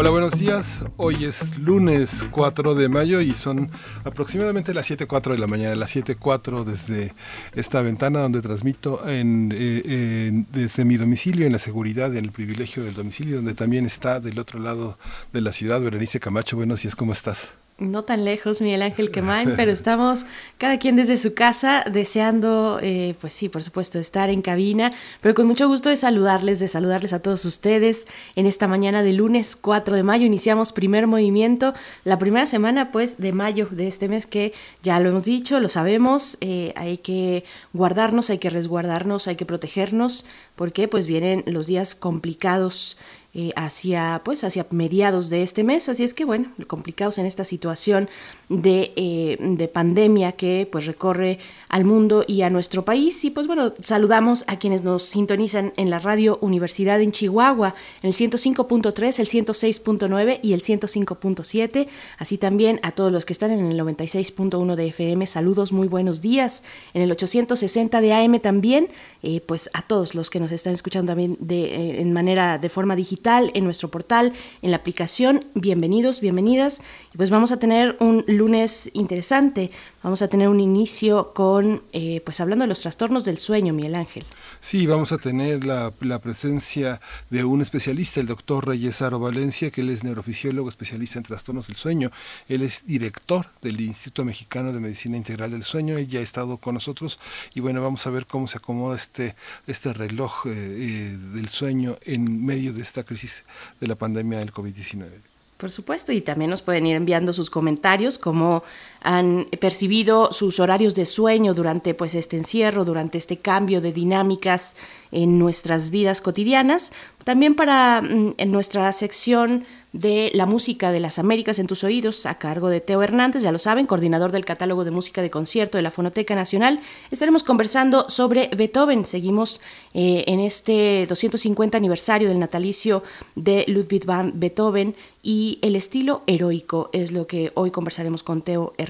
[0.00, 0.82] Hola, buenos días.
[0.96, 3.70] Hoy es lunes 4 de mayo y son
[4.02, 7.12] aproximadamente las 7.04 de la mañana, las 7.04 desde
[7.54, 12.82] esta ventana donde transmito en, eh, desde mi domicilio, en la seguridad, en el privilegio
[12.82, 14.96] del domicilio, donde también está del otro lado
[15.34, 16.56] de la ciudad, Berenice Camacho.
[16.56, 17.50] Buenos días, ¿cómo estás?
[17.80, 20.26] No tan lejos, Miguel Ángel Quemain, pero estamos
[20.58, 25.34] cada quien desde su casa deseando, eh, pues sí, por supuesto, estar en cabina, pero
[25.34, 29.56] con mucho gusto de saludarles, de saludarles a todos ustedes en esta mañana de lunes
[29.56, 30.26] 4 de mayo.
[30.26, 31.74] Iniciamos primer movimiento,
[32.04, 35.68] la primera semana pues de mayo de este mes que ya lo hemos dicho, lo
[35.68, 41.66] sabemos, eh, hay que guardarnos, hay que resguardarnos, hay que protegernos, porque pues vienen los
[41.66, 42.98] días complicados
[43.32, 45.88] eh, hacia pues hacia mediados de este mes.
[45.88, 48.08] Así es que bueno complicados en esta situación
[48.48, 53.24] de, eh, de, pandemia que pues recorre al mundo y a nuestro país.
[53.24, 58.08] Y pues bueno saludamos a quienes nos sintonizan en la radio Universidad en Chihuahua en
[58.08, 61.86] el 105.3 el 106.9 y el 105.7
[62.18, 66.20] así también a todos los que están en el 96.1 de FM saludos muy buenos
[66.20, 66.64] días.
[66.94, 68.88] En el 860 de AM también
[69.22, 72.96] eh, pues a todos los que nos están escuchando también de, en manera de forma
[72.96, 74.32] digital en nuestro portal,
[74.62, 75.44] en la aplicación.
[75.54, 76.80] Bienvenidos, bienvenidas.
[77.12, 79.70] Y pues vamos a tener un lunes interesante.
[80.02, 83.94] Vamos a tener un inicio con, eh, pues hablando de los trastornos del sueño, Miguel
[83.94, 84.24] Ángel.
[84.62, 89.80] Sí, vamos a tener la, presencia de un especialista, el doctor Reyes Aro Valencia, que
[89.80, 92.10] él es neurofisiólogo especialista en trastornos del sueño.
[92.46, 95.96] Él es director del Instituto Mexicano de Medicina Integral del Sueño.
[95.96, 97.18] Él ya ha estado con nosotros
[97.54, 99.34] y bueno, vamos a ver cómo se acomoda este,
[99.66, 103.44] este reloj eh, eh, del sueño en medio de esta crisis
[103.80, 105.08] de la pandemia del COVID-19.
[105.56, 108.62] Por supuesto, y también nos pueden ir enviando sus comentarios, cómo
[109.00, 114.74] han percibido sus horarios de sueño durante pues este encierro, durante este cambio de dinámicas
[115.12, 116.92] en nuestras vidas cotidianas.
[117.24, 122.24] También para mm, en nuestra sección de la música de las Américas en tus oídos,
[122.24, 125.78] a cargo de Teo Hernández, ya lo saben, coordinador del catálogo de música de concierto
[125.78, 126.80] de la Fonoteca Nacional.
[127.10, 129.04] Estaremos conversando sobre Beethoven.
[129.04, 129.60] Seguimos
[129.92, 133.02] eh, en este 250 aniversario del natalicio
[133.34, 138.74] de Ludwig van Beethoven y el estilo heroico es lo que hoy conversaremos con Teo
[138.78, 138.89] Hernández.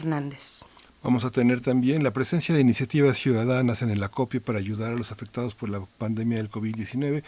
[1.03, 4.97] Vamos a tener también la presencia de iniciativas ciudadanas en el acopio para ayudar a
[4.97, 7.23] los afectados por la pandemia del COVID-19,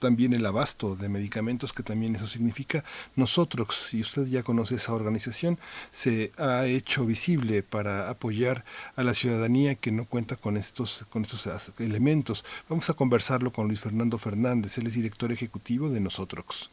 [0.00, 2.82] también el abasto de medicamentos, que también eso significa
[3.14, 5.60] nosotros, si usted ya conoce esa organización,
[5.92, 8.64] se ha hecho visible para apoyar
[8.96, 11.48] a la ciudadanía que no cuenta con estos, con estos
[11.78, 12.44] elementos.
[12.68, 16.72] Vamos a conversarlo con Luis Fernando Fernández, él es director ejecutivo de nosotros.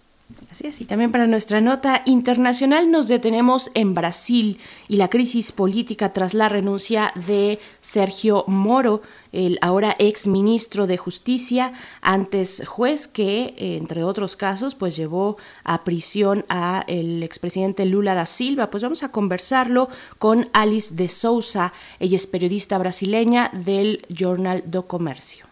[0.49, 5.51] Así es, y también para nuestra nota internacional nos detenemos en Brasil y la crisis
[5.51, 13.07] política tras la renuncia de Sergio Moro, el ahora ex ministro de Justicia, antes juez
[13.07, 18.71] que, entre otros casos, pues llevó a prisión a el expresidente Lula da Silva.
[18.71, 24.87] Pues vamos a conversarlo con Alice de Souza, ella es periodista brasileña del Jornal do
[24.87, 25.44] Comercio.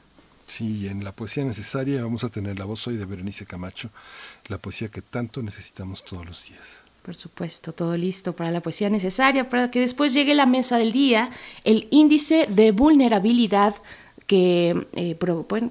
[0.46, 3.90] Sí, en la poesía necesaria vamos a tener la voz hoy de Berenice Camacho
[4.48, 6.84] la poesía que tanto necesitamos todos los días.
[7.02, 10.94] Por supuesto, todo listo para la poesía necesaria, para que después llegue la mesa del
[10.94, 11.32] día,
[11.66, 13.76] el índice de vulnerabilidad
[14.26, 15.18] que, eh,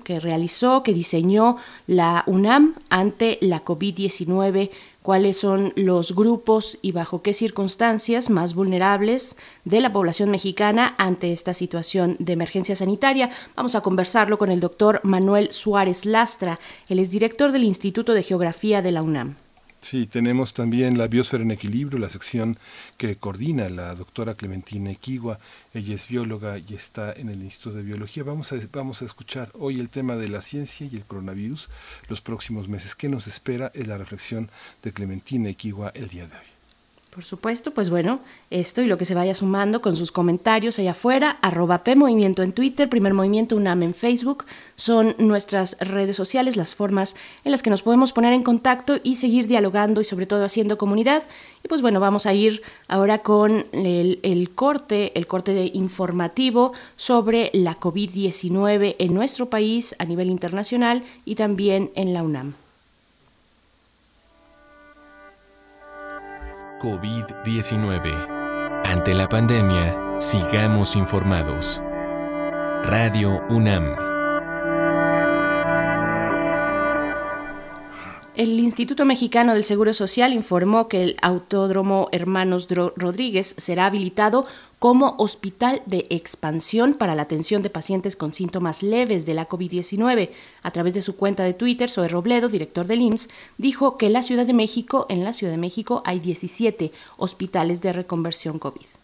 [0.04, 1.56] que realizó, que diseñó
[1.86, 4.70] la UNAM ante la COVID-19
[5.02, 11.32] cuáles son los grupos y bajo qué circunstancias más vulnerables de la población mexicana ante
[11.32, 13.30] esta situación de emergencia sanitaria.
[13.56, 16.58] Vamos a conversarlo con el doctor Manuel Suárez Lastra,
[16.88, 19.41] él es director del Instituto de Geografía de la UNAM.
[19.82, 22.56] Sí, tenemos también la biosfera en equilibrio, la sección
[22.96, 25.40] que coordina la doctora Clementina Equigua.
[25.74, 28.22] Ella es bióloga y está en el Instituto de Biología.
[28.22, 31.68] Vamos a, vamos a escuchar hoy el tema de la ciencia y el coronavirus
[32.08, 32.94] los próximos meses.
[32.94, 33.72] ¿Qué nos espera?
[33.74, 34.50] Es la reflexión
[34.84, 36.51] de Clementina Equigua el día de hoy.
[37.12, 40.92] Por supuesto, pues bueno, esto y lo que se vaya sumando con sus comentarios allá
[40.92, 46.56] afuera, arroba P Movimiento en Twitter, Primer Movimiento UNAM en Facebook, son nuestras redes sociales,
[46.56, 47.14] las formas
[47.44, 50.78] en las que nos podemos poner en contacto y seguir dialogando y sobre todo haciendo
[50.78, 51.24] comunidad.
[51.62, 57.50] Y pues bueno, vamos a ir ahora con el, corte, el corte de informativo sobre
[57.52, 62.61] la COVID-19 en nuestro país a nivel internacional y también en la UNAM.
[66.82, 68.82] COVID-19.
[68.84, 71.80] Ante la pandemia, sigamos informados.
[72.82, 73.94] Radio UNAM.
[78.34, 84.48] El Instituto Mexicano del Seguro Social informó que el Autódromo Hermanos Rodríguez será habilitado
[84.82, 90.30] como hospital de expansión para la atención de pacientes con síntomas leves de la COVID-19.
[90.60, 94.14] A través de su cuenta de Twitter, Zoe Robledo, director del IMSS, dijo que en
[94.14, 99.01] la Ciudad de México, en la Ciudad de México hay 17 hospitales de reconversión COVID.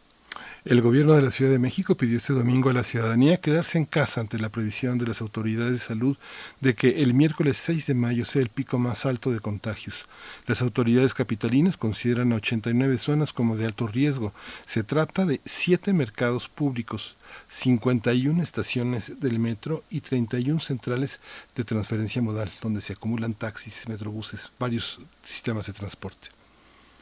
[0.68, 3.86] El gobierno de la Ciudad de México pidió este domingo a la ciudadanía quedarse en
[3.86, 6.18] casa ante la previsión de las autoridades de salud
[6.60, 10.06] de que el miércoles 6 de mayo sea el pico más alto de contagios.
[10.46, 14.34] Las autoridades capitalinas consideran a 89 zonas como de alto riesgo.
[14.66, 17.16] Se trata de siete mercados públicos,
[17.48, 21.22] 51 estaciones del metro y 31 centrales
[21.54, 26.38] de transferencia modal, donde se acumulan taxis, metrobuses, varios sistemas de transporte.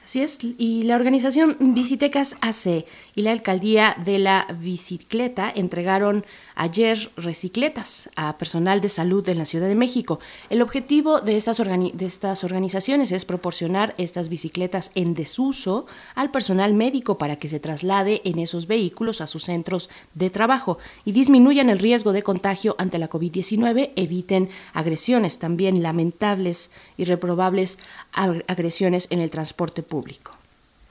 [0.07, 2.85] Así es, y la organización Visitecas AC
[3.17, 6.25] y la alcaldía de la bicicleta entregaron
[6.55, 10.21] ayer recicletas a personal de salud en la Ciudad de México.
[10.49, 16.73] El objetivo de estas, de estas organizaciones es proporcionar estas bicicletas en desuso al personal
[16.73, 21.69] médico para que se traslade en esos vehículos a sus centros de trabajo y disminuyan
[21.69, 27.81] el riesgo de contagio ante la COVID-19, eviten agresiones, también lamentables y reprobables
[28.13, 29.96] agresiones en el transporte público.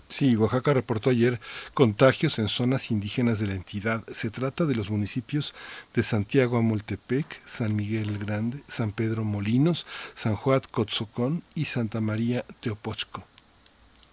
[0.07, 1.40] Sí, Oaxaca reportó ayer
[1.74, 4.04] contagios en zonas indígenas de la entidad.
[4.07, 5.56] Se trata de los municipios
[5.94, 12.02] de Santiago Amultepec, San Miguel el Grande, San Pedro Molinos, San Juan Cotzocón y Santa
[12.02, 13.24] María Teopochco.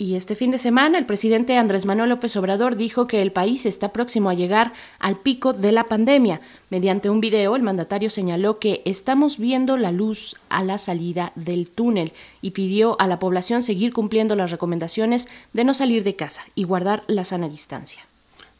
[0.03, 3.67] Y este fin de semana el presidente Andrés Manuel López Obrador dijo que el país
[3.67, 6.41] está próximo a llegar al pico de la pandemia.
[6.71, 11.69] Mediante un video, el mandatario señaló que estamos viendo la luz a la salida del
[11.69, 16.43] túnel y pidió a la población seguir cumpliendo las recomendaciones de no salir de casa
[16.57, 18.05] y guardar la sana distancia.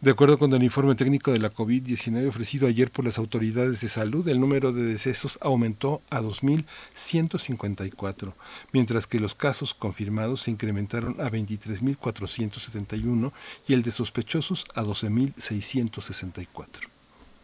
[0.03, 3.89] De acuerdo con el informe técnico de la COVID-19 ofrecido ayer por las autoridades de
[3.89, 8.33] salud, el número de decesos aumentó a 2.154,
[8.73, 13.31] mientras que los casos confirmados se incrementaron a 23.471
[13.69, 16.67] y el de sospechosos a 12.664.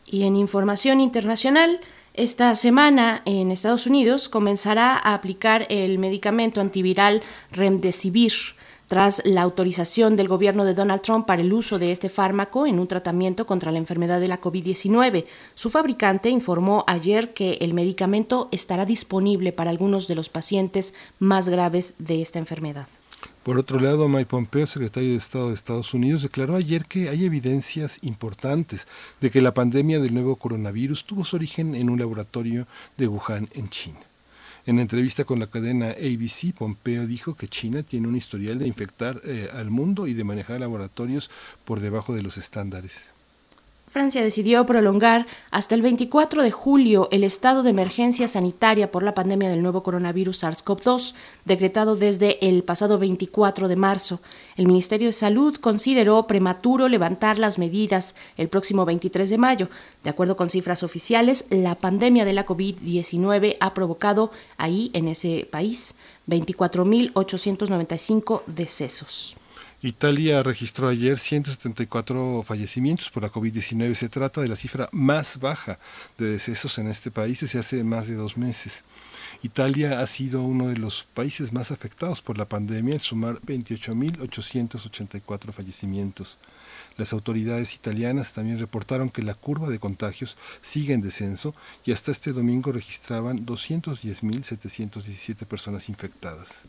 [0.07, 1.79] Y en información internacional,
[2.13, 7.23] esta semana en Estados Unidos comenzará a aplicar el medicamento antiviral
[7.53, 8.58] Remdesivir
[8.89, 12.79] tras la autorización del gobierno de Donald Trump para el uso de este fármaco en
[12.81, 15.27] un tratamiento contra la enfermedad de la COVID-19.
[15.55, 21.49] Su fabricante informó ayer que el medicamento estará disponible para algunos de los pacientes más
[21.49, 22.89] graves de esta enfermedad.
[23.43, 27.25] Por otro lado, Mike Pompeo, secretario de Estado de Estados Unidos, declaró ayer que hay
[27.25, 28.87] evidencias importantes
[29.21, 33.49] de que la pandemia del nuevo coronavirus tuvo su origen en un laboratorio de Wuhan,
[33.55, 34.08] en China.
[34.69, 39.19] En entrevista con la cadena ABC, Pompeo dijo que China tiene un historial de infectar
[39.25, 41.31] eh, al mundo y de manejar laboratorios
[41.65, 43.15] por debajo de los estándares.
[43.99, 49.13] Francia decidió prolongar hasta el 24 de julio el estado de emergencia sanitaria por la
[49.13, 51.15] pandemia del nuevo coronavirus SARS-CoV-2,
[51.45, 54.21] decretado desde el pasado 24 de marzo.
[54.57, 59.69] El Ministerio de Salud consideró prematuro levantar las medidas el próximo 23 de mayo.
[60.05, 65.49] De acuerdo con cifras oficiales, la pandemia de la COVID-19 ha provocado ahí, en ese
[65.51, 65.97] país,
[66.29, 69.35] 24.895 decesos.
[69.81, 73.95] Italia registró ayer 174 fallecimientos por la COVID-19.
[73.95, 75.79] Se trata de la cifra más baja
[76.19, 78.83] de decesos en este país desde hace más de dos meses.
[79.41, 85.53] Italia ha sido uno de los países más afectados por la pandemia al sumar 28.884
[85.53, 86.39] fallecimientos.
[86.97, 91.55] Las autoridades italianas también reportaron que la curva de contagios sigue en descenso
[91.85, 96.67] y hasta este domingo registraban 210.717 personas infectadas.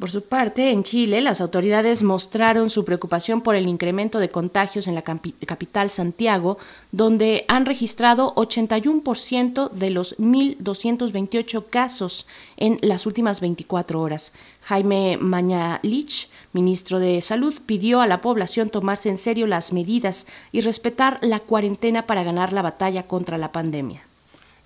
[0.00, 4.88] Por su parte, en Chile, las autoridades mostraron su preocupación por el incremento de contagios
[4.88, 6.56] en la capital Santiago,
[6.90, 12.26] donde han registrado 81% de los 1.228 casos
[12.56, 14.32] en las últimas 24 horas.
[14.62, 20.62] Jaime Mañalich, ministro de Salud, pidió a la población tomarse en serio las medidas y
[20.62, 24.09] respetar la cuarentena para ganar la batalla contra la pandemia.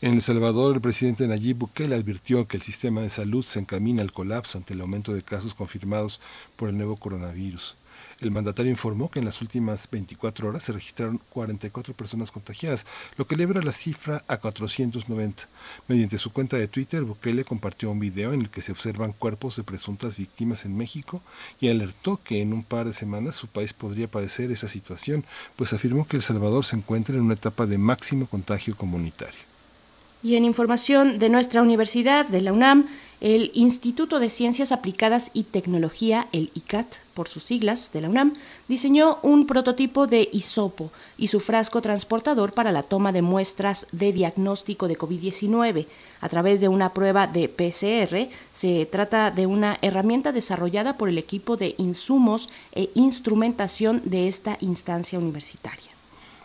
[0.00, 4.02] En El Salvador, el presidente Nayib Bukele advirtió que el sistema de salud se encamina
[4.02, 6.20] al colapso ante el aumento de casos confirmados
[6.56, 7.76] por el nuevo coronavirus.
[8.20, 12.86] El mandatario informó que en las últimas 24 horas se registraron 44 personas contagiadas,
[13.16, 15.48] lo que eleva la cifra a 490.
[15.86, 19.56] Mediante su cuenta de Twitter, Bukele compartió un video en el que se observan cuerpos
[19.56, 21.22] de presuntas víctimas en México
[21.60, 25.24] y alertó que en un par de semanas su país podría padecer esa situación,
[25.54, 29.53] pues afirmó que El Salvador se encuentra en una etapa de máximo contagio comunitario.
[30.24, 32.86] Y en información de nuestra universidad, de la UNAM,
[33.20, 38.32] el Instituto de Ciencias Aplicadas y Tecnología, el ICAT por sus siglas, de la UNAM,
[38.66, 44.14] diseñó un prototipo de hisopo y su frasco transportador para la toma de muestras de
[44.14, 45.84] diagnóstico de COVID-19
[46.22, 48.30] a través de una prueba de PCR.
[48.54, 54.56] Se trata de una herramienta desarrollada por el equipo de insumos e instrumentación de esta
[54.62, 55.93] instancia universitaria.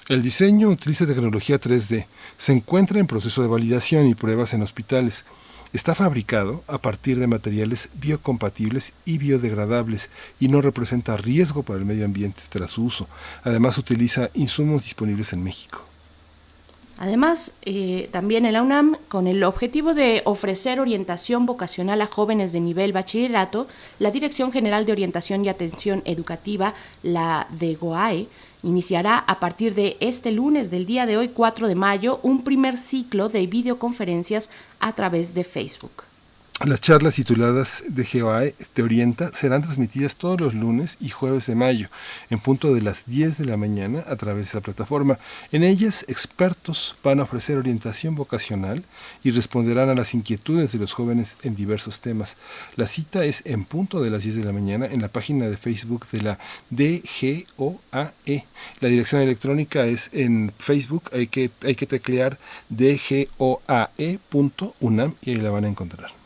[0.09, 5.23] El diseño utiliza tecnología 3D, se encuentra en proceso de validación y pruebas en hospitales.
[5.71, 11.85] Está fabricado a partir de materiales biocompatibles y biodegradables y no representa riesgo para el
[11.85, 13.07] medio ambiente tras su uso.
[13.43, 15.85] Además utiliza insumos disponibles en México.
[16.97, 22.51] Además, eh, también en la UNAM, con el objetivo de ofrecer orientación vocacional a jóvenes
[22.51, 23.67] de nivel bachillerato,
[23.99, 28.27] la Dirección General de Orientación y Atención Educativa, la de GOAE,
[28.63, 32.77] iniciará a partir de este lunes del día de hoy, 4 de mayo, un primer
[32.77, 34.49] ciclo de videoconferencias
[34.79, 36.08] a través de Facebook.
[36.65, 41.55] Las charlas tituladas de GOAE Te Orienta serán transmitidas todos los lunes y jueves de
[41.55, 41.87] mayo,
[42.29, 45.19] en punto de las 10 de la mañana a través de esa plataforma.
[45.53, 48.83] En ellas, expertos van a ofrecer orientación vocacional
[49.23, 52.35] y responderán a las inquietudes de los jóvenes en diversos temas.
[52.75, 55.55] La cita es en punto de las 10 de la mañana en la página de
[55.55, 56.39] Facebook de la
[56.71, 58.45] DGOAE.
[58.81, 62.37] La dirección electrónica es en Facebook, hay que, hay que teclear
[62.67, 63.53] dgoae.unam
[65.21, 66.18] y ahí la van a encontrar.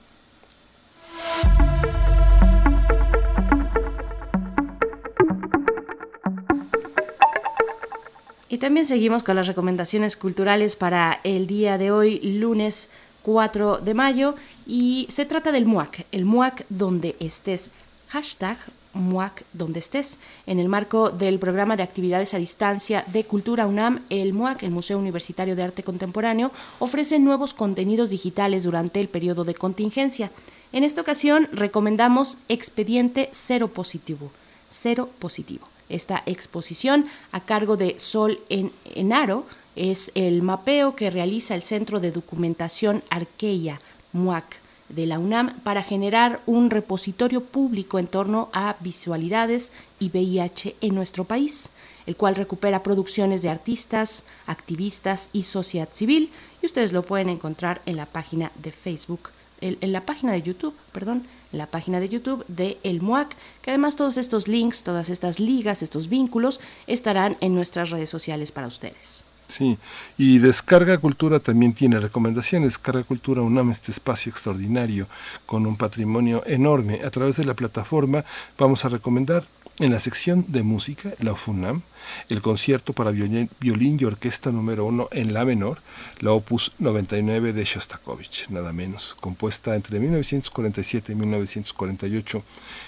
[8.53, 12.87] Y también seguimos con las recomendaciones culturales para el día de hoy, lunes
[13.23, 14.35] 4 de mayo,
[14.67, 17.71] y se trata del MUAC, el MUAC donde estés,
[18.09, 18.57] hashtag
[18.93, 20.19] MUAC donde estés.
[20.45, 24.69] En el marco del programa de actividades a distancia de Cultura UNAM, el MUAC, el
[24.69, 30.29] Museo Universitario de Arte Contemporáneo, ofrece nuevos contenidos digitales durante el periodo de contingencia.
[30.73, 34.31] En esta ocasión recomendamos Expediente Cero Positivo.
[34.69, 35.67] Cero Positivo.
[35.87, 41.99] Esta exposición a cargo de Sol en Enaro es el mapeo que realiza el Centro
[41.99, 43.79] de Documentación Arqueia,
[44.13, 44.45] MUAC,
[44.89, 50.95] de la UNAM para generar un repositorio público en torno a visualidades y VIH en
[50.95, 51.69] nuestro país,
[52.07, 56.31] el cual recupera producciones de artistas, activistas y sociedad civil,
[56.63, 59.29] y ustedes lo pueden encontrar en la página de Facebook
[59.63, 63.71] en la página de YouTube, perdón, en la página de YouTube de El MUAC, que
[63.71, 68.67] además todos estos links, todas estas ligas, estos vínculos estarán en nuestras redes sociales para
[68.67, 69.23] ustedes.
[69.47, 69.77] Sí,
[70.17, 72.69] y Descarga Cultura también tiene recomendaciones.
[72.69, 75.07] Descarga Cultura UNAM, este espacio extraordinario
[75.45, 77.01] con un patrimonio enorme.
[77.05, 78.25] A través de la plataforma
[78.57, 79.45] vamos a recomendar
[79.79, 81.83] en la sección de música, la FUNAM,
[82.29, 85.79] el concierto para violín, y orquesta número uno en la menor,
[86.19, 92.43] la opus 99 de Shostakovich, nada menos, compuesta entre 1947 y 1948.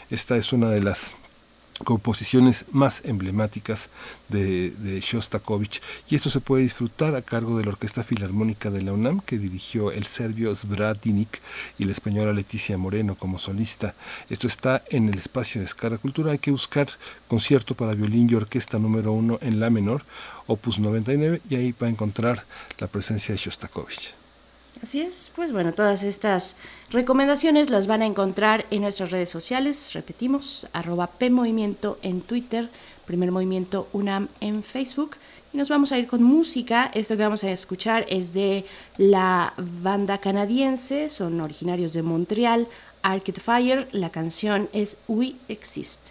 [0.10, 1.16] Esta es una de las
[1.84, 3.90] composiciones más emblemáticas
[4.30, 8.94] de, Shostakovich y esto se puede disfrutar a cargo de la Orquesta Filarmónica de la
[8.94, 11.42] UNAM que dirigió el serbio Svratinik
[11.78, 13.94] y la española Leticia Moreno como solista.
[14.30, 16.32] Esto está en el espacio de Escara Cultura.
[16.32, 16.88] Hay que buscar
[17.28, 20.04] concierto para violín y orquesta número uno en la menor,
[20.48, 22.46] opus 99 y ahí va a encontrar
[22.80, 24.25] la presencia de Shostakovich.
[24.86, 26.56] Así es, pues bueno, todas estas
[26.92, 32.70] recomendaciones las van a encontrar en nuestras redes sociales, repetimos, arroba PMovimiento en Twitter,
[33.08, 35.16] Primer Movimiento UNAM en Facebook.
[35.52, 36.92] Y nos vamos a ir con música.
[36.94, 38.64] Esto que vamos a escuchar es de
[39.00, 42.68] la banda canadiense, son originarios de Montreal,
[43.02, 43.88] Arcade Fire.
[43.92, 46.10] La canción es We Exist.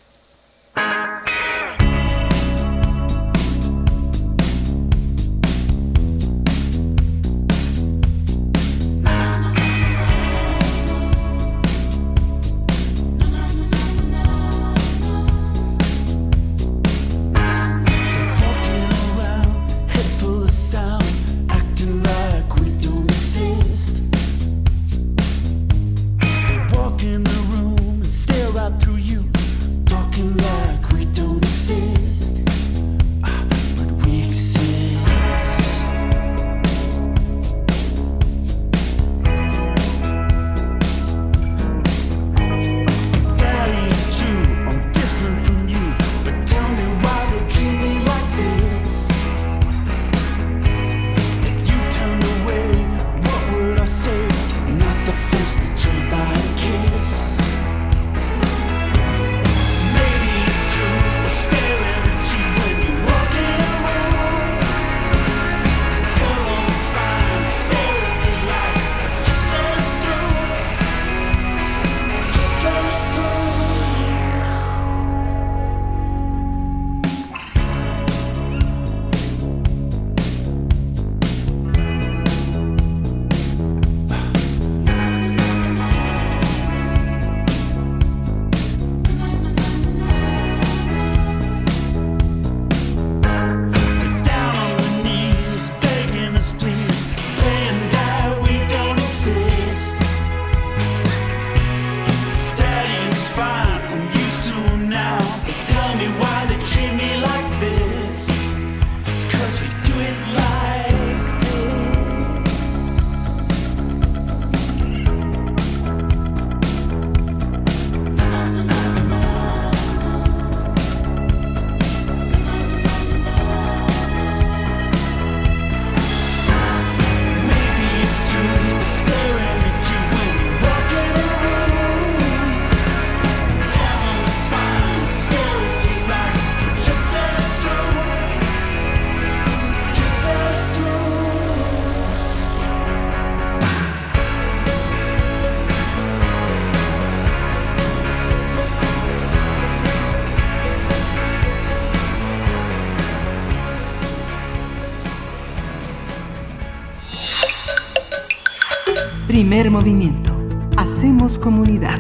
[159.65, 160.31] Primer movimiento.
[160.77, 161.99] Hacemos comunidad.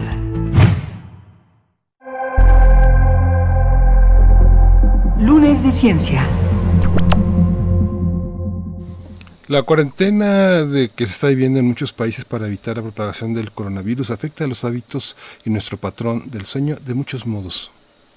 [5.18, 6.26] Lunes de Ciencia.
[9.48, 13.50] La cuarentena de que se está viviendo en muchos países para evitar la propagación del
[13.50, 15.16] coronavirus afecta a los hábitos
[15.46, 17.70] y nuestro patrón del sueño de muchos modos.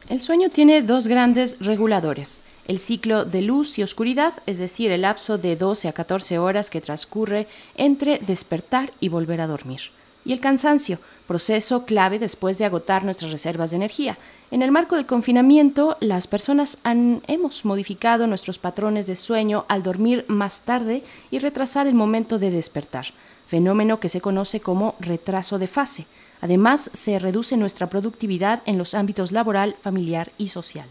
[0.09, 2.43] El sueño tiene dos grandes reguladores.
[2.67, 6.69] El ciclo de luz y oscuridad, es decir, el lapso de 12 a 14 horas
[6.69, 9.79] que transcurre entre despertar y volver a dormir.
[10.25, 14.17] Y el cansancio, proceso clave después de agotar nuestras reservas de energía.
[14.51, 19.81] En el marco del confinamiento, las personas han, hemos modificado nuestros patrones de sueño al
[19.81, 23.05] dormir más tarde y retrasar el momento de despertar,
[23.47, 26.05] fenómeno que se conoce como retraso de fase.
[26.41, 30.87] Además, se reduce nuestra productividad en los ámbitos laboral, familiar y social.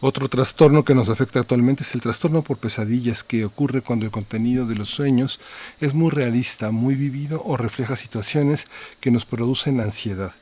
[0.00, 4.10] Otro trastorno que nos afecta actualmente es el trastorno por pesadillas que ocurre cuando el
[4.10, 5.40] contenido de los sueños
[5.80, 8.66] es muy realista, muy vivido o refleja situaciones
[9.00, 10.32] que nos producen ansiedad.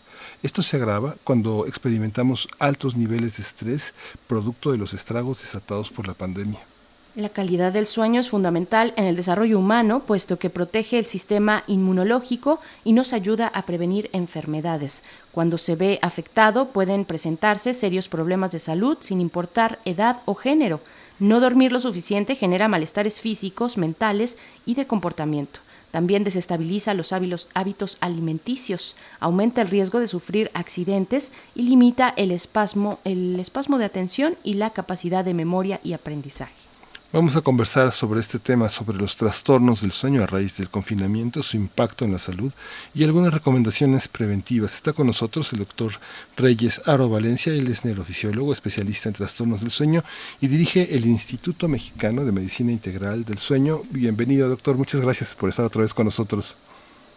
[0.42, 3.94] Esto se agrava cuando experimentamos altos niveles de estrés
[4.26, 6.71] producto de los estragos desatados por la pandemia.
[7.14, 11.62] La calidad del sueño es fundamental en el desarrollo humano, puesto que protege el sistema
[11.66, 15.02] inmunológico y nos ayuda a prevenir enfermedades.
[15.30, 20.80] Cuando se ve afectado pueden presentarse serios problemas de salud sin importar edad o género.
[21.18, 25.60] No dormir lo suficiente genera malestares físicos, mentales y de comportamiento.
[25.90, 33.00] También desestabiliza los hábitos alimenticios, aumenta el riesgo de sufrir accidentes y limita el espasmo,
[33.04, 36.71] el espasmo de atención y la capacidad de memoria y aprendizaje.
[37.12, 41.42] Vamos a conversar sobre este tema, sobre los trastornos del sueño a raíz del confinamiento,
[41.42, 42.50] su impacto en la salud
[42.94, 44.74] y algunas recomendaciones preventivas.
[44.74, 45.92] Está con nosotros el doctor
[46.38, 50.02] Reyes Aro Valencia, él es neurofisiólogo, especialista en trastornos del sueño
[50.40, 53.82] y dirige el Instituto Mexicano de Medicina Integral del Sueño.
[53.90, 56.56] Bienvenido, doctor, muchas gracias por estar otra vez con nosotros.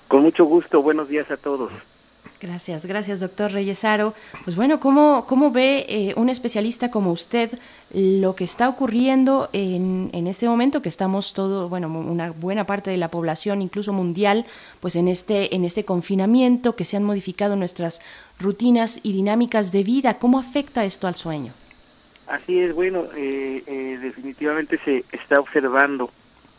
[0.10, 1.72] Con mucho gusto, buenos días a todos.
[2.42, 4.14] Gracias, gracias, doctor Reyesaro.
[4.44, 7.58] Pues bueno, ¿cómo, cómo ve eh, un especialista como usted
[7.94, 12.92] lo que está ocurriendo en, en, este momento que estamos todo, bueno, una buena parte
[12.92, 14.46] de la población, incluso mundial,
[14.82, 18.02] pues en este, en este confinamiento, que se han modificado nuestras
[18.38, 20.16] rutinas y dinámicas de vida?
[20.16, 21.54] ¿Cómo afecta esto al sueño?
[22.28, 26.12] Así es, bueno, eh, eh, definitivamente se está observando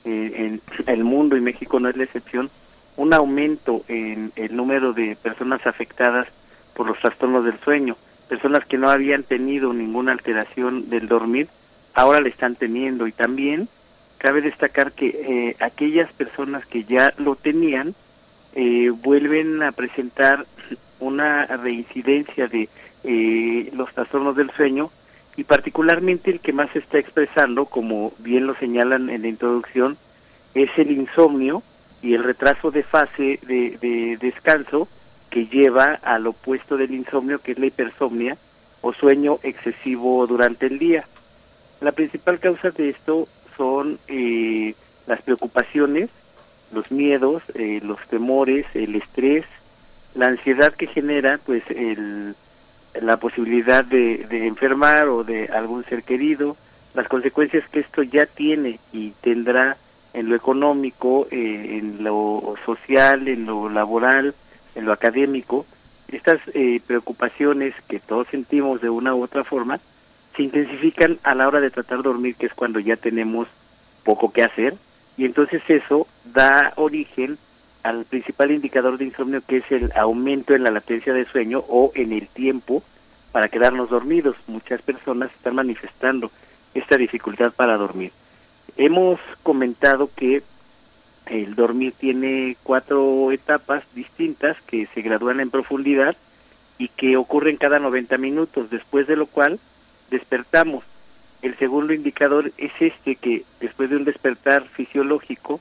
[0.04, 2.48] en el mundo y México no es la excepción
[2.96, 6.26] un aumento en el número de personas afectadas
[6.74, 7.96] por los trastornos del sueño.
[8.28, 11.48] Personas que no habían tenido ninguna alteración del dormir,
[11.94, 13.06] ahora le están teniendo.
[13.06, 13.68] Y también
[14.18, 17.94] cabe destacar que eh, aquellas personas que ya lo tenían
[18.54, 20.46] eh, vuelven a presentar
[20.98, 22.68] una reincidencia de
[23.04, 24.90] eh, los trastornos del sueño
[25.36, 29.98] y particularmente el que más se está expresando, como bien lo señalan en la introducción,
[30.54, 31.62] es el insomnio,
[32.06, 34.86] y el retraso de fase de, descanso
[35.28, 38.36] que lleva al opuesto del insomnio, que es la hipersomnia
[38.80, 41.04] o sueño excesivo durante el día.
[41.80, 44.76] La principal causa de esto son eh,
[45.08, 46.08] las preocupaciones,
[46.72, 49.44] los miedos, eh, los temores, el estrés,
[50.14, 52.36] la ansiedad que genera pues el,
[52.94, 56.56] la posibilidad de, de enfermar o de algún ser querido,
[56.94, 59.76] las consecuencias que esto ya tiene y tendrá
[60.16, 64.34] en lo económico, eh, en lo social, en lo laboral,
[64.74, 65.66] en lo académico,
[66.08, 69.78] estas eh, preocupaciones que todos sentimos de una u otra forma
[70.34, 73.46] se intensifican a la hora de tratar de dormir, que es cuando ya tenemos
[74.04, 74.74] poco que hacer,
[75.18, 77.36] y entonces eso da origen
[77.82, 81.92] al principal indicador de insomnio, que es el aumento en la latencia de sueño o
[81.94, 82.82] en el tiempo
[83.32, 84.36] para quedarnos dormidos.
[84.46, 86.30] Muchas personas están manifestando
[86.74, 88.12] esta dificultad para dormir.
[88.76, 90.42] Hemos comentado que
[91.26, 96.16] el dormir tiene cuatro etapas distintas que se gradúan en profundidad
[96.78, 99.58] y que ocurren cada 90 minutos, después de lo cual
[100.10, 100.84] despertamos.
[101.42, 105.60] El segundo indicador es este, que después de un despertar fisiológico,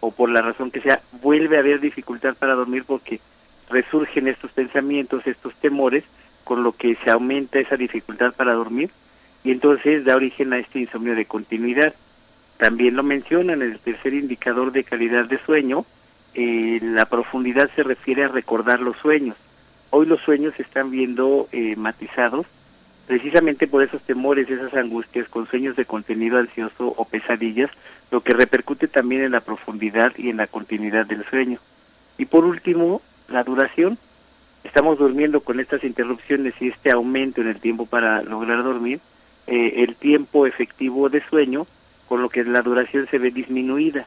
[0.00, 3.20] o por la razón que sea, vuelve a haber dificultad para dormir porque
[3.68, 6.04] resurgen estos pensamientos, estos temores,
[6.44, 8.90] con lo que se aumenta esa dificultad para dormir
[9.42, 11.94] y entonces da origen a este insomnio de continuidad.
[12.58, 15.84] También lo mencionan en el tercer indicador de calidad de sueño,
[16.34, 19.36] eh, la profundidad se refiere a recordar los sueños.
[19.90, 22.46] Hoy los sueños se están viendo eh, matizados
[23.06, 27.70] precisamente por esos temores, esas angustias con sueños de contenido ansioso o pesadillas,
[28.10, 31.58] lo que repercute también en la profundidad y en la continuidad del sueño.
[32.18, 33.98] Y por último, la duración.
[34.62, 39.00] Estamos durmiendo con estas interrupciones y este aumento en el tiempo para lograr dormir.
[39.46, 41.66] Eh, el tiempo efectivo de sueño
[42.14, 44.06] con lo que la duración se ve disminuida.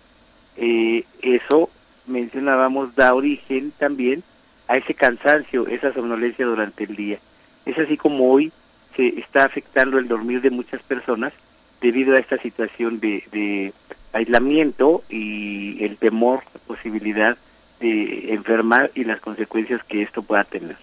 [0.56, 1.70] Eh, eso
[2.06, 4.24] mencionábamos da origen también
[4.70, 7.20] a ese cansancio, esa somnolencia durante el día.
[7.66, 8.54] Es así como hoy
[8.96, 11.34] se está afectando el dormir de muchas personas
[11.82, 13.74] debido a esta situación de,
[14.14, 17.38] aislamiento y el temor, la posibilidad
[17.82, 20.78] de enfermar y las consecuencias que esto pueda tener.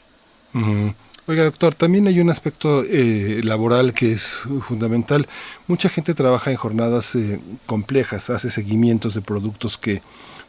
[1.27, 5.27] Oiga, doctor, también hay un aspecto eh, laboral que es fundamental.
[5.67, 10.03] Mucha gente trabaja en jornadas eh, complejas, hace seguimientos de productos que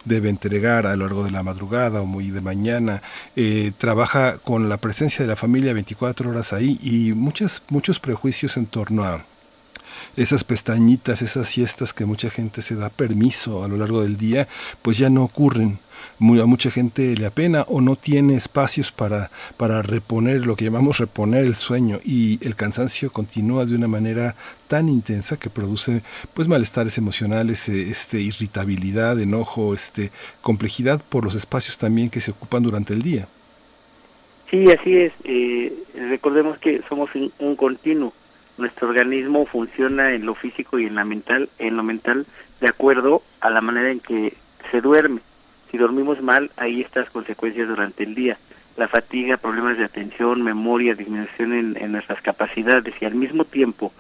[0.04, 3.02] debe entregar a lo largo de la madrugada o muy de mañana,
[3.38, 8.58] eh, trabaja con la presencia de la familia 24 horas ahí y muchas, muchos prejuicios
[8.58, 9.26] en torno a
[10.18, 14.50] esas pestañitas, esas siestas que mucha gente se da permiso a lo largo del día,
[14.82, 15.80] pues ya no ocurren
[16.20, 20.98] a mucha gente le apena o no tiene espacios para, para reponer lo que llamamos
[20.98, 24.36] reponer el sueño y el cansancio continúa de una manera
[24.68, 26.02] tan intensa que produce
[26.34, 32.32] pues malestares emocionales, eh, este, irritabilidad, enojo, este, complejidad por los espacios también que se
[32.32, 33.28] ocupan durante el día.
[34.50, 35.14] Sí, así es.
[35.24, 35.74] Eh,
[36.10, 38.14] recordemos que somos un, un, continuo.
[38.58, 42.26] Nuestro organismo funciona en lo físico y en la mental, en lo mental,
[42.62, 44.34] de acuerdo a la manera en que
[44.72, 45.22] se duerme.
[45.76, 48.38] Si dormimos mal, hay estas consecuencias durante el día.
[48.78, 53.92] La fatiga, problemas de atención, memoria, disminución en, nuestras capacidades y al mismo tiempo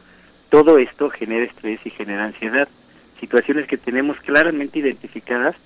[0.47, 2.69] todo esto genera estrés y genera ansiedad.
[3.19, 5.57] Situaciones que tenemos claramente identificadas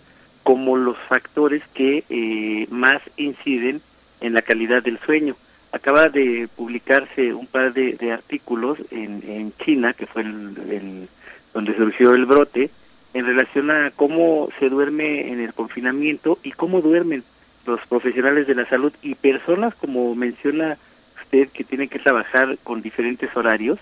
[0.42, 3.80] como los factores que eh, más inciden
[4.20, 5.36] en la calidad del sueño.
[5.72, 11.08] Acaba de publicarse un par de, artículos en, en, China, que fue el,
[11.54, 12.72] donde surgió el brote,
[13.14, 17.24] en relación a cómo se duerme en el confinamiento y cómo duermen
[17.66, 20.78] los profesionales de la salud y personas como menciona
[21.22, 23.80] usted que tienen que trabajar con diferentes horarios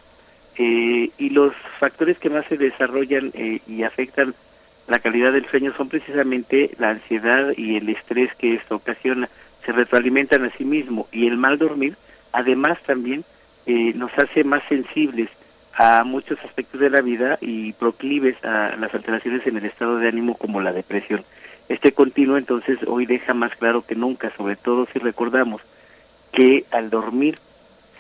[0.58, 4.34] eh, y los factores que más se desarrollan eh, y afectan
[4.88, 9.30] la calidad del sueño son precisamente la ansiedad y el estrés que esto ocasiona.
[9.66, 11.98] Se retroalimentan a sí mismo y el mal dormir
[12.32, 13.26] además también
[13.66, 15.30] eh, nos hace más sensibles
[15.78, 20.08] a muchos aspectos de la vida y proclives a las alteraciones en el estado de
[20.08, 21.24] ánimo como la depresión.
[21.70, 25.62] Este continuo entonces hoy deja más claro que nunca, sobre todo si recordamos
[26.32, 27.38] que al dormir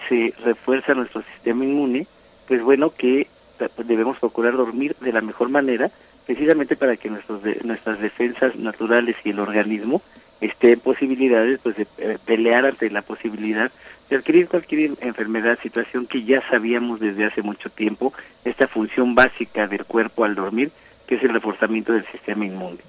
[0.10, 2.08] se refuerza nuestro sistema inmune,
[2.48, 3.28] pues bueno que
[3.86, 5.92] debemos procurar dormir de la mejor manera,
[6.26, 10.02] precisamente para que nuestros nuestras defensas naturales y el organismo
[10.42, 13.72] estén posibilidades pues de eh, pelear ante la posibilidad
[14.10, 18.14] de adquirir cualquier enfermedad, situación que ya sabíamos desde hace mucho tiempo,
[18.46, 20.72] esta función básica del cuerpo al dormir,
[21.06, 22.80] que es el reforzamiento del sistema inmune.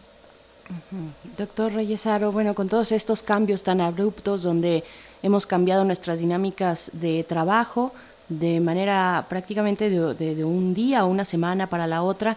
[1.36, 4.84] Doctor Reyesaro, bueno, con todos estos cambios tan abruptos donde
[5.22, 7.94] hemos cambiado nuestras dinámicas de trabajo
[8.28, 12.36] de manera prácticamente de, de un día o una semana para la otra,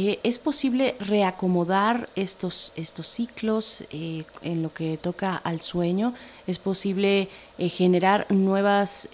[0.00, 6.14] eh, ¿Es posible reacomodar estos, estos ciclos eh, en lo que toca al sueño?
[6.46, 9.08] ¿Es posible eh, generar nuevas,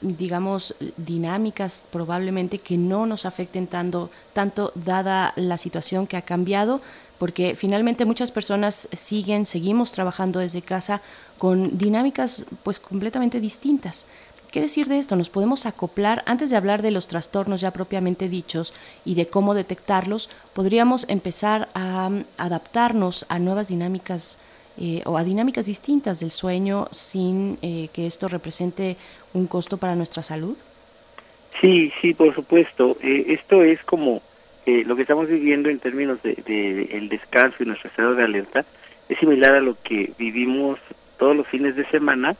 [0.00, 6.80] digamos, dinámicas probablemente que no nos afecten tanto, tanto dada la situación que ha cambiado?
[7.20, 11.00] Porque finalmente muchas personas siguen, seguimos trabajando desde casa
[11.38, 14.04] con dinámicas pues completamente distintas.
[14.50, 15.14] ¿Qué decir de esto?
[15.14, 18.72] ¿Nos podemos acoplar, antes de hablar de los trastornos ya propiamente dichos
[19.04, 24.38] y de cómo detectarlos, podríamos empezar a mm, adaptarnos a nuevas dinámicas
[24.78, 28.96] eh, o a dinámicas distintas del sueño sin eh, que esto represente
[29.34, 30.56] un costo para nuestra salud?
[31.60, 32.96] Sí, sí, por supuesto.
[33.02, 34.22] Eh, esto es como
[34.66, 38.66] lo que estamos viviendo en términos de, de, el descanso y nuestro estado de alerta.
[39.08, 40.78] Es similar a lo que vivimos
[41.18, 42.36] todos los fines de semana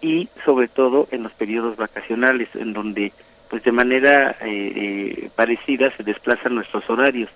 [0.00, 3.12] y sobre todo en los periodos vacacionales, en donde
[3.50, 7.30] pues de manera eh, eh, parecida se desplazan nuestros horarios,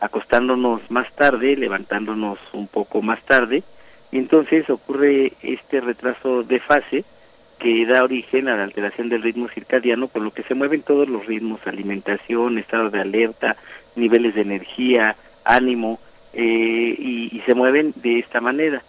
[0.00, 3.64] acostándonos más tarde, levantándonos un poco más tarde,
[4.12, 7.04] y entonces ocurre este retraso de fase
[7.58, 11.08] que da origen a la alteración del ritmo circadiano, con lo que se mueven todos
[11.08, 13.56] los ritmos, alimentación, estado de alerta,
[13.96, 15.98] niveles de energía, ánimo,
[16.32, 18.82] eh, y, se mueven de esta manera.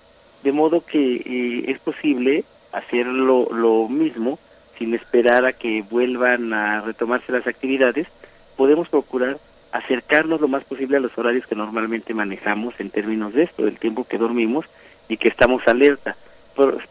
[0.43, 4.39] De modo que es posible hacer lo, mismo
[4.77, 8.08] sin esperar a que vuelvan a retomarse las actividades,
[8.56, 9.38] podemos procurar
[9.71, 13.80] acercarnos lo más posible a los horarios que normalmente manejamos en términos de esto, del
[13.80, 14.65] tiempo que dormimos
[15.10, 16.15] y que estamos alerta,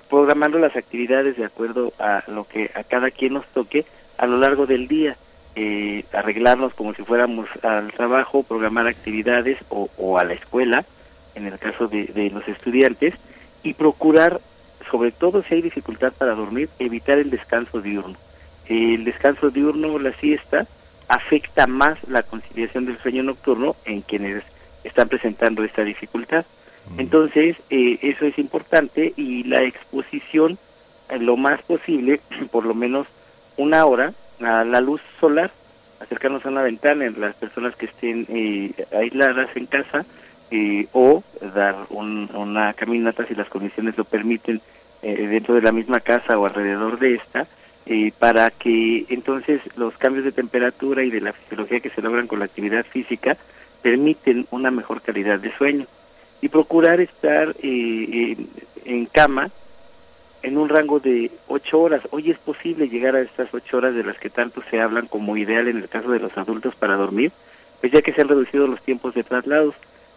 [0.09, 3.85] programando las actividades de acuerdo a lo que a cada quien nos toque
[4.19, 5.17] a lo largo del día,
[5.55, 10.85] eh, arreglarnos como si fuéramos al trabajo, programar actividades o, o a la escuela,
[11.35, 13.15] en el caso de, de los estudiantes,
[13.63, 14.41] y procurar
[14.91, 18.17] sobre todo si hay dificultad para dormir, evitar el descanso diurno.
[18.69, 20.67] El descanso diurno, la siesta,
[21.09, 24.43] afecta más la conciliación del sueño nocturno en quienes
[24.85, 26.45] están presentando esta dificultad.
[26.99, 30.57] Entonces, eh, eso es importante y la exposición,
[31.09, 32.21] eh, lo más posible,
[32.53, 33.09] por lo menos
[33.57, 35.51] una hora, a la luz solar,
[35.99, 40.05] acercarnos a una ventana en las personas que estén eh, aisladas en casa
[40.93, 44.61] o dar una caminata si las condiciones lo permiten
[45.15, 47.47] dentro de la misma casa o alrededor de esta,
[48.19, 52.41] para que entonces los cambios de temperatura y de la fisiología que se logran con
[52.41, 53.37] la actividad física
[53.83, 55.87] permiten una mejor calidad de sueño
[56.41, 58.37] y procurar estar eh,
[58.85, 59.51] en, cama
[60.43, 62.03] en un rango de ocho horas.
[62.11, 65.37] Hoy es posible llegar a estas ocho horas de las que tanto se hablan como
[65.37, 67.31] ideal en el caso de los adultos para dormir,
[67.81, 69.75] pues ya que se han reducido los tiempos de traslados.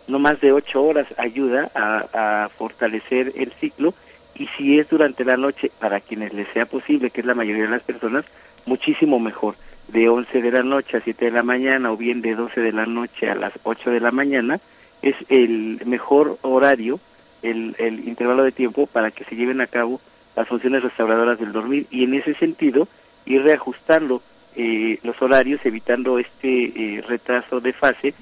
[0.08, 3.94] No más de ocho horas ayuda a fortalecer el ciclo
[4.40, 7.64] y si es durante la noche, para quienes les sea posible, que es la mayoría
[7.64, 8.26] de las personas,
[8.66, 9.56] muchísimo mejor.
[9.90, 12.72] De 11 de la noche a 7 de la mañana o bien de 12 de
[12.72, 14.60] la noche a las 8 de la mañana,
[15.02, 17.00] es el mejor horario,
[17.42, 20.00] el, el intervalo de tiempo para que se lleven a cabo
[20.36, 22.88] las funciones restauradoras del dormir y en ese sentido
[23.26, 24.22] ir reajustando
[24.56, 28.14] eh, los horarios, evitando este eh, retraso de fase,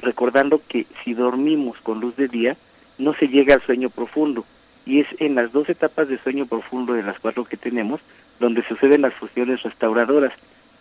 [0.00, 2.56] recordando que si dormimos con luz de día,
[2.98, 4.44] no se llega al sueño profundo.
[4.86, 8.00] Y es en las dos etapas de sueño profundo de las cuatro que tenemos
[8.40, 10.32] donde suceden las funciones restauradoras,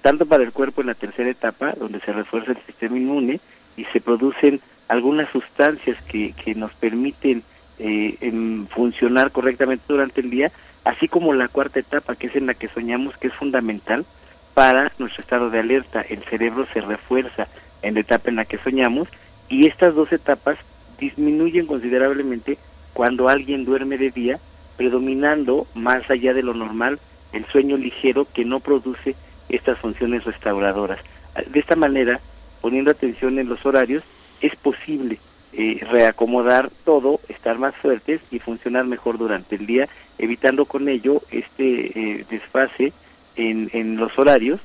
[0.02, 3.40] tanto para el cuerpo en la tercera etapa, donde se refuerza el sistema inmune
[3.78, 7.44] y se producen algunas sustancias que, que nos permiten
[7.80, 10.52] eh, funcionar correctamente durante el día,
[10.84, 14.06] así como la cuarta etapa, que es en la que soñamos, que es fundamental
[14.54, 16.02] para nuestro estado de alerta.
[16.02, 17.48] El cerebro se refuerza
[17.82, 19.08] en la etapa en la que soñamos
[19.50, 20.58] y estas dos etapas
[21.00, 22.58] disminuyen considerablemente
[22.94, 24.40] cuando alguien duerme de día,
[24.78, 27.00] predominando más allá de lo normal
[27.32, 29.16] el sueño ligero que no produce
[29.50, 31.00] estas funciones restauradoras.
[31.48, 32.20] De esta manera,
[32.62, 34.04] poniendo atención en los horarios,
[34.42, 35.20] es posible
[35.54, 41.22] eh, reacomodar todo, estar más fuertes y funcionar mejor durante el día, evitando con ello
[41.32, 42.94] este eh, desfase
[43.36, 44.60] en, en los horarios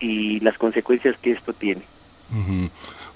[0.00, 1.82] y las consecuencias que esto tiene.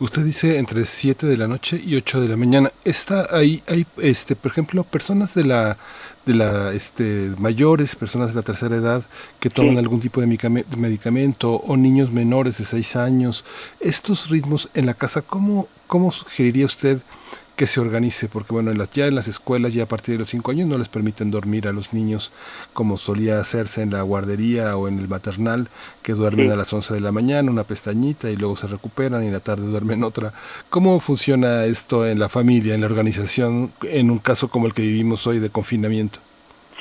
[0.03, 2.73] Usted dice entre 7 de la noche y 8 de la mañana.
[2.85, 5.79] Está ahí, hay, este, por ejemplo, personas de la,
[6.27, 9.05] de la, este, mayores, personas de la tercera edad
[9.39, 13.45] que toman algún tipo de medicamento o niños menores de 6 años.
[13.79, 16.99] Estos ritmos en la casa, ¿cómo, cómo sugeriría usted
[17.63, 20.19] que se organice, porque bueno, en las, ya en las escuelas, ya a partir de
[20.19, 22.33] los cinco años, no les permiten dormir a los niños
[22.73, 25.69] como solía hacerse en la guardería o en el maternal,
[26.03, 29.29] que duermen a las 11 de la mañana, una pestañita y luego se recuperan y
[29.29, 30.33] en la tarde duermen otra.
[30.71, 34.83] ¿Cómo funciona esto en la familia, en la organización, en un caso como el que
[34.83, 36.19] vivimos hoy de confinamiento?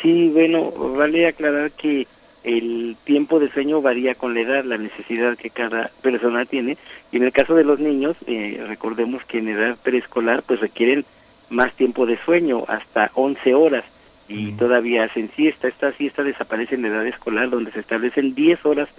[0.02, 2.08] Sí, bueno, vale aclarar que
[2.44, 6.80] el tiempo de sueño varía con la edad, la necesidad que cada persona tiene.
[7.12, 11.06] Y en el caso de los niños, eh, recordemos que en edad preescolar pues requieren
[11.50, 13.84] más tiempo de sueño, hasta 11 horas,
[14.30, 15.68] y todavía hacen siesta.
[15.68, 18.90] Esta siesta desaparece en edad escolar, donde se establecen 10 horas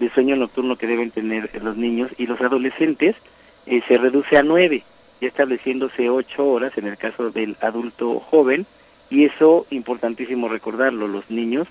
[0.00, 3.14] de sueño nocturno que deben tener los niños y los adolescentes
[3.66, 4.82] eh, se reduce a 9,
[5.20, 8.66] ya estableciéndose 8 horas en el caso del adulto joven,
[9.08, 11.68] y eso importantísimo recordarlo, los niños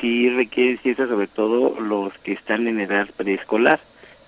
[0.00, 3.80] sí requieren siesta, sobre todo los que están en edad preescolar.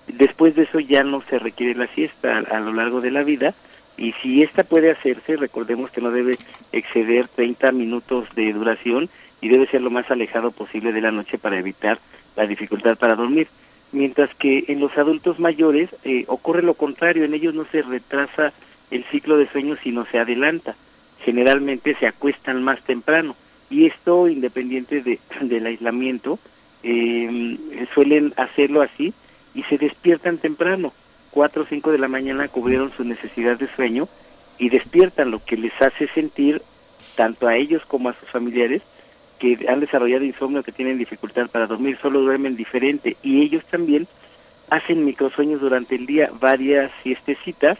[0.07, 3.53] Después de eso ya no se requiere la siesta a, lo largo de la vida
[3.97, 6.37] y si esta puede hacerse, recordemos que no debe
[6.71, 9.09] exceder 30 minutos de duración
[9.41, 11.99] y debe ser lo más alejado posible de la noche para evitar
[12.35, 13.47] la dificultad para dormir.
[13.91, 18.51] Mientras que en los adultos mayores eh, ocurre lo contrario, en ellos no se retrasa
[18.91, 20.75] el ciclo de sueño, sino se adelanta.
[21.23, 23.35] Generalmente se acuestan más temprano
[23.69, 26.37] y esto independiente de, del aislamiento,
[26.83, 27.57] eh,
[27.93, 29.13] suelen hacerlo así
[29.55, 30.93] y se despiertan temprano.
[31.31, 34.07] Cuatro o cinco de la mañana cubrieron su necesidad de sueño
[34.57, 36.61] y despiertan, lo que les hace sentir,
[37.15, 38.83] tanto a ellos como a sus familiares,
[39.39, 44.07] que han desarrollado insomnio, que tienen dificultad para dormir, solo duermen diferente y ellos también
[44.69, 47.77] hacen microsueños durante el día, varias siestecitas,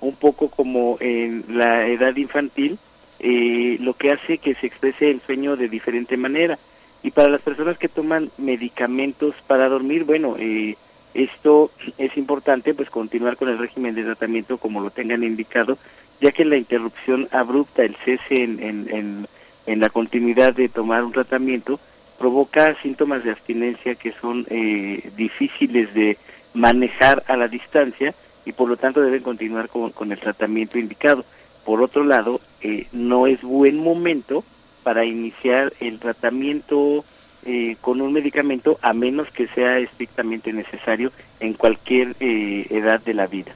[0.00, 2.78] un poco como en la edad infantil,
[3.18, 6.58] eh, lo que hace que se exprese el sueño de diferente manera.
[7.04, 10.76] Y para las personas que toman medicamentos para dormir, bueno, eh,
[11.14, 15.78] esto es importante, pues continuar con el régimen de tratamiento como lo tengan indicado,
[16.20, 19.26] ya que la interrupción abrupta, el cese en, en,
[19.66, 21.80] en, la continuidad de tomar un tratamiento,
[22.18, 26.16] provoca síntomas de abstinencia que son eh, difíciles de
[26.54, 31.24] manejar a la distancia y por lo tanto deben continuar con, con el tratamiento indicado.
[31.64, 34.44] Por otro lado, eh, no es buen momento
[34.82, 37.04] para iniciar el tratamiento
[37.44, 43.14] eh, con un medicamento a menos que sea estrictamente necesario en cualquier eh, edad de
[43.14, 43.52] la vida.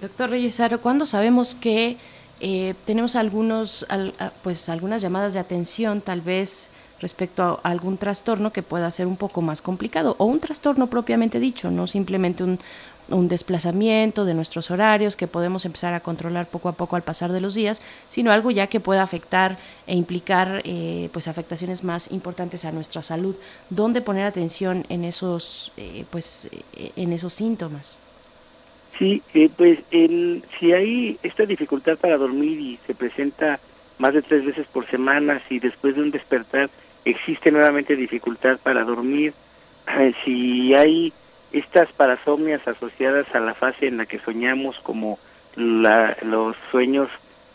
[0.00, 1.96] Doctor Reyesaro, ¿cuándo sabemos que
[2.44, 3.86] Eh, tenemos algunos,
[4.42, 9.16] pues algunas llamadas de atención, tal vez respecto a algún trastorno que pueda ser un
[9.16, 12.58] poco más complicado o un trastorno propiamente dicho, no simplemente un,
[13.12, 17.32] un desplazamiento de nuestros horarios que podemos empezar a controlar poco a poco al pasar
[17.32, 22.10] de los días, sino algo ya que pueda afectar e implicar eh, pues afectaciones más
[22.10, 23.36] importantes a nuestra salud.
[23.70, 27.98] ¿Dónde poner atención en esos eh, pues eh, en esos síntomas?
[28.98, 29.22] Sí,
[29.56, 33.58] pues el, si hay esta dificultad para dormir y se presenta
[33.98, 36.70] más de tres veces por semana, si después de un despertar
[37.04, 39.32] existe nuevamente dificultad para dormir,
[40.24, 41.12] si hay
[41.52, 45.18] estas parasomnias asociadas a la fase en la que soñamos como
[45.54, 47.08] la, los sueños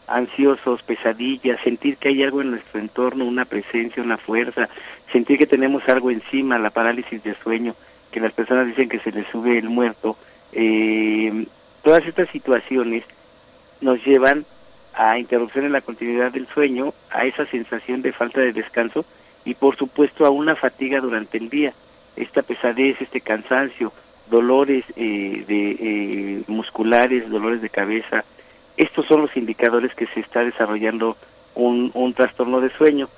[0.07, 4.69] ansiosos, pesadillas, sentir que hay algo en nuestro entorno, una presencia, una fuerza,
[5.12, 7.75] sentir que tenemos algo encima, la parálisis de sueño,
[8.12, 10.15] que las personas dicen que se les sube el muerto,
[10.53, 11.45] eh,
[11.83, 13.03] todas estas situaciones
[13.81, 14.45] nos llevan
[14.93, 19.05] a interrupción en la continuidad del sueño, a esa sensación de falta de descanso
[19.43, 21.73] y por supuesto a una fatiga durante el día
[22.17, 23.93] esta pesadez, este cansancio,
[24.30, 28.23] dolores eh, de eh, musculares, dolores de cabeza.
[28.75, 31.15] Estos son los indicadores que se está desarrollando
[31.56, 33.10] un, un trastorno de sueño.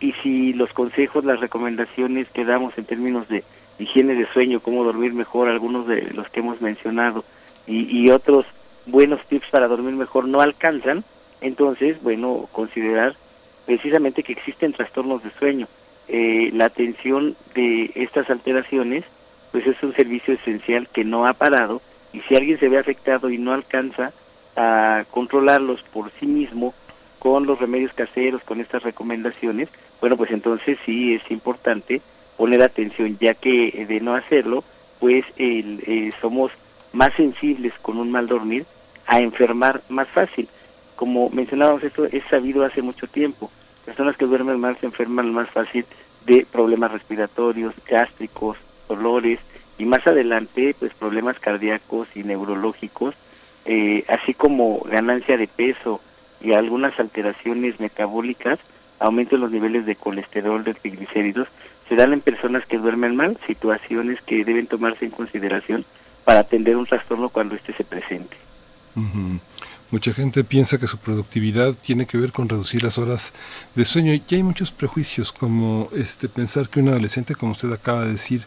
[0.00, 3.42] Y si los consejos, las recomendaciones que damos en términos de
[3.78, 7.24] higiene de sueño, cómo dormir mejor, algunos de los que hemos mencionado,
[7.66, 8.46] y, y otros
[8.86, 11.04] buenos tips para dormir mejor no alcanzan,
[11.40, 13.14] entonces, bueno, considerar
[13.66, 15.68] precisamente que existen trastornos de sueño
[16.08, 19.04] eh, la atención de estas alteraciones,
[19.52, 23.30] pues es un servicio esencial que no ha parado y si alguien se ve afectado
[23.30, 24.12] y no alcanza
[24.56, 26.74] a controlarlos por sí mismo
[27.18, 29.68] con los remedios caseros, con estas recomendaciones,
[30.00, 32.00] bueno, pues entonces sí es importante
[32.36, 34.64] poner atención, ya que de no hacerlo,
[35.00, 36.52] pues el, eh, somos
[36.92, 38.64] más sensibles con un mal dormir
[39.06, 40.48] a enfermar más fácil.
[40.96, 43.50] Como mencionábamos, esto es sabido hace mucho tiempo
[43.88, 45.86] personas que duermen mal se enferman más fácil
[46.26, 49.40] de problemas respiratorios, gástricos, dolores
[49.78, 53.14] y más adelante pues problemas cardíacos y neurológicos,
[53.64, 56.02] eh, así como ganancia de peso
[56.42, 58.58] y algunas alteraciones metabólicas,
[58.98, 61.48] aumento en los niveles de colesterol, de triglicéridos,
[61.88, 65.86] se dan en personas que duermen mal, situaciones que deben tomarse en consideración
[66.24, 68.36] para atender un trastorno cuando éste se presente.
[69.90, 73.32] Mucha gente piensa que su productividad tiene que ver con reducir las horas
[73.74, 78.04] de sueño y hay muchos prejuicios como este pensar que un adolescente, como usted acaba
[78.04, 78.46] de decir,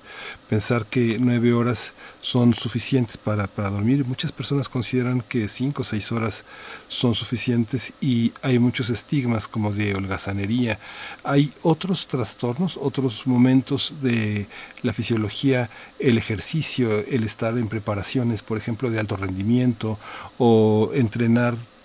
[0.52, 4.06] pensar que nueve horas son suficientes para, para dormir.
[4.06, 6.44] Muchas personas consideran que cinco o seis horas
[6.88, 10.78] son suficientes y hay muchos estigmas como de holgazanería.
[11.24, 14.46] Hay otros trastornos, otros momentos de
[14.84, 19.98] la fisiología, el ejercicio, el estar en preparaciones, por ejemplo, de alto rendimiento
[20.38, 20.92] o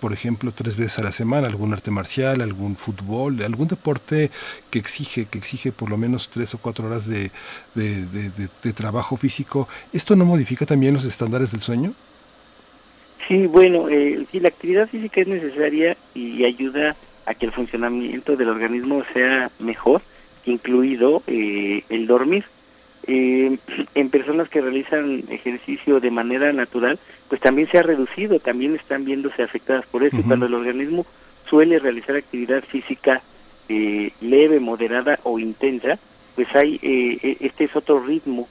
[0.00, 4.30] por ejemplo, tres veces a la semana, algún arte marcial, algún fútbol, algún deporte
[4.70, 7.30] que exige, que exige por lo menos tres o cuatro horas de,
[7.74, 11.94] de, trabajo físico, ¿esto no modifica también los estándares del sueño?
[13.26, 16.94] Sí, bueno, eh, sí, la actividad física es necesaria y ayuda
[17.24, 20.02] a que el funcionamiento del organismo sea mejor,
[20.44, 22.44] incluido eh, el dormir.
[23.08, 23.58] Eh,
[23.94, 26.98] en personas que realizan ejercicio de manera natural,
[27.28, 30.18] pues también se ha reducido, también están viéndose afectadas por eso.
[30.26, 31.06] cuando el organismo
[31.48, 33.22] suele realizar actividad física
[33.68, 35.98] eh, leve, moderada o intensa,
[36.34, 38.48] pues hay eh, e, este es otro ritmo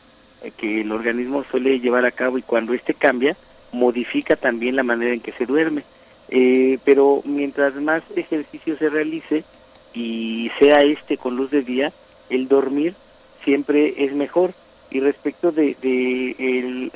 [0.58, 3.36] que el organismo suele llevar a cabo y cuando este cambia,
[3.72, 5.84] modifica también la manera en que se duerme.
[6.84, 9.44] pero mientras más ejercicio se realice
[9.94, 11.94] y sea este con luz de día,
[12.30, 12.94] el dormir
[13.44, 14.54] siempre es mejor.
[14.96, 15.76] Y respecto de,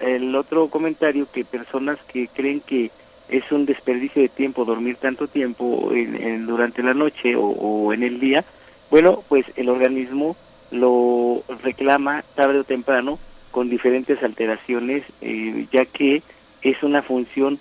[0.02, 2.92] el, otro comentario, que personas que creen que
[3.28, 8.22] es un desperdicio de tiempo dormir tanto tiempo en, durante la noche o, en el
[8.22, 8.46] día,
[8.90, 10.38] bueno, pues el organismo
[10.72, 13.20] lo reclama tarde o temprano
[13.52, 16.24] con diferentes alteraciones, eh, ya que
[16.62, 17.60] es una función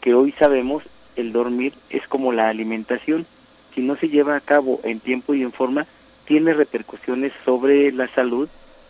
[0.00, 0.82] que hoy sabemos,
[1.14, 3.24] el dormir es como la alimentación.
[3.72, 5.86] Si no se lleva a cabo en tiempo y en forma,
[6.24, 8.48] tiene repercusiones sobre la salud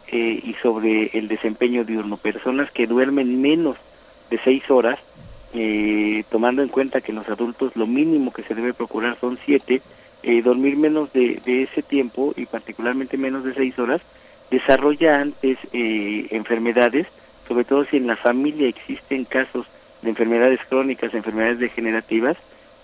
[0.09, 2.17] eh, y sobre el desempeño diurno.
[2.17, 3.77] Personas que duermen menos
[4.31, 4.99] de seis horas,
[5.55, 9.83] eh, tomando en cuenta que los adultos lo mínimo que se debe procurar son siete,
[10.23, 14.01] eh, dormir menos de, de, ese tiempo y particularmente menos de seis horas,
[14.51, 17.09] desarrolla antes enfermedades,
[17.49, 19.67] sobre todo si en la familia existen casos
[20.03, 22.37] de enfermedades crónicas, enfermedades degenerativas,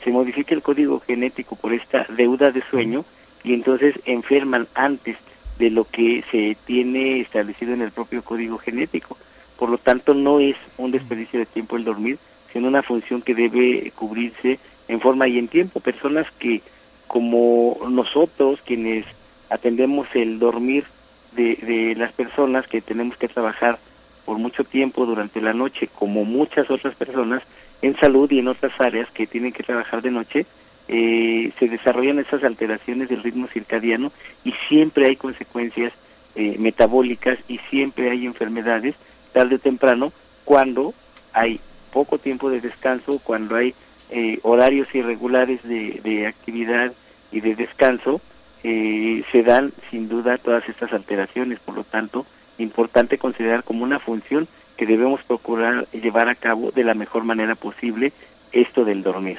[0.03, 3.05] se modifica el código genético por esta deuda de sueño
[3.45, 5.17] y entonces enferman antes
[5.59, 9.17] de lo que se tiene establecido en el propio código genético.
[9.59, 12.19] Por lo tanto, no es un desperdicio de tiempo el dormir,
[12.53, 16.63] sino una función que debe cubrirse en forma y en tiempo, personas que
[17.07, 19.05] como nosotros, quienes
[19.51, 20.85] atendemos el dormir
[21.33, 23.79] de, de las personas que tenemos que trabajar
[24.25, 27.43] por mucho tiempo durante la noche, como muchas otras personas
[27.83, 30.47] en salud y en otras áreas que tienen que trabajar de noche,
[30.89, 34.13] eh, se desarrollan esas alteraciones del ritmo circadiano
[34.45, 35.93] y siempre hay consecuencias
[36.35, 38.95] eh, metabólicas y siempre hay enfermedades
[39.33, 40.13] tarde o temprano
[40.45, 40.95] cuando
[41.33, 41.61] hay
[41.93, 43.75] poco tiempo de descanso, cuando hay
[44.11, 46.93] eh, horarios irregulares de, de, actividad
[47.31, 48.21] y de descanso,
[48.63, 51.59] eh, se dan sin duda todas estas alteraciones.
[51.61, 52.27] Por lo tanto,
[52.59, 57.55] importante considerar como una función que debemos procurar llevar a cabo de la mejor manera
[57.55, 58.13] posible
[58.53, 59.39] esto del dormir.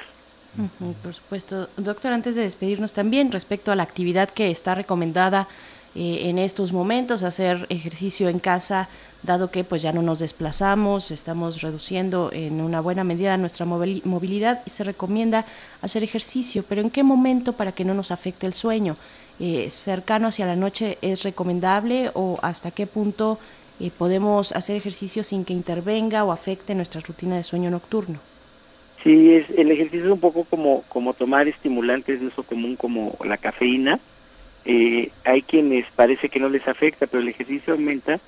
[1.02, 1.70] Por supuesto.
[1.78, 5.48] Doctor, antes de despedirnos también respecto a la actividad que está recomendada
[5.96, 8.90] eh, en estos momentos, hacer ejercicio en casa,
[9.22, 14.62] dado que pues ya no nos desplazamos, estamos reduciendo en una buena medida nuestra movilidad
[14.66, 15.46] y se recomienda
[15.82, 18.96] hacer ejercicio, pero ¿en qué momento para que no nos afecte el sueño?
[19.40, 23.40] Eh, ¿Cercano hacia la noche es recomendable o hasta qué punto
[23.80, 28.33] eh, podemos hacer ejercicio sin que intervenga o afecte nuestra rutina de sueño nocturno?
[29.04, 33.18] Sí, es, el ejercicio es un poco como, como tomar estimulantes de uso común como
[33.26, 34.00] la cafeína,
[34.66, 38.20] eh, hay quienes parece que no les afecta, pero el ejercicio aumenta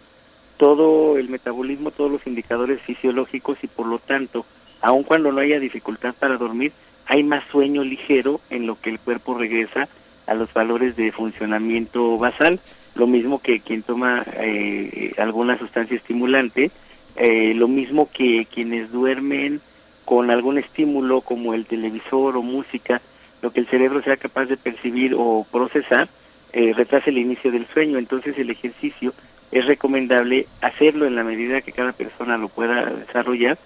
[0.57, 4.45] todo el metabolismo, todos los indicadores fisiológicos y por lo tanto,
[4.82, 6.73] aun cuando no haya dificultad para dormir,
[7.05, 9.88] hay más sueño ligero en lo que el cuerpo regresa
[10.28, 12.59] a los valores de funcionamiento basal,
[12.95, 16.71] lo mismo que quien toma eh, alguna sustancia estimulante,
[17.15, 19.61] eh, lo mismo que quienes duermen
[20.06, 23.01] con algún estímulo como el televisor o música,
[23.41, 26.08] lo que el cerebro sea capaz de percibir o procesar,
[26.53, 27.97] eh, retrasa el inicio del sueño.
[27.97, 29.14] Entonces el ejercicio
[29.51, 33.58] es recomendable hacerlo en la medida que cada persona lo pueda desarrollar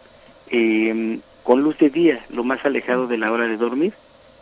[0.49, 3.93] eh, con luz de día, lo más alejado de la hora de dormir.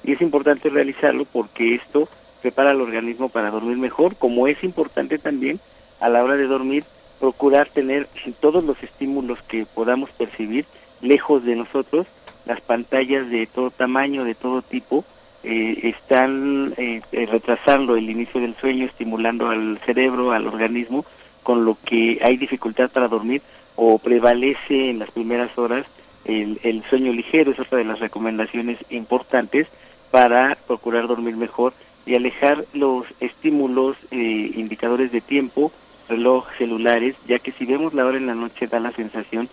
[0.03, 2.07] Y es importante realizarlo porque esto
[2.41, 5.59] prepara al organismo para dormir mejor, como es importante también
[5.99, 6.83] a la hora de dormir
[7.19, 8.07] procurar tener
[8.39, 10.65] todos los estímulos que podamos percibir
[11.01, 12.07] lejos de nosotros,
[12.45, 15.05] las pantallas de todo tamaño, de todo tipo,
[15.43, 21.05] eh, están eh, eh, retrasando el inicio del sueño, estimulando al cerebro, al organismo,
[21.43, 23.41] con lo que hay dificultad para dormir
[23.75, 25.85] o prevalece en las primeras horas
[26.25, 29.67] el, el sueño ligero, es otra de las recomendaciones importantes
[30.11, 31.73] para procurar dormir mejor
[32.05, 35.71] y alejar los estímulos, eh, indicadores de tiempo,
[36.07, 39.49] reloj, celulares, ya que si vemos la hora en la noche da la sensación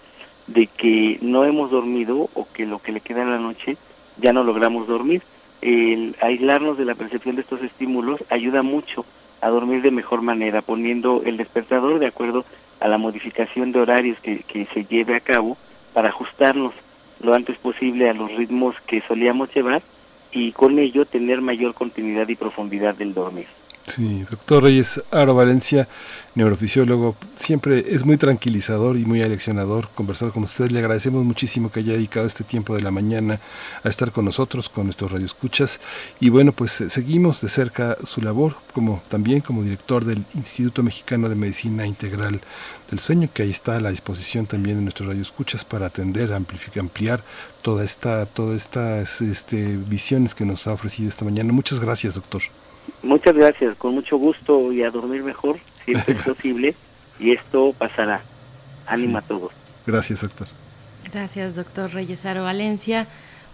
[0.46, 3.76] de que no hemos dormido o que lo que le queda en la noche
[4.18, 5.22] ya no logramos dormir
[5.64, 9.06] el aislarnos de la percepción de estos estímulos ayuda mucho
[9.40, 12.44] a dormir de mejor manera, poniendo el despertador de acuerdo
[12.80, 15.56] a la modificación de horarios que, que se lleve a cabo
[15.94, 16.74] para ajustarnos
[17.20, 19.80] lo antes posible a los ritmos que solíamos llevar
[20.32, 23.46] y con ello tener mayor continuidad y profundidad del dormir.
[23.86, 25.86] Sí, doctor Reyes Aro Valencia,
[26.34, 30.70] neurofisiólogo, siempre es muy tranquilizador y muy aleccionador conversar con usted.
[30.70, 33.40] Le agradecemos muchísimo que haya dedicado este tiempo de la mañana
[33.82, 35.80] a estar con nosotros, con nuestros radioescuchas.
[36.18, 40.82] Y bueno, pues eh, seguimos de cerca su labor, como también como director del Instituto
[40.82, 42.40] Mexicano de Medicina Integral
[42.90, 46.80] del Sueño, que ahí está a la disposición también de nuestros radioescuchas para atender, amplificar,
[46.80, 47.22] ampliar
[47.60, 51.52] toda esta, todas estas este, visiones que nos ha ofrecido esta mañana.
[51.52, 52.42] Muchas gracias, doctor.
[53.02, 56.74] Muchas gracias, con mucho gusto y a dormir mejor, siempre es posible,
[57.18, 58.22] y esto pasará.
[58.86, 59.52] Ánimo a todos.
[59.86, 60.46] Gracias, doctor.
[61.12, 63.06] Gracias, doctor Reyesaro Valencia.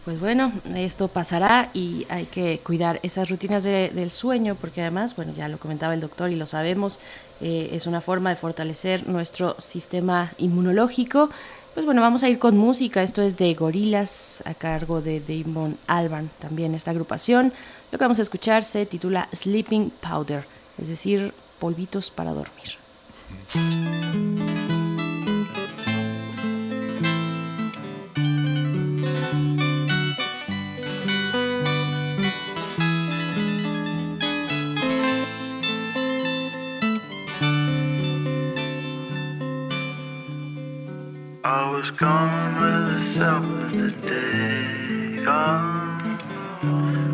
[0.04, 5.14] Pues bueno, esto pasará y hay que cuidar esas rutinas de, del sueño, porque además,
[5.14, 6.98] bueno, ya lo comentaba el doctor y lo sabemos,
[7.42, 11.28] eh, es una forma de fortalecer nuestro sistema inmunológico.
[11.74, 13.02] Pues bueno, vamos a ir con música.
[13.02, 17.52] Esto es de Gorilas a cargo de Damon Alban, también esta agrupación.
[17.90, 20.44] Lo que vamos a escuchar se titula Sleeping Powder,
[20.78, 22.78] es decir, polvitos para dormir.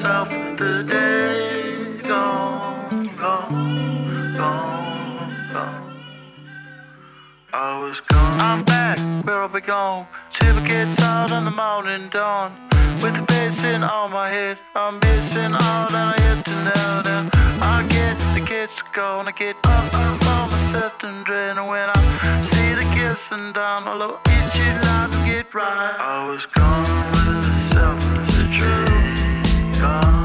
[0.01, 5.83] self of the day, gone, gone, gone, gone.
[7.53, 8.39] I was gone.
[8.41, 10.07] I'm back where I belong.
[10.37, 12.51] Silver gets out in the morning dawn.
[13.01, 17.29] With the basin on my head, I'm missing all that I have to know now.
[17.61, 21.55] I get the kids to go and I get up, up on set and drain.
[21.67, 22.01] When I
[22.51, 25.95] see the kissing down, I'll eat you like get right.
[25.99, 29.81] I was gone with the selfless, truth.
[29.81, 30.22] Gone.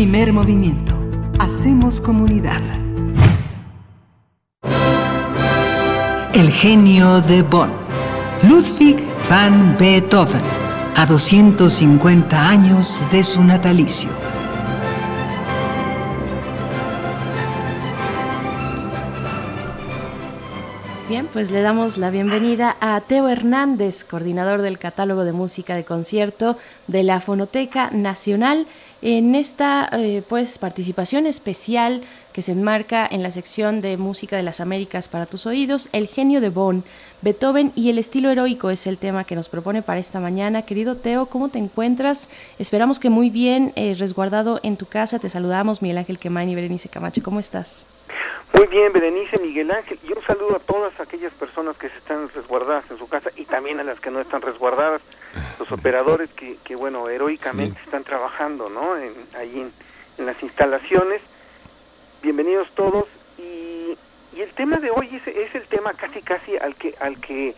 [0.00, 0.94] Primer movimiento.
[1.38, 2.62] Hacemos comunidad.
[6.32, 7.70] El genio de Bonn.
[8.48, 8.96] Ludwig
[9.28, 10.40] van Beethoven.
[10.96, 14.08] A 250 años de su natalicio.
[21.10, 25.84] Bien, pues le damos la bienvenida a Teo Hernández, coordinador del catálogo de música de
[25.84, 28.66] concierto de la Fonoteca Nacional
[29.02, 34.42] en esta eh, pues participación especial que se enmarca en la sección de música de
[34.42, 36.84] las Américas para tus oídos, el genio de Bonn,
[37.22, 40.62] Beethoven y el estilo heroico es el tema que nos propone para esta mañana.
[40.62, 42.28] Querido Teo, ¿cómo te encuentras?
[42.58, 45.18] Esperamos que muy bien, eh, resguardado en tu casa.
[45.18, 47.22] Te saludamos, Miguel Ángel Quemain y Berenice Camacho.
[47.22, 47.86] ¿Cómo estás?
[48.54, 49.98] Muy bien, Berenice, Miguel Ángel.
[50.02, 53.44] Y un saludo a todas aquellas personas que se están resguardadas en su casa y
[53.44, 55.02] también a las que no están resguardadas
[55.58, 58.96] los operadores que, que bueno, heroicamente están trabajando, ¿no?
[58.96, 61.22] En, ahí en, las instalaciones.
[62.22, 63.06] Bienvenidos todos
[63.38, 63.96] y,
[64.36, 67.54] y el tema de hoy es, es, el tema casi casi al que al que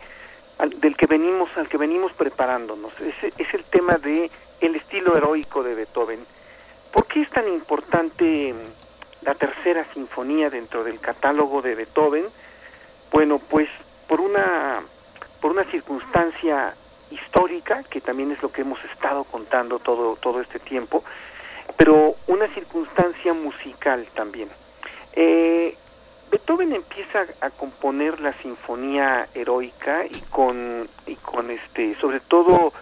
[0.79, 2.93] del que venimos al que venimos preparándonos.
[3.01, 6.19] Es, es el tema de el estilo heroico de Beethoven.
[6.93, 8.53] ¿Por qué es tan importante
[9.23, 12.25] la tercera sinfonía dentro del catálogo de Beethoven?
[13.11, 13.67] Bueno, pues
[14.07, 14.81] por una
[15.41, 16.73] por una circunstancia
[17.13, 21.03] histórica, que también es lo que hemos estado contando todo, todo este tiempo,
[21.77, 24.49] pero una circunstancia musical también.
[25.13, 25.75] Eh,
[26.31, 32.73] Beethoven empieza a componer la sinfonía heroica y con, y con este, sobre todo,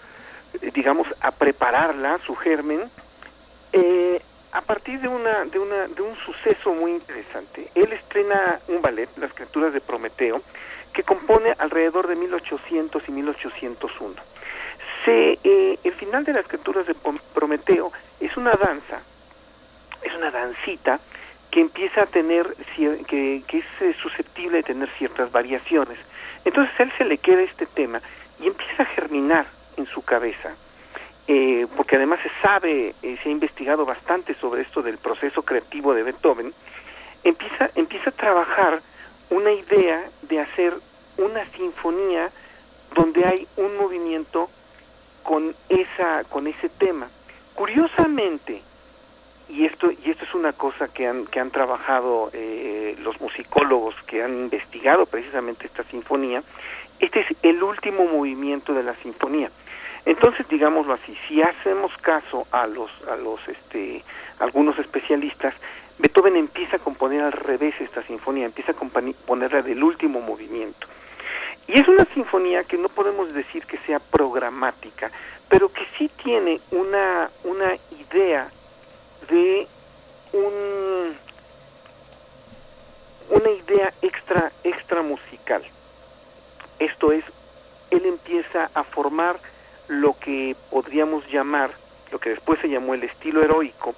[0.73, 2.89] digamos, a prepararla, su germen,
[3.73, 4.21] eh,
[4.53, 7.69] a partir de una, de una, de un suceso muy interesante.
[7.75, 10.41] Él estrena un ballet, Las criaturas de Prometeo,
[10.93, 14.15] que compone alrededor de 1800 y 1801.
[15.05, 16.95] Se, eh, el final de las escrituras de
[17.33, 19.01] Prometeo es una danza,
[20.03, 20.99] es una dancita
[21.49, 25.97] que empieza a tener, que, que es eh, susceptible de tener ciertas variaciones.
[26.45, 28.01] Entonces él se le queda este tema
[28.39, 29.45] y empieza a germinar
[29.77, 30.53] en su cabeza,
[31.27, 36.03] eh, porque además se sabe, se ha investigado bastante sobre esto del proceso creativo de
[36.03, 36.53] Beethoven,
[37.23, 38.81] empieza, empieza a trabajar
[39.31, 40.73] una idea de hacer
[41.17, 42.29] una sinfonía
[42.93, 44.49] donde hay un movimiento
[45.23, 47.07] con esa con ese tema.
[47.55, 48.61] Curiosamente,
[49.49, 53.95] y esto y esto es una cosa que han que han trabajado eh, los musicólogos
[54.05, 56.43] que han investigado precisamente esta sinfonía,
[56.99, 59.49] este es el último movimiento de la sinfonía.
[60.05, 64.03] Entonces, digámoslo así, si hacemos caso a los a los este
[64.39, 65.53] algunos especialistas,
[65.99, 70.87] Beethoven empieza a componer al revés esta sinfonía, empieza a componerla del último movimiento.
[71.67, 75.11] Y es una sinfonía que no podemos decir que sea programática,
[75.47, 78.49] pero que sí tiene una, una idea
[79.29, 79.67] de
[80.33, 81.15] un,
[83.29, 85.63] una idea extra, extra musical.
[86.79, 87.11] Esto
[89.21, 89.39] tomar
[89.87, 91.69] lo que podríamos llamar,
[92.11, 93.93] lo que después se llamó el estilo heroico,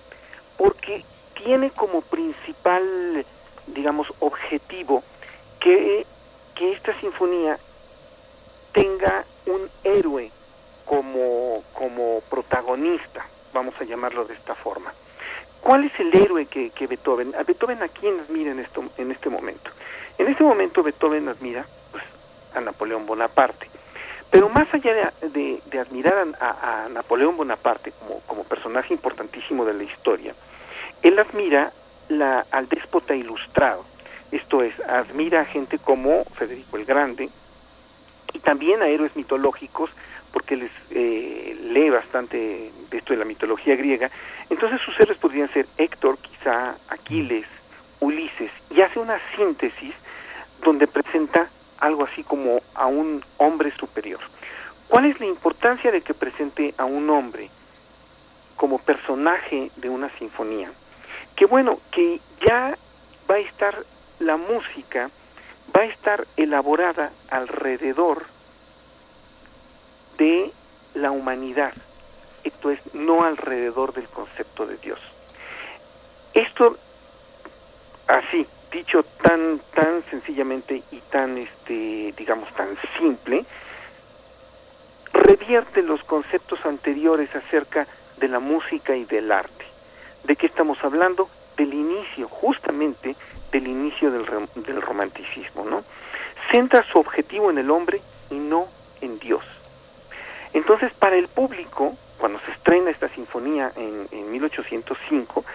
[0.57, 3.25] porque tiene como principal,
[3.67, 5.03] digamos, objetivo
[5.59, 6.05] que,
[6.55, 7.57] que esta sinfonía
[8.71, 10.31] tenga un héroe
[10.85, 14.93] como, como protagonista, vamos a llamarlo de esta forma.
[15.61, 17.33] ¿Cuál es el héroe que, que Beethoven?
[17.35, 19.71] A Beethoven a quién admira en, esto, en este momento.
[20.17, 22.03] En este momento Beethoven admira pues,
[22.53, 23.69] a Napoleón Bonaparte.
[24.29, 29.73] Pero más allá de, de, admirar a, a, Napoleón Bonaparte como, como personaje importantísimo de
[29.73, 30.33] la historia,
[31.03, 31.71] él admira
[32.09, 33.85] la, al déspota ilustrado.
[34.31, 37.29] Esto es, admira a gente como Federico el Grande
[38.33, 39.91] y también a héroes mitológicos
[40.31, 44.09] porque les eh, lee bastante de esto de la mitología griega.
[44.49, 47.45] Entonces sus héroes podrían ser Héctor, quizá Aquiles,
[47.99, 49.93] Ulises, y hace una síntesis
[50.63, 51.49] donde presenta
[51.79, 54.19] algo así como a un hombre superior.
[54.87, 57.49] ¿Cuál es la importancia de que presente a un hombre
[58.55, 60.71] como personaje de una sinfonía?
[61.35, 62.77] Que bueno, que ya
[63.29, 63.75] va a estar
[64.19, 65.09] la música,
[65.75, 68.25] va a estar elaborada alrededor
[70.17, 70.51] de
[70.93, 71.73] la humanidad,
[72.43, 74.99] esto es, no alrededor del concepto de Dios.
[76.33, 76.77] Esto,
[78.07, 83.45] así, dicho tan, tan sencillamente y tan, este, digamos, tan simple,
[85.13, 89.52] revierte los conceptos anteriores acerca de la música y del arte.
[90.23, 91.29] ¿De qué estamos hablando?
[91.57, 93.15] Del inicio, justamente
[93.51, 95.83] del inicio del, del romanticismo, ¿no?
[96.51, 98.67] Centra su objetivo en el hombre y no
[99.01, 99.43] en Dios.
[100.53, 105.45] Entonces, para el público, cuando se estrena esta sinfonía en, en 1805,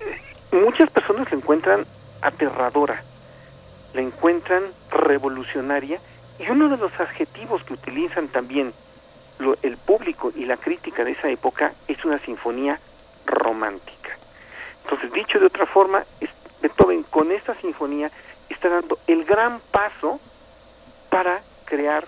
[0.00, 1.86] eh, muchas personas la encuentran
[2.20, 3.02] aterradora,
[3.94, 5.98] la encuentran revolucionaria
[6.38, 8.72] y uno de los adjetivos que utilizan también
[9.38, 12.78] lo, el público y la crítica de esa época es una sinfonía
[13.26, 13.99] romántica.
[14.84, 16.04] Entonces, dicho de otra forma,
[16.60, 18.10] Beethoven con esta sinfonía
[18.48, 20.20] está dando el gran paso
[21.08, 22.06] para crear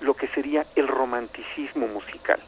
[0.00, 2.40] lo que sería el romanticismo musical.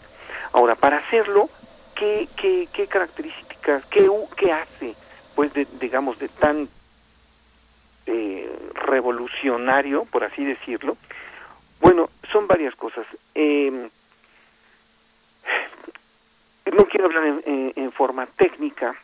[0.53, 1.49] Ahora, para hacerlo,
[1.95, 4.95] ¿qué, qué, qué características, qué, qué hace,
[5.35, 6.69] pues, de, digamos, de tan
[8.07, 10.97] eh, revolucionario, por así decirlo?
[11.81, 13.07] Bueno, son varias cosas.
[13.35, 13.89] Eh,
[16.73, 18.95] no quiero hablar en, forma técnica,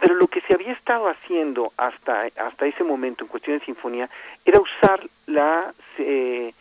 [0.00, 4.08] pero lo que se había estado haciendo hasta, hasta ese momento en cuestión de sinfonía
[4.44, 5.72] era usar la...
[5.98, 6.52] Eh,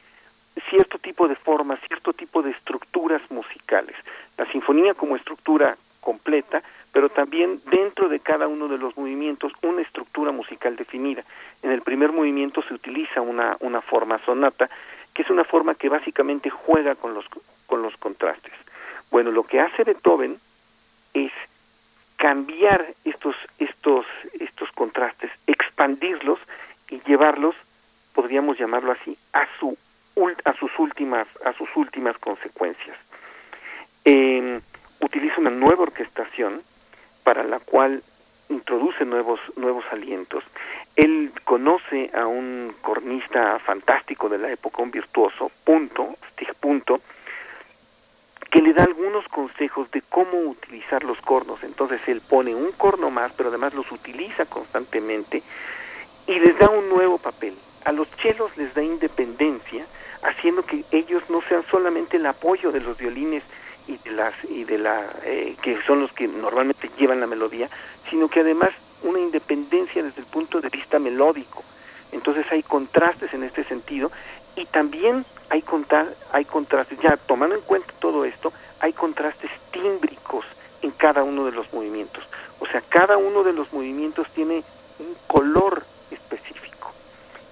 [0.69, 3.95] cierto tipo de formas, cierto tipo de estructuras musicales.
[4.37, 9.81] La sinfonía como estructura completa, pero también dentro de cada uno de los movimientos una
[9.81, 11.23] estructura musical definida.
[11.61, 14.69] En el primer movimiento se utiliza una, una forma sonata,
[15.13, 17.25] que es una forma que básicamente juega con los,
[17.65, 18.53] con los contrastes.
[19.11, 20.39] Bueno, lo que hace Beethoven
[21.13, 21.31] es
[22.17, 24.05] cambiar estos, estos,
[24.39, 26.39] estos contrastes, expandirlos
[26.89, 27.55] y llevarlos,
[28.13, 29.77] podríamos llamarlo así, a su
[30.45, 32.97] a sus últimas a sus últimas consecuencias.
[34.03, 34.59] Eh,
[34.99, 36.63] utiliza una nueva orquestación
[37.23, 38.01] para la cual
[38.49, 40.43] introduce nuevos nuevos alientos.
[40.95, 46.99] Él conoce a un cornista fantástico de la época, un virtuoso, punto, Stig punto,
[48.49, 51.63] que le da algunos consejos de cómo utilizar los cornos.
[51.63, 55.43] Entonces él pone un corno más, pero además los utiliza constantemente
[56.27, 57.55] y les da un nuevo papel.
[57.85, 59.85] A los chelos les da independencia
[60.23, 63.43] haciendo que ellos no sean solamente el apoyo de los violines
[63.87, 67.69] y de las y de la eh, que son los que normalmente llevan la melodía,
[68.09, 68.71] sino que además
[69.03, 71.63] una independencia desde el punto de vista melódico.
[72.11, 74.11] Entonces hay contrastes en este sentido
[74.57, 80.45] y también hay contar, hay contrastes ya tomando en cuenta todo esto, hay contrastes tímbricos
[80.81, 82.23] en cada uno de los movimientos.
[82.59, 84.63] O sea, cada uno de los movimientos tiene
[84.99, 86.91] un color específico.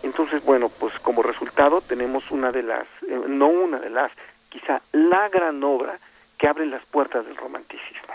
[0.03, 4.11] Entonces, bueno, pues como resultado tenemos una de las, eh, no una de las,
[4.49, 5.99] quizá la gran obra
[6.37, 8.13] que abre las puertas del romanticismo.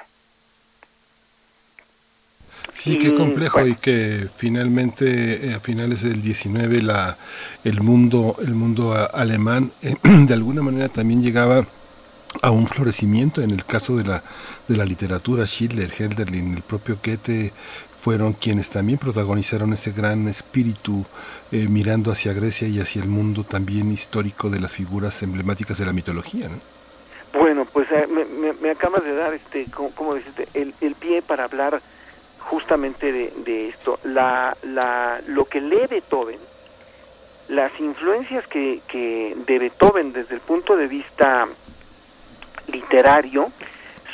[2.73, 3.77] Sí, qué complejo y, bueno.
[3.77, 7.19] y que finalmente eh, a finales del 19 la
[7.65, 11.67] el mundo el mundo alemán eh, de alguna manera también llegaba
[12.43, 14.23] a un florecimiento en el caso de la
[14.69, 17.53] de la literatura Schiller, Hölderlin, el propio Goethe
[18.01, 21.05] fueron quienes también protagonizaron ese gran espíritu
[21.53, 25.85] eh, mirando hacia Grecia y hacia el mundo también histórico de las figuras emblemáticas de
[25.85, 26.49] la mitología.
[26.49, 26.57] ¿no?
[27.39, 30.95] Bueno, pues eh, me, me, me, acabas de dar, este, como, como deciste, el, el,
[30.95, 31.81] pie para hablar
[32.41, 33.99] justamente de, de esto.
[34.05, 36.39] La, la, lo que lee Beethoven,
[37.49, 41.49] las influencias que, que de Beethoven desde el punto de vista
[42.69, 43.51] literario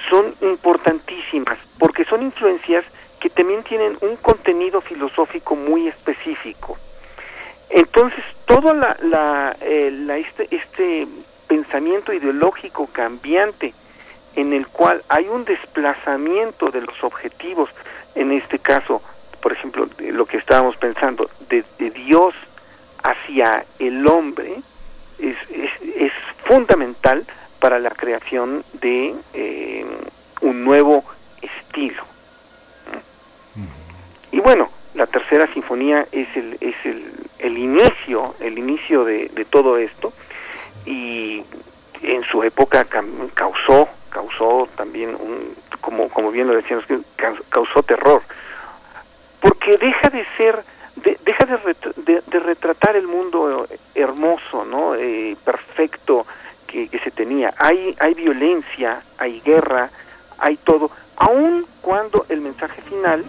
[0.09, 2.85] son importantísimas porque son influencias
[3.21, 6.79] que también tienen un contenido filosófico muy específico.
[7.71, 11.09] Entonces, todo la, la, eh, la este, este
[11.49, 13.75] pensamiento ideológico cambiante
[14.37, 17.71] en el cual hay un desplazamiento de los objetivos,
[18.17, 19.03] en este caso,
[19.41, 22.35] por ejemplo, lo que estábamos pensando, de, Dios
[23.03, 24.61] hacia el hombre,
[25.19, 26.13] es, es,
[26.45, 27.25] fundamental
[27.61, 29.85] para la creación de eh,
[30.41, 31.05] un nuevo
[31.43, 32.05] estilo.
[34.31, 39.77] Y bueno, la tercera sinfonía es el, es el, el inicio, el inicio de todo
[39.79, 40.13] esto,
[40.85, 41.43] y
[42.03, 42.87] en su época
[43.35, 46.87] causó causó también un como como bien lo decíamos
[47.51, 48.23] causó terror.
[49.41, 50.65] Porque deja de ser
[50.97, 56.27] de, deja de, de, retratar el mundo hermoso no eh, perfecto
[56.67, 57.53] que, que, se tenía.
[57.59, 59.91] Hay hay violencia hay guerra
[60.39, 60.91] hay todo.
[61.17, 63.23] Aun cuando el mensaje final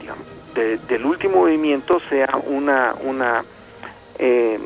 [0.00, 3.44] digamos de, del último movimiento sea una una
[4.18, 4.58] eh,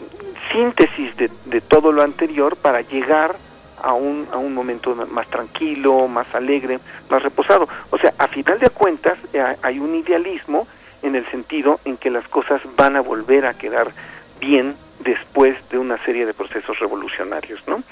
[0.53, 3.37] síntesis de, de, todo lo anterior para llegar
[3.85, 6.80] a un, a un momento más tranquilo, más alegre,
[7.11, 7.68] más reposado.
[7.91, 10.66] O sea, a final de cuentas eh, hay un idealismo
[11.03, 13.89] en el sentido en que las cosas van a volver a quedar
[14.41, 17.82] bien después de una serie de procesos revolucionarios, ¿no?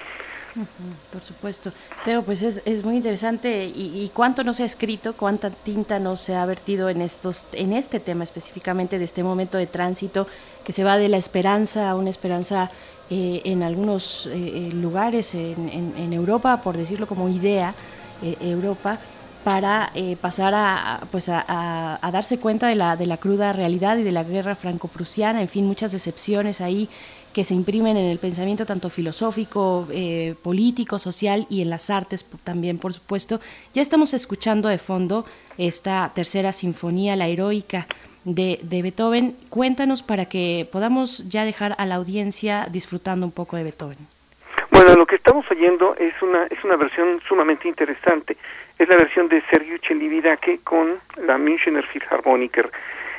[1.10, 1.72] Por supuesto.
[2.04, 5.98] Teo, pues es, es muy interesante y, y, cuánto no se ha escrito, cuánta tinta
[5.98, 10.26] no se ha vertido en, estos, en este tema específicamente de este momento de tránsito
[10.64, 12.70] que se va de la esperanza a una esperanza
[13.14, 17.74] eh, en algunos eh, lugares en, Europa, por decirlo como idea,
[18.22, 18.98] eh, Europa,
[19.44, 24.02] para eh, pasar a, pues a, darse cuenta de la, de la cruda realidad y
[24.02, 26.88] de la guerra franco-prusiana, en fin, muchas decepciones ahí
[27.32, 32.26] que se imprimen en el pensamiento tanto filosófico, eh, político, social y en las artes
[32.44, 33.40] también, por supuesto.
[33.74, 35.24] Ya estamos escuchando de fondo
[35.56, 37.86] esta tercera sinfonía, la heroica
[38.24, 39.36] de, de, Beethoven.
[39.48, 43.98] Cuéntanos para que podamos ya dejar a la audiencia disfrutando un poco de Beethoven.
[44.70, 48.36] Bueno, lo que estamos oyendo es una, es una versión sumamente interesante.
[48.78, 50.94] Es la versión de Sergio Celibidache con
[51.26, 52.70] la Münchener Philharmoniker.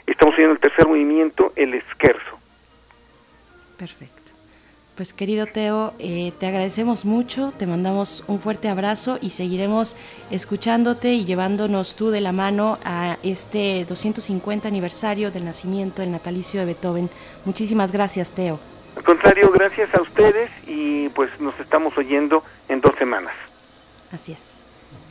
[0.05, 2.39] Estamos oyendo el tercer movimiento, el Scherzo.
[3.77, 4.12] Perfecto.
[5.03, 9.97] Pues querido Teo, eh, te agradecemos mucho, te mandamos un fuerte abrazo y seguiremos
[10.31, 16.61] escuchándote y llevándonos tú de la mano a este 250 aniversario del nacimiento del natalicio
[16.61, 17.09] de Beethoven.
[17.43, 18.61] Muchísimas gracias, Teo.
[18.95, 23.33] Al contrario, gracias a ustedes y pues nos estamos oyendo en dos semanas.
[24.09, 24.61] Así es.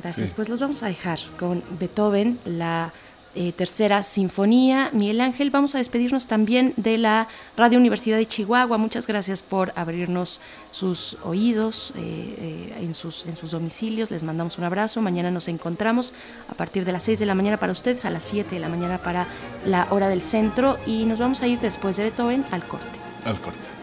[0.02, 0.30] Gracias.
[0.30, 0.34] Sí.
[0.34, 2.94] Pues los vamos a dejar con Beethoven, la
[3.34, 4.90] eh, tercera sinfonía.
[4.92, 8.76] Miguel Ángel, vamos a despedirnos también de la Radio Universidad de Chihuahua.
[8.76, 14.10] Muchas gracias por abrirnos sus oídos eh, eh, en, sus, en sus domicilios.
[14.10, 15.00] Les mandamos un abrazo.
[15.00, 16.12] Mañana nos encontramos
[16.50, 18.68] a partir de las 6 de la mañana para ustedes, a las 7 de la
[18.68, 19.26] mañana para
[19.64, 22.98] la hora del centro y nos vamos a ir después de Beethoven al corte.
[23.24, 23.81] Al corte.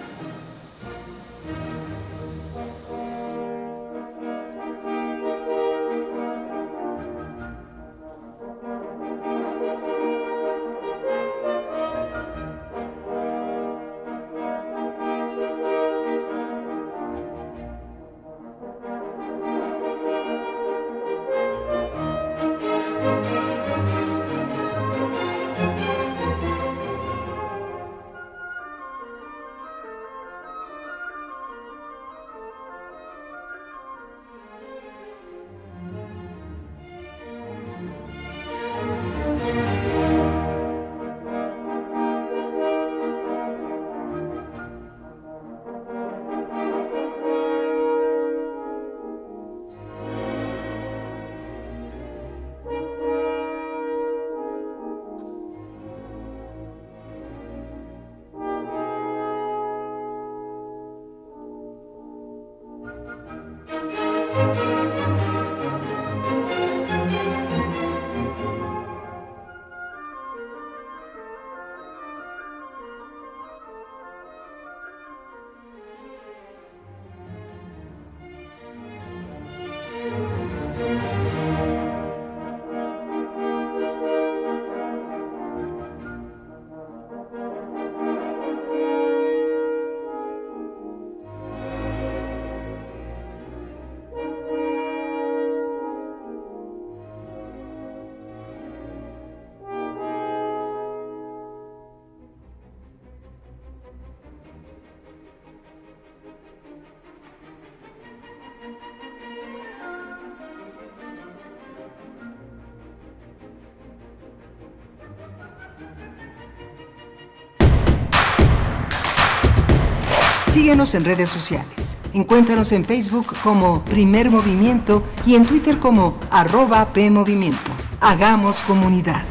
[120.80, 121.98] En redes sociales.
[122.14, 127.74] Encuéntranos en Facebook como Primer Movimiento y en Twitter como arroba PMovimiento.
[128.00, 129.26] Hagamos comunidad.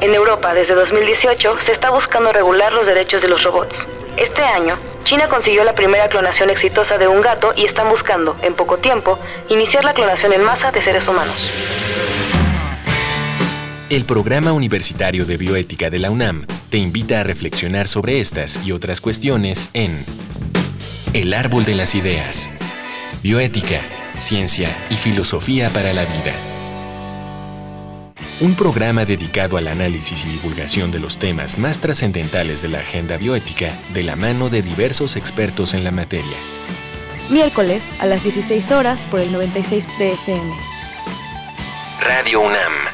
[0.00, 3.86] En Europa, desde 2018, se está buscando regular los derechos de los robots.
[4.16, 8.54] Este año, China consiguió la primera clonación exitosa de un gato y están buscando, en
[8.54, 9.18] poco tiempo,
[9.50, 11.83] iniciar la clonación en masa de seres humanos.
[13.90, 18.72] El Programa Universitario de Bioética de la UNAM te invita a reflexionar sobre estas y
[18.72, 20.06] otras cuestiones en
[21.12, 22.50] El Árbol de las Ideas.
[23.22, 23.82] Bioética,
[24.16, 26.32] ciencia y filosofía para la vida.
[28.40, 33.18] Un programa dedicado al análisis y divulgación de los temas más trascendentales de la agenda
[33.18, 36.36] bioética de la mano de diversos expertos en la materia.
[37.28, 40.54] Miércoles a las 16 horas por el 96 de FM.
[42.00, 42.93] Radio UNAM.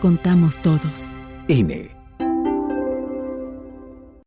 [0.00, 1.12] Contamos todos.
[1.48, 1.95] INE.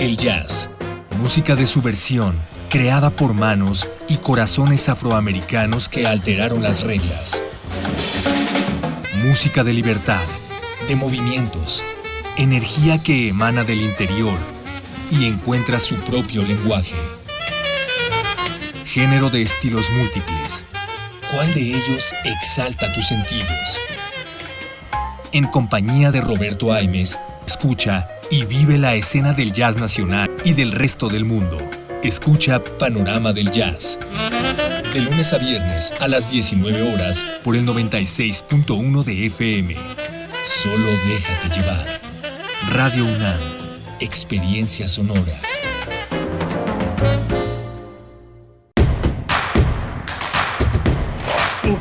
[0.00, 0.68] El jazz,
[1.18, 2.36] música de subversión,
[2.68, 7.42] creada por manos y corazones afroamericanos que alteraron las reglas.
[9.24, 10.20] Música de libertad,
[10.88, 11.84] de movimientos,
[12.36, 14.36] energía que emana del interior
[15.12, 16.96] y encuentra su propio lenguaje.
[18.84, 20.64] Género de estilos múltiples.
[21.32, 23.80] ¿Cuál de ellos exalta tus sentidos?
[25.32, 27.16] En compañía de Roberto Aimes,
[27.46, 31.58] escucha y vive la escena del jazz nacional y del resto del mundo.
[32.02, 33.98] Escucha Panorama del Jazz.
[34.92, 39.76] De lunes a viernes a las 19 horas por el 96.1 de FM.
[40.44, 42.00] Solo déjate llevar.
[42.70, 43.40] Radio UNAM.
[44.00, 45.40] Experiencia sonora.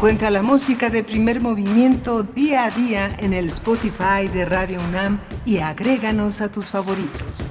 [0.03, 5.21] Encuentra la música de primer movimiento día a día en el Spotify de Radio UNAM
[5.45, 7.47] y agréganos a tus favoritos.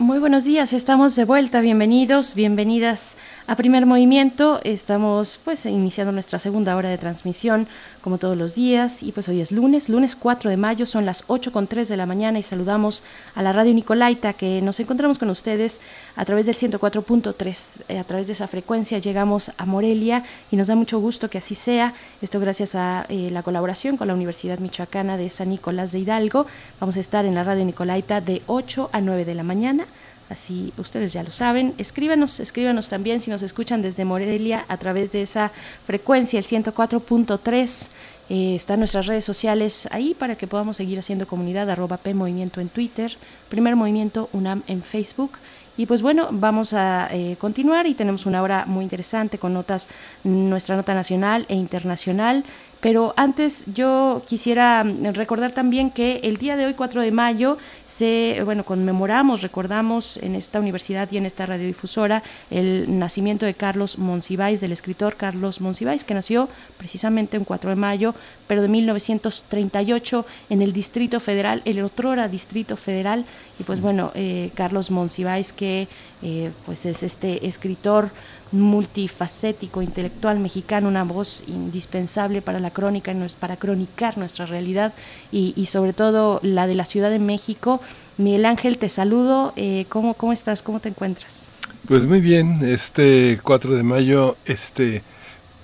[0.00, 3.16] Muy buenos días, estamos de vuelta, bienvenidos, bienvenidas
[3.46, 4.60] a Primer Movimiento.
[4.64, 7.68] Estamos pues iniciando nuestra segunda hora de transmisión
[8.00, 11.24] como todos los días y pues hoy es lunes, lunes 4 de mayo, son las
[11.28, 13.02] 8 con 3 de la mañana y saludamos
[13.34, 15.80] a la radio Nicolaita que nos encontramos con ustedes
[16.16, 20.66] a través del 104.3, eh, a través de esa frecuencia llegamos a Morelia y nos
[20.66, 24.58] da mucho gusto que así sea, esto gracias a eh, la colaboración con la Universidad
[24.58, 26.46] Michoacana de San Nicolás de Hidalgo.
[26.80, 29.86] Vamos a estar en la radio Nicolaita de 8 a 9 de la mañana.
[30.28, 31.74] Así ustedes ya lo saben.
[31.78, 35.52] Escríbanos, escríbanos también si nos escuchan desde Morelia a través de esa
[35.86, 37.88] frecuencia, el 104.3.
[38.28, 42.60] Eh, están nuestras redes sociales ahí para que podamos seguir haciendo comunidad, arroba P Movimiento
[42.60, 43.16] en Twitter,
[43.48, 45.32] Primer Movimiento UNAM en Facebook.
[45.78, 49.88] Y pues bueno, vamos a eh, continuar y tenemos una hora muy interesante con notas,
[50.24, 52.44] nuestra nota nacional e internacional.
[52.86, 57.58] Pero antes yo quisiera mm, recordar también que el día de hoy, 4 de mayo,
[57.84, 63.98] se, bueno, conmemoramos, recordamos en esta universidad y en esta radiodifusora el nacimiento de Carlos
[63.98, 68.14] Monsiváis, del escritor Carlos Monsiváis, que nació precisamente en 4 de mayo,
[68.46, 73.24] pero de 1938 en el Distrito Federal, el otrora Distrito Federal.
[73.58, 75.88] Y pues bueno, eh, Carlos Monsiváis, que
[76.22, 78.10] eh, pues es este escritor
[78.52, 84.92] multifacético, intelectual mexicano, una voz indispensable para la crónica, para cronicar nuestra realidad
[85.32, 87.80] y, sobre todo la de la Ciudad de México.
[88.18, 89.52] Miguel Ángel, te saludo.
[89.56, 90.62] Eh, ¿cómo, ¿Cómo estás?
[90.62, 91.52] ¿Cómo te encuentras?
[91.86, 95.02] Pues muy bien, este 4 de mayo, este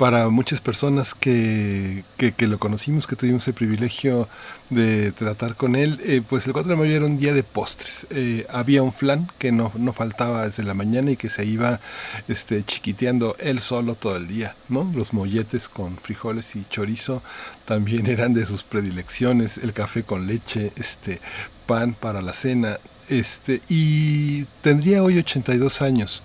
[0.02, 4.28] para muchas personas que, que, lo conocimos, que tuvimos el privilegio
[4.68, 8.08] de tratar con él, eh, pues el 4 de mayo era un día de postres.
[8.10, 11.78] Eh, había un flan que no, no faltaba desde la mañana y que se iba
[12.26, 14.56] este, chiquiteando él solo todo el día.
[14.68, 14.90] ¿no?
[14.92, 17.22] Los molletes con frijoles y chorizo
[17.64, 21.20] también eran de sus predilecciones, el café con leche, este,
[21.66, 22.80] pan para la cena.
[23.08, 26.24] Este, y tendría hoy 82 años.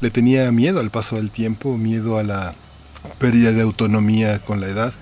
[0.00, 2.54] Le tenía miedo al paso del tiempo, miedo a la
[3.18, 4.92] pérdida de autonomía con la edad,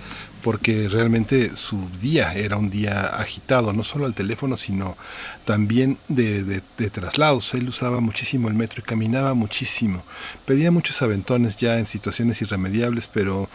[0.43, 4.97] porque realmente su día era un día agitado, no solo al teléfono, sino
[5.45, 7.55] también de, traslados.
[7.55, 10.03] Él usaba muchísimo el metro y caminaba muchísimo.
[10.47, 13.49] Pedía muchos aventones ya en situaciones irremediables, pero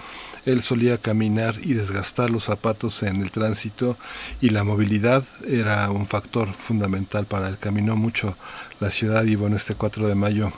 [0.45, 3.97] él solía caminar y desgastar los zapatos en el tránsito
[4.41, 7.57] y la movilidad era un factor fundamental para él.
[7.57, 8.37] Caminó mucho
[8.79, 10.53] la ciudad y bueno, este 4 de mayo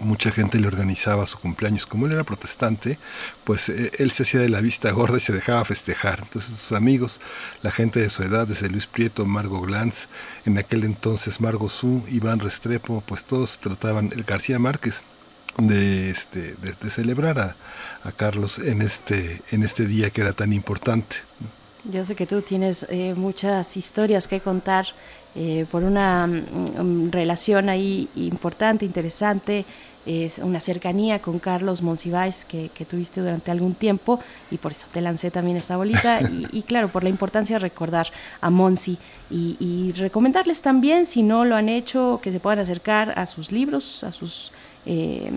[0.00, 1.86] mucha gente le organizaba su cumpleaños.
[1.86, 2.98] Como él era protestante,
[3.44, 6.20] pues eh, él se hacía de la vista gorda y se dejaba festejar.
[6.22, 7.20] Entonces sus amigos,
[7.62, 10.08] la gente de su edad, desde Luis Prieto, Margo Glantz,
[10.44, 15.02] en aquel entonces Margo Su, Iván Restrepo, pues todos trataban, el García Márquez,
[15.58, 21.16] de, este, de, celebrar a, Carlos en este, en este día que era tan importante.
[21.84, 24.86] Yo sé que tú tienes eh, muchas historias que contar
[25.34, 29.64] eh, por una mm, mm, relación ahí importante, interesante,
[30.06, 34.18] es una cercanía con Carlos Monsiváis que, tuviste durante algún tiempo
[34.50, 36.20] y por eso te lancé también esta bolita.
[36.52, 38.08] Y, claro, por la importancia de recordar
[38.40, 38.98] a Monsi
[39.30, 44.04] y, recomendarles también, si no lo han hecho, que se puedan acercar a sus libros,
[44.04, 44.52] a sus...
[44.86, 45.30] Eh,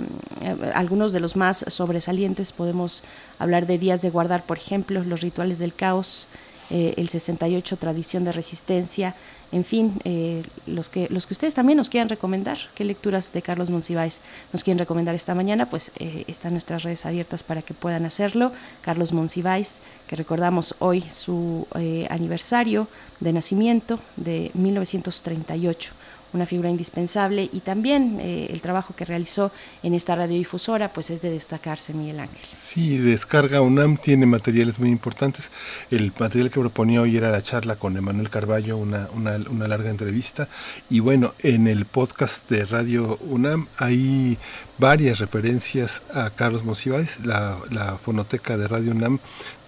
[0.73, 2.53] algunos de los más sobresalientes.
[2.53, 3.03] Podemos
[3.39, 6.27] hablar de Días de Guardar, por ejemplo, Los Rituales del Caos,
[6.69, 9.15] eh, el 68 Tradición de Resistencia,
[9.53, 13.43] en fin, eh, los, que, los que ustedes también nos quieran recomendar, qué lecturas de
[13.43, 14.19] Carlos Monsiváis
[14.51, 18.51] nos quieren recomendar esta mañana, pues eh, están nuestras redes abiertas para que puedan hacerlo.
[18.81, 22.87] Carlos Monsiváis, que recordamos hoy su eh, aniversario
[23.19, 25.93] de nacimiento de 1938
[26.33, 29.51] una figura indispensable y también eh, el trabajo que realizó
[29.83, 32.41] en esta radiodifusora pues es de destacarse Miguel Ángel.
[32.61, 35.51] Sí, Descarga UNAM tiene materiales muy importantes.
[35.91, 40.49] El material que proponía hoy era la charla con Emanuel Carballo, una, una, larga entrevista
[40.89, 44.37] y bueno, en el podcast de Radio UNAM hay
[44.77, 49.19] varias referencias a Carlos Monsiváis, la, la fonoteca de Radio UNAM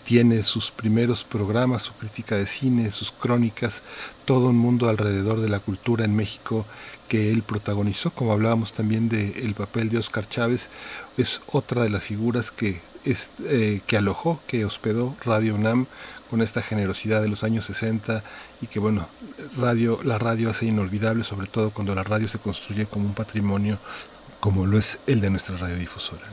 [0.05, 3.81] tiene sus primeros programas, su crítica de cine, sus crónicas,
[4.25, 6.65] todo un mundo alrededor de la cultura en México
[7.07, 10.69] que él protagonizó, como hablábamos también del papel de Oscar Chávez,
[11.17, 15.85] es otra de las figuras que, es, eh, que alojó, que hospedó Radio UNAM
[16.29, 18.23] con esta generosidad de los años 60
[18.61, 19.07] y que bueno,
[19.57, 23.77] radio, la radio hace inolvidable, sobre todo cuando la radio se construye como un patrimonio
[24.39, 26.23] como lo es el de nuestra radiodifusora.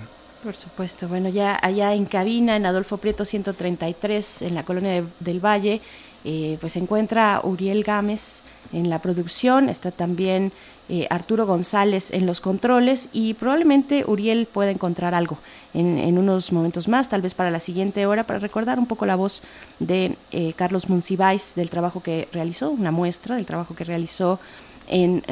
[0.42, 5.44] Por supuesto, bueno, ya allá en cabina, en Adolfo Prieto 133, en la colonia del
[5.44, 5.80] Valle,
[6.24, 8.42] eh, pues encuentra Uriel Gámez
[8.72, 10.52] en la producción, está también
[10.88, 15.38] eh, Arturo González en los controles y probablemente Uriel pueda encontrar algo
[15.74, 19.16] en, unos momentos más, tal vez para la siguiente hora, para recordar un poco la
[19.16, 19.42] voz
[19.78, 24.38] de eh, Carlos Muncibáis del trabajo que realizó, una muestra del trabajo que realizó
[24.88, 25.22] en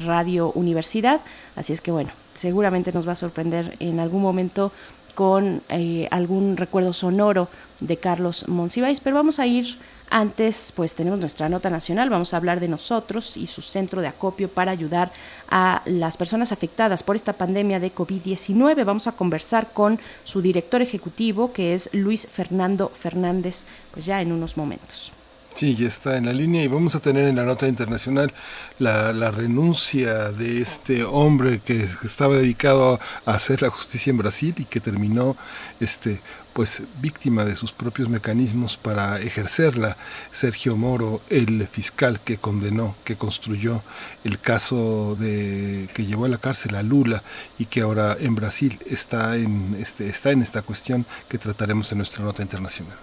[0.00, 1.20] Radio Universidad.
[1.54, 4.72] Así es que bueno, seguramente nos va a sorprender en algún momento
[5.16, 7.48] con eh, algún recuerdo sonoro
[7.80, 9.76] de Carlos Monsiváis, pero vamos a ir
[10.10, 14.08] antes, pues tenemos nuestra nota nacional, vamos a hablar de nosotros y su centro de
[14.08, 15.10] acopio para ayudar
[15.50, 18.84] a las personas afectadas por esta pandemia de COVID-19.
[18.84, 24.32] Vamos a conversar con su director ejecutivo, que es Luis Fernando Fernández, pues ya en
[24.32, 25.12] unos momentos.
[25.54, 28.30] Sí, ya está en la línea y vamos a tener en la nota internacional
[28.78, 34.54] la, la renuncia de este hombre que estaba dedicado a hacer la justicia en Brasil
[34.58, 35.34] y que terminó
[35.80, 36.20] este
[36.56, 39.98] pues víctima de sus propios mecanismos para ejercerla.
[40.30, 43.82] Sergio Moro, el fiscal que condenó, que construyó
[44.24, 47.22] el caso de que llevó a la cárcel a Lula
[47.58, 51.98] y que ahora en Brasil está en este está en esta cuestión que trataremos en
[51.98, 52.96] nuestra nota internacional.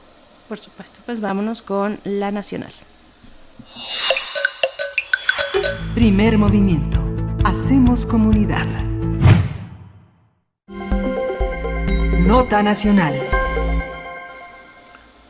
[0.49, 2.73] Por supuesto, pues vámonos con la nacional.
[5.93, 6.99] Primer movimiento.
[7.45, 8.65] Hacemos comunidad.
[12.25, 13.13] Nota nacional.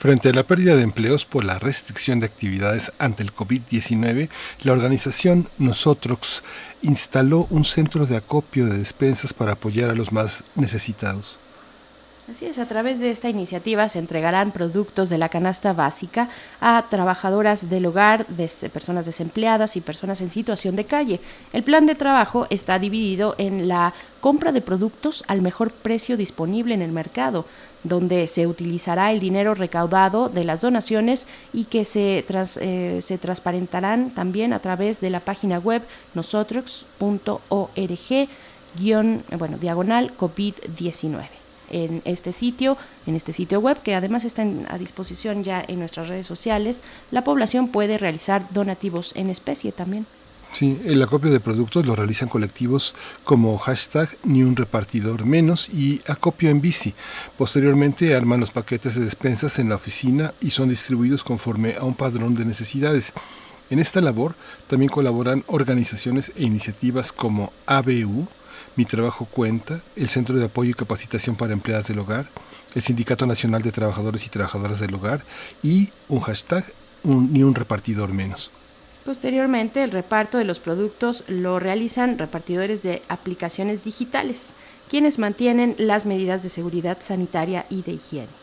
[0.03, 4.27] Frente a la pérdida de empleos por la restricción de actividades ante el COVID-19,
[4.63, 6.43] la organización Nosotros
[6.81, 11.39] instaló un centro de acopio de despensas para apoyar a los más necesitados.
[12.31, 16.29] Así es, a través de esta iniciativa se entregarán productos de la canasta básica
[16.61, 18.25] a trabajadoras del hogar,
[18.71, 21.19] personas desempleadas y personas en situación de calle.
[21.51, 26.73] El plan de trabajo está dividido en la compra de productos al mejor precio disponible
[26.73, 27.45] en el mercado,
[27.83, 32.23] donde se utilizará el dinero recaudado de las donaciones y que se,
[32.61, 35.81] eh, se transparentarán también a través de la página web
[36.13, 36.87] nosotros.org
[39.37, 45.43] bueno, diagonal COVID-19 en este sitio, en este sitio web, que además está a disposición
[45.43, 50.05] ya en nuestras redes sociales, la población puede realizar donativos en especie también.
[50.53, 52.93] Sí, el acopio de productos lo realizan colectivos
[53.23, 56.93] como hashtag ni un repartidor menos y acopio en bici.
[57.39, 61.95] Posteriormente arman los paquetes de despensas en la oficina y son distribuidos conforme a un
[61.95, 63.13] padrón de necesidades.
[63.71, 64.35] En esta labor
[64.67, 68.27] también colaboran organizaciones e iniciativas como ABU,
[68.75, 72.27] Mi Trabajo Cuenta, el Centro de Apoyo y Capacitación para Empleadas del Hogar,
[72.73, 75.23] el Sindicato Nacional de Trabajadores y Trabajadoras del Hogar
[75.61, 76.65] y un hashtag
[77.03, 78.51] ni un repartidor menos.
[79.05, 84.53] Posteriormente, el reparto de los productos lo realizan repartidores de aplicaciones digitales,
[84.89, 88.42] quienes mantienen las medidas de seguridad sanitaria y de higiene.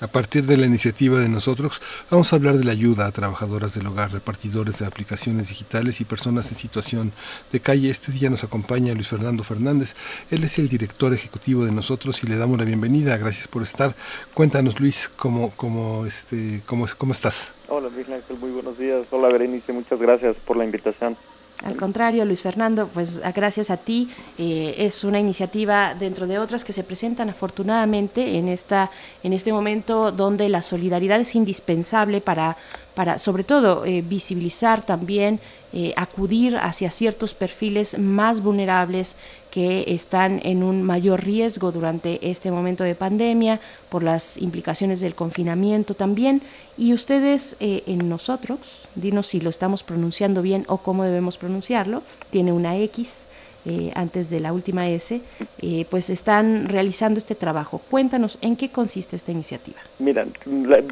[0.00, 3.74] A partir de la iniciativa de nosotros, vamos a hablar de la ayuda a trabajadoras
[3.74, 7.12] del hogar, repartidores de aplicaciones digitales y personas en situación
[7.50, 7.90] de calle.
[7.90, 9.96] Este día nos acompaña Luis Fernando Fernández.
[10.30, 13.16] Él es el director ejecutivo de nosotros y le damos la bienvenida.
[13.16, 13.96] Gracias por estar.
[14.34, 17.52] Cuéntanos, Luis, cómo, cómo, este, cómo, cómo estás.
[17.66, 18.06] Hola, Luis
[18.40, 19.04] muy buenos días.
[19.10, 21.16] Hola, Berenice, muchas gracias por la invitación.
[21.64, 24.08] Al contrario, Luis Fernando, pues gracias a ti.
[24.38, 28.90] Eh, es una iniciativa dentro de otras que se presentan afortunadamente en esta
[29.24, 32.56] en este momento donde la solidaridad es indispensable para
[32.94, 35.40] para sobre todo eh, visibilizar también
[35.72, 39.16] eh, acudir hacia ciertos perfiles más vulnerables
[39.50, 45.14] que están en un mayor riesgo durante este momento de pandemia por las implicaciones del
[45.14, 46.42] confinamiento también.
[46.76, 52.02] Y ustedes eh, en nosotros, dinos si lo estamos pronunciando bien o cómo debemos pronunciarlo,
[52.30, 53.24] tiene una X
[53.64, 55.20] eh, antes de la última S,
[55.60, 57.80] eh, pues están realizando este trabajo.
[57.90, 59.78] Cuéntanos en qué consiste esta iniciativa.
[59.98, 60.26] Mira,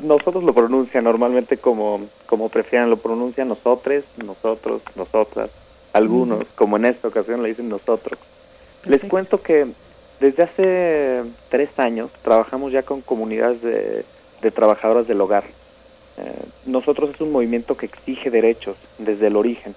[0.02, 5.50] nosotros lo pronuncian normalmente como, como prefieran, lo pronuncian nosotros, nosotros, nosotras,
[5.92, 8.18] algunos, como en esta ocasión le dicen nosotros.
[8.86, 9.66] Les cuento que
[10.20, 14.04] desde hace tres años trabajamos ya con comunidades de,
[14.52, 15.42] trabajadoras del hogar.
[16.18, 19.74] Eh, nosotros es un movimiento que exige derechos desde el origen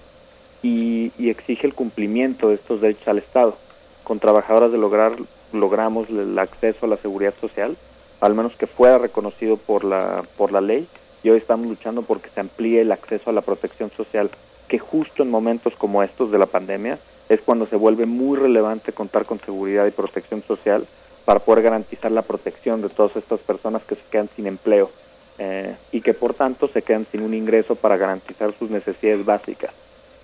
[0.61, 3.57] y, exige el cumplimiento de estos derechos al Estado.
[4.03, 5.13] Con trabajadoras de lograr
[5.53, 7.75] logramos el acceso a la seguridad social,
[8.21, 10.87] al menos que fuera reconocido por la por la ley
[11.23, 14.29] y hoy estamos luchando porque se amplíe el acceso a la protección social,
[14.67, 16.99] que justo en momentos como estos de la pandemia
[17.29, 20.85] es cuando se vuelve muy relevante contar con seguridad y protección social
[21.25, 24.89] para poder garantizar la protección de todas estas personas que se quedan sin empleo
[25.37, 29.71] eh, y que por tanto se quedan sin un ingreso para garantizar sus necesidades básicas.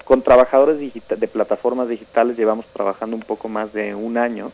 [0.04, 4.52] Con trabajadores de plataformas digitales llevamos trabajando un poco más de un año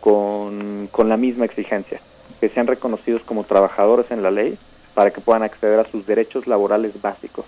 [0.00, 2.00] con, la misma exigencia,
[2.40, 4.58] que sean reconocidos como trabajadores en la ley
[4.94, 7.44] para que puedan acceder a sus derechos laborales básicos.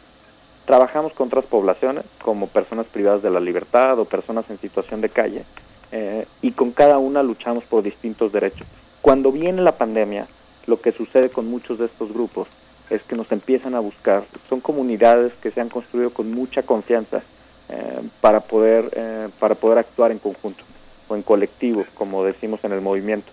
[0.64, 5.08] Trabajamos con otras poblaciones, como personas privadas de la libertad o personas en situación de
[5.08, 5.44] calle,
[5.90, 8.66] eh, y con cada una luchamos por distintos derechos.
[9.00, 10.26] Cuando viene la pandemia,
[10.66, 12.48] lo que sucede con muchos de estos grupos
[12.90, 14.24] es que nos empiezan a buscar.
[14.48, 17.22] Son comunidades que se han construido con mucha confianza
[17.68, 20.62] eh, para, poder, eh, para poder actuar en conjunto
[21.08, 23.32] o en colectivo, como decimos en el movimiento.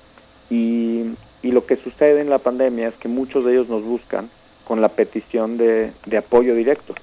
[0.49, 1.11] Y,
[1.43, 4.30] y, lo que sucede en la pandemia es que muchos de ellos nos buscan
[4.65, 6.95] con la petición de, de apoyo directo.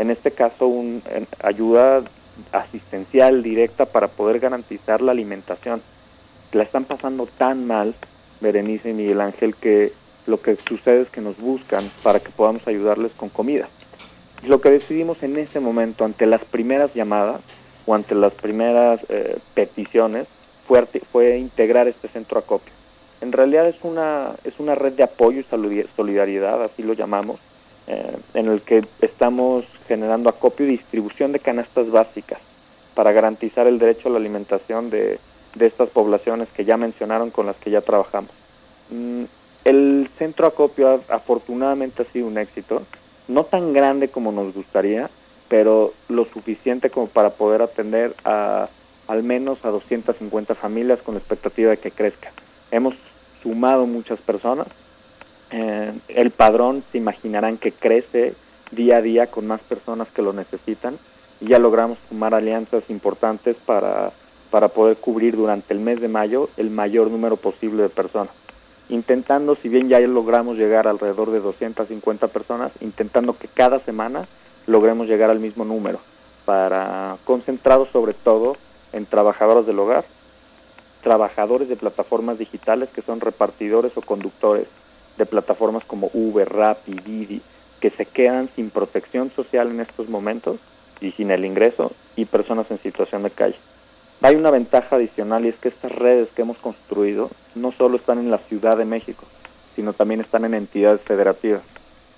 [0.00, 1.02] En este caso, un,
[1.42, 2.02] ayuda
[2.52, 5.82] asistencial directa para poder garantizar la alimentación.
[6.52, 7.94] La están pasando tan mal,
[8.40, 9.92] Berenice y Miguel Ángel, que
[10.26, 13.68] lo que sucede es que nos buscan para que podamos ayudarles con comida.
[14.46, 17.42] Lo que decidimos en ese momento, ante las primeras llamadas
[17.84, 20.28] o ante las primeras eh, peticiones,
[20.66, 20.82] fue,
[21.12, 22.72] fue integrar este centro acopio.
[23.20, 27.38] En realidad es una, es una red de apoyo y solidaridad, así lo llamamos,
[27.92, 32.38] eh, en el que estamos generando acopio y distribución de canastas básicas
[32.94, 35.18] para garantizar el derecho a la alimentación de,
[35.56, 38.30] de estas poblaciones que ya mencionaron con las que ya trabajamos.
[38.90, 39.24] Mm,
[39.64, 42.82] el centro acopio afortunadamente ha sido un éxito
[43.26, 45.10] no tan grande como nos gustaría,
[45.48, 48.68] pero lo suficiente como para poder atender a
[49.08, 52.30] al menos a 250 familias con la expectativa de que crezca.
[52.70, 52.94] Hemos
[53.42, 54.68] sumado muchas personas.
[55.50, 58.34] Eh, el padrón se imaginarán que crece
[58.70, 60.96] día a día con más personas que lo necesitan
[61.40, 64.12] y ya logramos sumar alianzas importantes para,
[64.50, 68.32] para poder cubrir durante el mes de mayo el mayor número posible de personas.
[68.88, 74.26] intentando, si bien ya logramos llegar alrededor de 250 personas, intentando que cada semana
[74.66, 76.00] logremos llegar al mismo número,
[76.44, 78.56] para concentrados sobre todo
[78.92, 80.04] en trabajadores del hogar,
[81.02, 84.66] trabajadores de plataformas digitales que son repartidores o conductores
[85.20, 87.40] de plataformas como Uber, Rappi, Didi,
[87.78, 90.58] que se quedan sin protección social en estos momentos
[91.00, 93.56] y sin el ingreso, y personas en situación de calle.
[94.22, 98.18] Hay una ventaja adicional y es que estas redes que hemos construido no solo están
[98.18, 99.24] en la Ciudad de México,
[99.76, 101.62] sino también están en entidades federativas.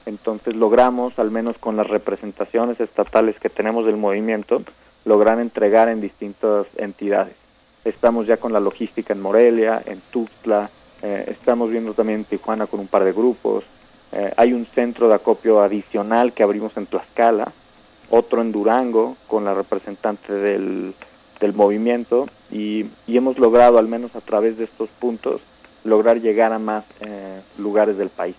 [0.06, 4.62] Entonces logramos, al menos con las representaciones estatales que tenemos del movimiento,
[5.04, 7.34] lograr entregar en distintas entidades.
[7.84, 10.70] Estamos ya con la logística en Morelia, en Tuxtla,
[11.02, 13.64] eh, estamos viendo también Tijuana con un par de grupos.
[14.12, 17.52] Eh, hay un centro de acopio adicional que abrimos en Tlaxcala,
[18.10, 20.94] otro en Durango con la representante del,
[21.40, 25.40] del movimiento y, hemos logrado, al menos a través de estos puntos,
[25.84, 28.36] lograr llegar a más eh, lugares del país.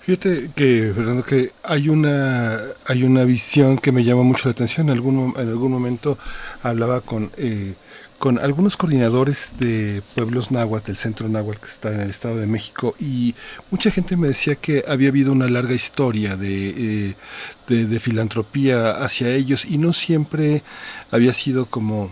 [0.00, 4.88] Fíjate que, Fernando, que hay una, hay una visión que me llama mucho la atención.
[4.88, 6.18] En algún, en algún momento
[6.62, 7.74] hablaba con, eh,
[8.20, 12.46] con algunos coordinadores de pueblos náhuatl, del centro náhuatl que está en el Estado de
[12.46, 13.34] México, y
[13.70, 16.68] mucha gente me decía que había habido una larga historia de,
[17.08, 17.14] eh,
[17.66, 20.62] de, de filantropía hacia ellos y no siempre
[21.10, 22.10] había sido como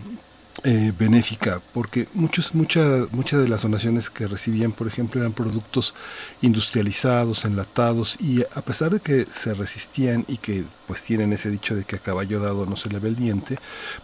[0.63, 5.93] eh, benéfica, porque muchos, muchas muchas de las donaciones que recibían, por ejemplo, eran productos
[6.41, 11.75] industrializados, enlatados, y a pesar de que se resistían y que pues tienen ese dicho
[11.75, 13.57] de que a caballo dado no se le ve el diente,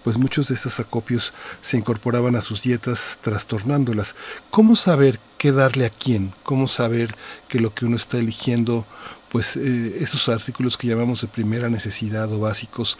[0.03, 4.15] pues muchos de estos acopios se incorporaban a sus dietas trastornándolas.
[4.49, 6.33] ¿Cómo saber qué darle a quién?
[6.43, 7.15] ¿Cómo saber
[7.49, 8.85] que lo que uno está eligiendo
[9.35, 12.97] pues eh, esos artículos que llamamos de primera necesidad o básicos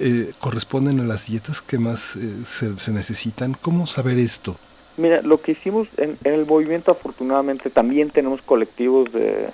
[0.00, 3.54] eh, corresponden a las dietas que más eh, se, necesitan?
[3.60, 4.56] ¿Cómo saber esto?
[4.96, 9.50] Mira, lo que hicimos en, el movimiento, afortunadamente, también tenemos colectivos de,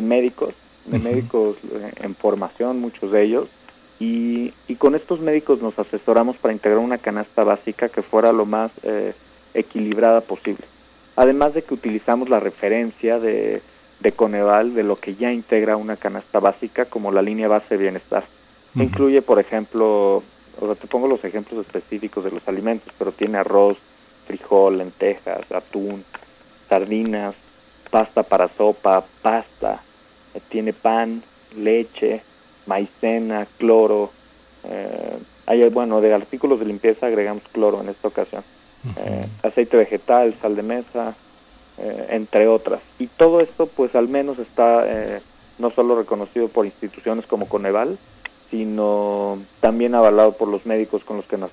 [0.00, 0.54] médicos,
[0.86, 3.48] de médicos eh, en formación, muchos de ellos,
[4.00, 8.44] y, y, con estos médicos nos asesoramos para integrar una canasta básica que fuera lo
[8.44, 8.70] más
[9.54, 10.64] equilibrada posible.
[11.14, 13.62] Además de que utilizamos la referencia de,
[14.00, 17.82] de Coneval, de lo que ya integra una canasta básica como la línea base de
[17.84, 18.24] bienestar
[18.76, 20.22] Incluye, por ejemplo,
[20.60, 23.78] o sea, te pongo los ejemplos específicos de los alimentos, pero tiene arroz,
[24.26, 26.04] frijol, lentejas, atún,
[26.68, 27.34] sardinas,
[27.90, 29.80] pasta para sopa, pasta,
[30.34, 31.22] eh, tiene pan,
[31.56, 32.22] leche,
[32.66, 34.10] maicena, cloro.
[34.64, 38.42] Eh, hay, bueno, de artículos de limpieza agregamos cloro en esta ocasión.
[38.96, 41.14] Eh, aceite vegetal, sal de mesa,
[42.08, 42.80] entre otras.
[42.98, 44.86] Y todo esto, pues al menos está
[45.58, 47.98] no solo reconocido por instituciones como Coneval,
[48.50, 51.50] sino también avalado por los médicos con los que nos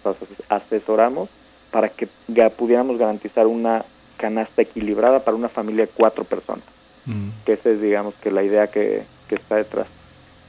[0.49, 1.29] asesoramos
[1.71, 2.07] para que
[2.55, 3.83] pudiéramos garantizar una
[4.17, 6.63] canasta equilibrada para una familia de cuatro personas.
[7.05, 7.29] Mm.
[7.45, 9.87] Que esa es, digamos, que la idea que, está detrás.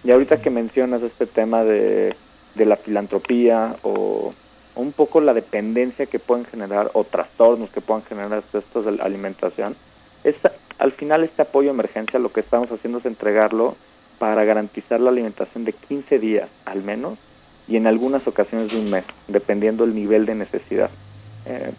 [0.05, 2.15] Y ahorita que mencionas este tema de,
[2.55, 4.31] de la filantropía o,
[4.77, 9.77] un poco la dependencia que pueden generar o trastornos que puedan generar estos de alimentación,
[10.23, 10.37] es,
[10.79, 13.77] al final este apoyo de emergencia lo que estamos haciendo es entregarlo
[14.19, 17.19] para garantizar la alimentación de 15 días al menos
[17.67, 20.91] y en algunas ocasiones de un mes, dependiendo del nivel de necesidad.
[21.47, 21.73] Eh,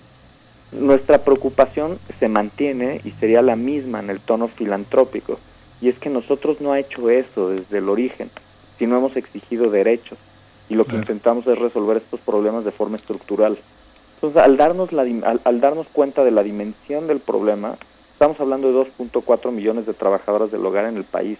[0.72, 5.40] nuestra preocupación se mantiene y sería la misma en el tono filantrópico,
[5.82, 8.30] y es que nosotros no ha hecho eso desde el origen,
[8.80, 10.18] sino hemos exigido derechos,
[10.70, 13.57] y lo que intentamos es resolver estos problemas de forma estructural.
[14.16, 15.06] Entonces, al darnos, la,
[15.44, 17.78] al darnos cuenta de la dimensión del problema,
[18.12, 21.38] estamos hablando de 2.4 millones de trabajadoras del hogar en el país,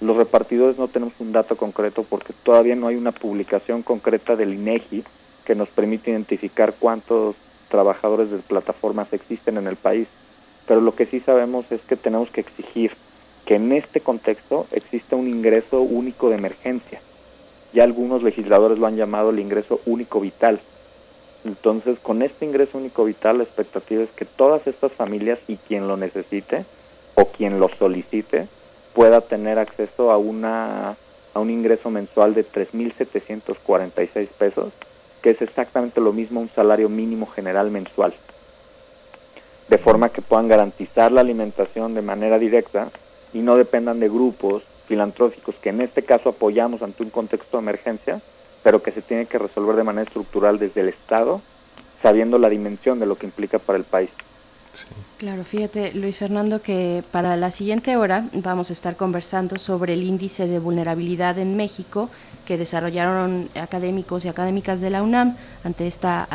[0.00, 4.52] los repartidores no tenemos un dato concreto porque todavía no hay una publicación concreta del
[4.52, 5.04] INEGI
[5.44, 7.36] que nos permite identificar cuántos
[7.68, 10.06] trabajadores de plataformas existen en el país.
[10.66, 12.92] Pero lo que sí sabemos es que tenemos que exigir
[13.46, 17.00] que en este contexto exista un ingreso único de emergencia.
[17.72, 20.60] Ya algunos legisladores lo han llamado el ingreso único vital.
[21.44, 25.86] Entonces, con este ingreso único vital, la expectativa es que todas estas familias y quien
[25.86, 26.64] lo necesite
[27.14, 28.48] o quien lo solicite
[28.96, 30.96] pueda tener acceso a una
[31.34, 34.72] a un ingreso mensual de 3.746 pesos,
[35.20, 38.14] que es exactamente lo mismo un salario mínimo general mensual.
[39.68, 42.88] De forma que puedan garantizar la alimentación de manera directa
[43.34, 47.64] y no dependan de grupos filantróficos que en este caso apoyamos ante un contexto de
[47.64, 48.22] emergencia,
[48.62, 51.42] pero que se tiene que resolver de manera estructural desde el Estado,
[52.00, 54.08] sabiendo la dimensión de lo que implica para el país.
[55.18, 60.02] Claro, fíjate, Luis Fernando, que para la siguiente hora vamos a estar conversando sobre el
[60.02, 62.10] índice de vulnerabilidad en México
[62.44, 66.28] que desarrollaron académicos y académicas de la UNAM ante esta,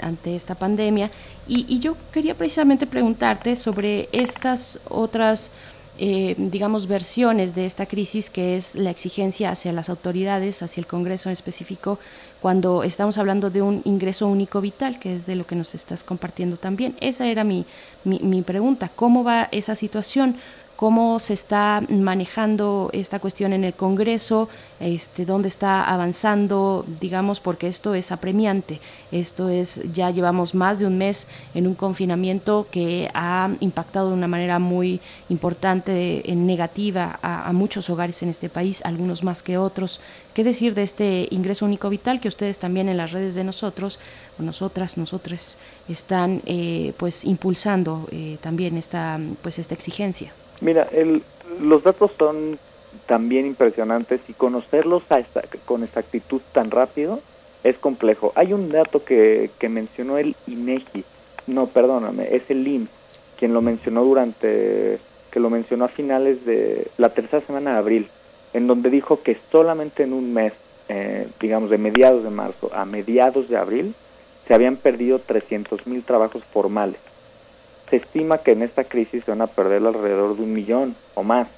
[0.00, 1.10] ante esta pandemia.
[1.48, 5.50] Y, y yo quería precisamente preguntarte sobre estas otras
[5.98, 10.86] eh, digamos, versiones de esta crisis, que es la exigencia hacia las autoridades, hacia el
[10.86, 11.98] Congreso en específico,
[12.40, 16.04] cuando estamos hablando de un ingreso único vital, que es de lo que nos estás
[16.04, 16.94] compartiendo también.
[17.00, 17.64] Esa era mi,
[18.04, 18.90] mi, mi pregunta.
[18.94, 20.36] ¿Cómo va esa situación?
[20.76, 24.48] Cómo se está manejando esta cuestión en el Congreso,
[24.78, 28.80] este, dónde está avanzando, digamos, porque esto es apremiante.
[29.10, 34.14] Esto es, ya llevamos más de un mes en un confinamiento que ha impactado de
[34.14, 35.00] una manera muy
[35.30, 40.00] importante, en negativa, a, muchos hogares en este país, algunos más que otros.
[40.34, 43.98] ¿Qué decir de este ingreso único vital que ustedes también en las redes de nosotros,
[44.38, 45.56] nosotras, nosotros,
[45.88, 50.32] están eh, pues impulsando eh, también esta, pues esta exigencia?
[50.60, 51.22] Mira, el,
[51.60, 52.58] los datos son
[53.06, 55.02] también impresionantes y conocerlos
[55.64, 57.20] con exactitud tan rápido
[57.62, 58.32] es complejo.
[58.36, 61.04] Hay un dato que, que mencionó el INEGI,
[61.48, 62.90] no, perdóname, es el IMSS,
[63.38, 64.98] quien lo mencionó durante,
[65.30, 68.08] que lo mencionó a finales de la tercera semana de abril,
[68.52, 70.52] en donde dijo que solamente en un mes,
[70.88, 73.94] eh, digamos de mediados de marzo a mediados de abril,
[74.46, 77.00] se habían perdido 300 mil trabajos formales.
[77.90, 81.22] Se estima que en esta crisis se van a perder alrededor de un millón o
[81.22, 81.48] más.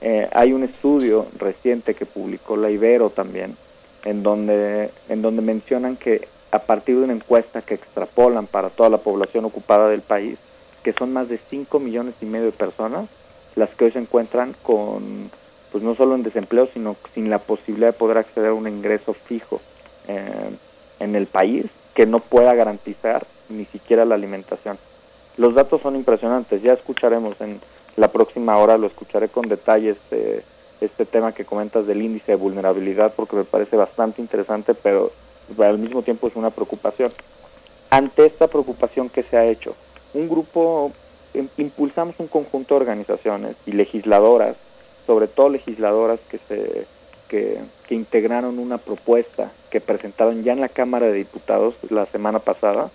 [0.00, 3.56] Eh, hay un estudio reciente que publicó la Ibero también,
[4.04, 8.88] en donde, en donde mencionan que a partir de una encuesta que extrapolan para toda
[8.88, 10.38] la población ocupada del país,
[10.82, 13.08] que son más de 5 millones y medio de personas
[13.56, 15.30] las que hoy se encuentran con,
[15.72, 19.14] pues no solo en desempleo, sino sin la posibilidad de poder acceder a un ingreso
[19.14, 19.60] fijo
[20.08, 20.50] eh,
[21.00, 24.78] en el país que no pueda garantizar ni siquiera la alimentación.
[25.36, 27.60] Los datos son impresionantes, ya escucharemos en
[27.96, 30.44] la próxima hora, lo escucharé con detalles este,
[30.80, 35.12] este tema que comentas del índice de vulnerabilidad porque me parece bastante interesante, pero
[35.58, 37.12] al mismo tiempo es una preocupación.
[37.90, 39.74] Ante esta preocupación que se ha hecho,
[40.14, 40.92] un grupo,
[41.56, 44.56] impulsamos un conjunto de organizaciones y legisladoras,
[45.06, 46.86] sobre todo legisladoras que se
[47.28, 47.58] que,
[47.88, 52.90] que integraron una propuesta que presentaron ya en la Cámara de Diputados la semana pasada,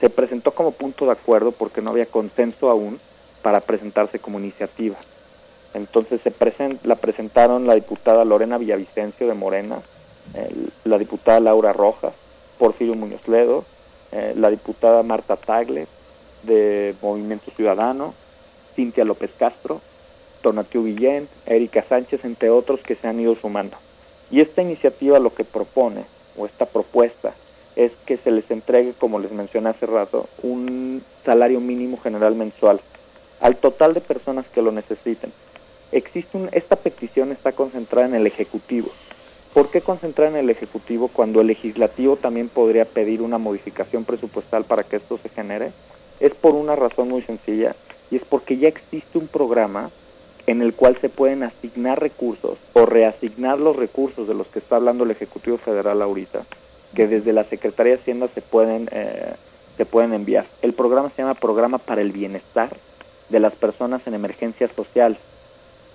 [0.00, 3.00] se presentó como punto de acuerdo porque no había consenso aún
[3.42, 4.96] para presentarse como iniciativa.
[5.74, 6.32] Entonces se
[6.84, 9.80] la presentaron la diputada Lorena Villavicencio de Morena,
[10.84, 12.14] la diputada Laura Rojas,
[12.58, 13.64] Porfirio Muñoz Ledo,
[14.12, 15.86] eh, la diputada Marta Tagle
[16.44, 18.14] de Movimiento Ciudadano,
[18.76, 19.80] Cintia López Castro,
[20.40, 23.76] Tonatiu Guillén, Erika Sánchez, entre otros que se han ido sumando.
[24.30, 26.04] Y esta iniciativa lo que propone,
[26.36, 27.34] o esta propuesta,
[27.76, 32.80] es que se les entregue, como les mencioné hace rato, un salario mínimo general mensual
[33.40, 35.32] al total de personas que lo necesiten.
[35.92, 38.90] Existe esta petición está concentrada en el Ejecutivo.
[39.52, 44.64] ¿Por qué concentrar en el Ejecutivo cuando el Legislativo también podría pedir una modificación presupuestal
[44.64, 45.72] para que esto se genere?
[46.20, 47.76] Es por una razón muy sencilla
[48.10, 49.90] y es porque ya existe un programa
[50.46, 54.76] en el cual se pueden asignar recursos o reasignar los recursos de los que está
[54.76, 56.44] hablando el Ejecutivo Federal ahorita
[56.94, 59.34] que desde la Secretaría de Hacienda se pueden, eh,
[59.76, 60.46] se pueden enviar.
[60.62, 62.70] El programa se llama Programa para el Bienestar
[63.28, 65.18] de las Personas en Emergencia Social,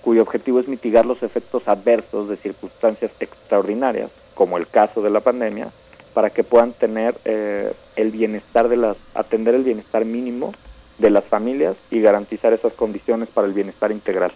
[0.02, 5.20] cuyo objetivo es mitigar los efectos adversos de circunstancias extraordinarias, como el caso de la
[5.20, 5.70] pandemia,
[6.14, 10.54] para que puedan tener eh, el bienestar de las, atender el bienestar mínimo
[10.98, 14.32] de las familias y garantizar esas condiciones para el bienestar integral.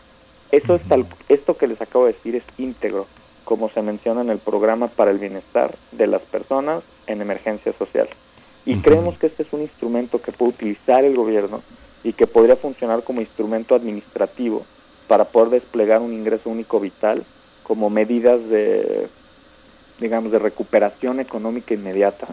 [0.52, 3.07] Eso es tal, esto que les acabo de decir es íntegro
[3.44, 8.07] como se menciona en el programa para el bienestar de las personas en emergencia social.
[8.65, 11.61] Y creemos que este es un instrumento que puede utilizar el gobierno
[12.03, 14.65] y que podría funcionar como instrumento administrativo
[15.07, 17.24] para poder desplegar un ingreso único vital
[17.64, 19.07] como medidas de,
[19.99, 22.28] digamos, de recuperación económica inmediata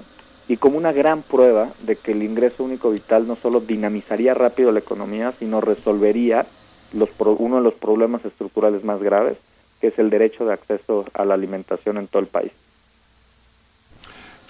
[0.51, 4.73] y como una gran prueba de que el ingreso único vital no solo dinamizaría rápido
[4.73, 6.45] la economía, sino resolvería
[6.93, 9.39] los, uno de los problemas estructurales más graves,
[9.81, 12.52] que es el derecho de acceso a la alimentación en todo el país.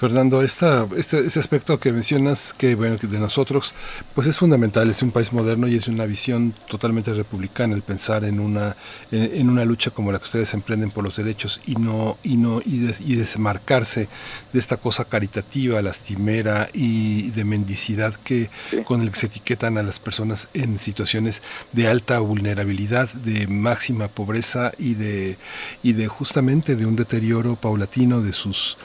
[0.00, 3.74] Fernando, esta, este, ese aspecto que mencionas, que bueno, de nosotros,
[4.14, 8.24] pues es fundamental, es un país moderno y es una visión totalmente republicana el pensar
[8.24, 8.76] en una,
[9.12, 12.62] en, una lucha como la que ustedes emprenden por los derechos y no, y no,
[12.62, 14.08] y, y desmarcarse
[14.54, 18.48] de esta cosa caritativa, lastimera y de mendicidad que
[18.86, 24.08] con el que se etiquetan a las personas en situaciones de alta vulnerabilidad, de máxima
[24.08, 25.36] pobreza y de,
[25.82, 28.78] y de justamente de un deterioro paulatino de sus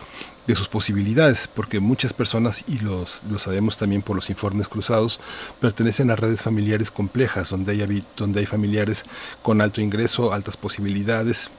[0.48, 5.20] de sus posibilidades, porque muchas personas, y los, lo sabemos también por los informes cruzados,
[5.60, 9.04] pertenecen a redes familiares complejas, donde hay, donde hay familiares
[9.42, 11.50] con alto ingreso, altas posibilidades,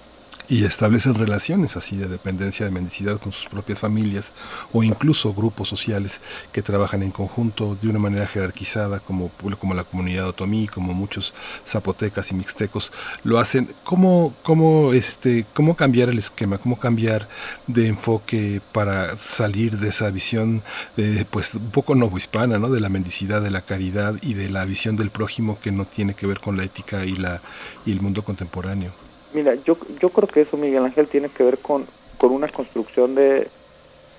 [0.49, 4.33] y establecen relaciones así de dependencia de mendicidad con sus propias familias
[4.73, 6.21] o incluso grupos sociales
[6.53, 11.35] que trabajan en conjunto de una manera jerarquizada como, como la comunidad otomí, como muchos
[11.67, 12.93] zapotecas y mixtecos
[13.25, 13.69] lo hacen.
[13.83, 16.59] ¿Cómo, cómo, este, ¿Cómo cambiar el esquema?
[16.59, 17.29] ¿Cómo cambiar
[17.67, 20.63] de enfoque para salir de esa visión
[21.31, 22.69] pues un poco novohispana, ¿no?
[22.69, 26.15] de la mendicidad, de la caridad y de la visión del prójimo que no tiene
[26.15, 27.41] que ver con la ética y, la,
[27.85, 29.06] y el mundo contemporáneo?
[29.37, 31.85] Mira, yo, yo creo que eso, Miguel Ángel, tiene que ver con,
[32.17, 33.49] con una construcción de,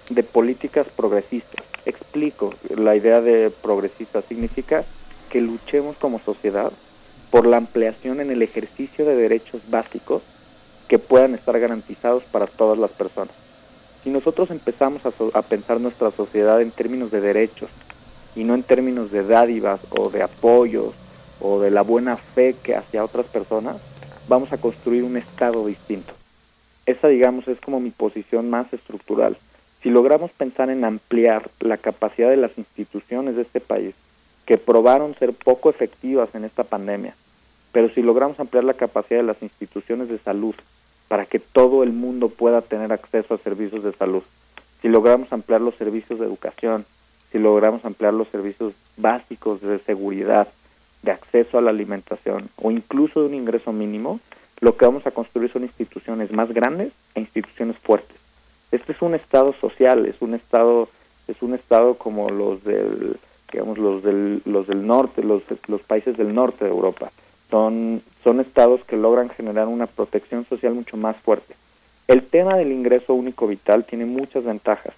[0.10, 1.65] de políticas progresistas.
[1.88, 4.85] Explico, la idea de progresista significa
[5.31, 6.72] que luchemos como sociedad
[7.31, 10.22] por la ampliación en el ejercicio de derechos básicos
[10.88, 13.34] que puedan estar garantizados para todas las personas.
[14.03, 17.72] Si nosotros empezamos a, a, pensar nuestra sociedad en términos de derechos
[18.35, 20.94] y no en términos de dádivas o de apoyos
[21.41, 23.77] o de la buena fe que hacia otras personas,
[24.28, 26.14] vamos a construir un Estado distinto.
[26.86, 29.38] Esa, digamos, es como mi posición más estructural.
[29.82, 33.95] Si logramos pensar en ampliar la capacidad de las instituciones de este país,
[34.45, 37.16] que probaron ser poco efectivas en esta pandemia,
[37.72, 40.56] pero si logramos ampliar la capacidad de las instituciones de salud
[41.10, 44.24] para que todo el mundo pueda tener acceso a servicios de salud,
[44.82, 46.86] si logramos ampliar los servicios de educación,
[47.32, 50.48] si logramos ampliar los servicios básicos de seguridad,
[51.08, 54.20] de acceso a la alimentación o incluso de un ingreso mínimo,
[54.60, 58.18] lo que vamos a construir son instituciones más grandes e instituciones fuertes.
[58.72, 60.90] Este es un estado social, es un estado
[61.28, 63.18] es un estado como los del
[63.52, 67.10] digamos los del los del norte, los los países del norte de Europa.
[67.50, 71.56] Son son estados que logran generar una protección social mucho más fuerte.
[72.10, 74.94] El tema del ingreso único vital tiene muchas ventajas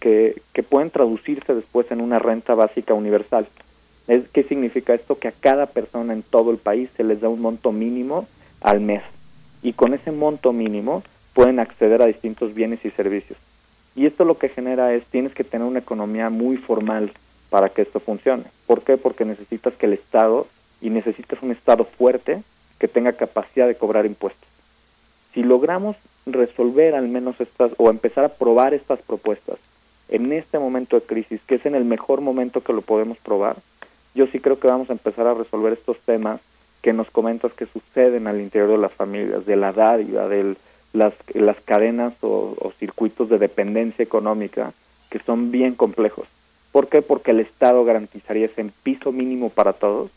[0.00, 3.46] que, que pueden traducirse después en una renta básica universal.
[4.08, 5.18] Es, ¿Qué significa esto?
[5.18, 8.26] Que a cada persona en todo el país se les da un monto mínimo
[8.60, 9.02] al mes.
[9.62, 11.02] Y con ese monto mínimo
[11.34, 13.38] pueden acceder a distintos bienes y servicios.
[13.94, 17.12] Y esto lo que genera es, tienes que tener una economía muy formal
[17.50, 18.44] para que esto funcione.
[18.66, 18.96] ¿Por qué?
[18.96, 20.46] Porque necesitas que el Estado,
[20.82, 22.42] y necesitas un Estado fuerte
[22.78, 24.48] que tenga capacidad de cobrar impuestos.
[25.32, 25.96] Si logramos
[26.26, 29.58] resolver al menos estas, o empezar a probar estas propuestas
[30.08, 33.56] en este momento de crisis, que es en el mejor momento que lo podemos probar,
[34.14, 36.40] yo sí creo que vamos a empezar a resolver estos temas
[36.82, 40.56] que nos comentas que suceden al interior de las familias, de la dádiva, de
[40.92, 44.72] las, las cadenas o, circuitos de dependencia económica,
[45.08, 46.26] que son bien complejos.
[46.72, 47.00] ¿Por qué?
[47.00, 50.10] Porque el Estado garantizaría ese piso mínimo para todos,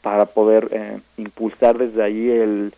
[0.00, 2.72] para poder eh, impulsar desde ahí el,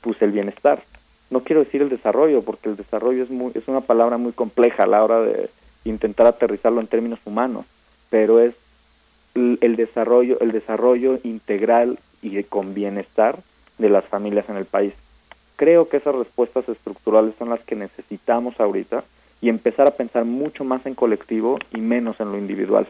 [0.00, 0.82] pues el bienestar.
[1.30, 4.84] No quiero decir el desarrollo, porque el desarrollo es, muy, es una palabra muy compleja
[4.84, 5.50] a la hora de
[5.84, 7.66] intentar aterrizarlo en términos humanos,
[8.10, 8.54] pero es
[9.34, 13.38] el desarrollo, el desarrollo integral y con bienestar
[13.78, 14.94] de las familias en el país.
[15.56, 19.04] Creo que esas respuestas estructurales son las que necesitamos ahorita
[19.40, 22.86] y empezar a pensar mucho más en colectivo y menos en lo individual.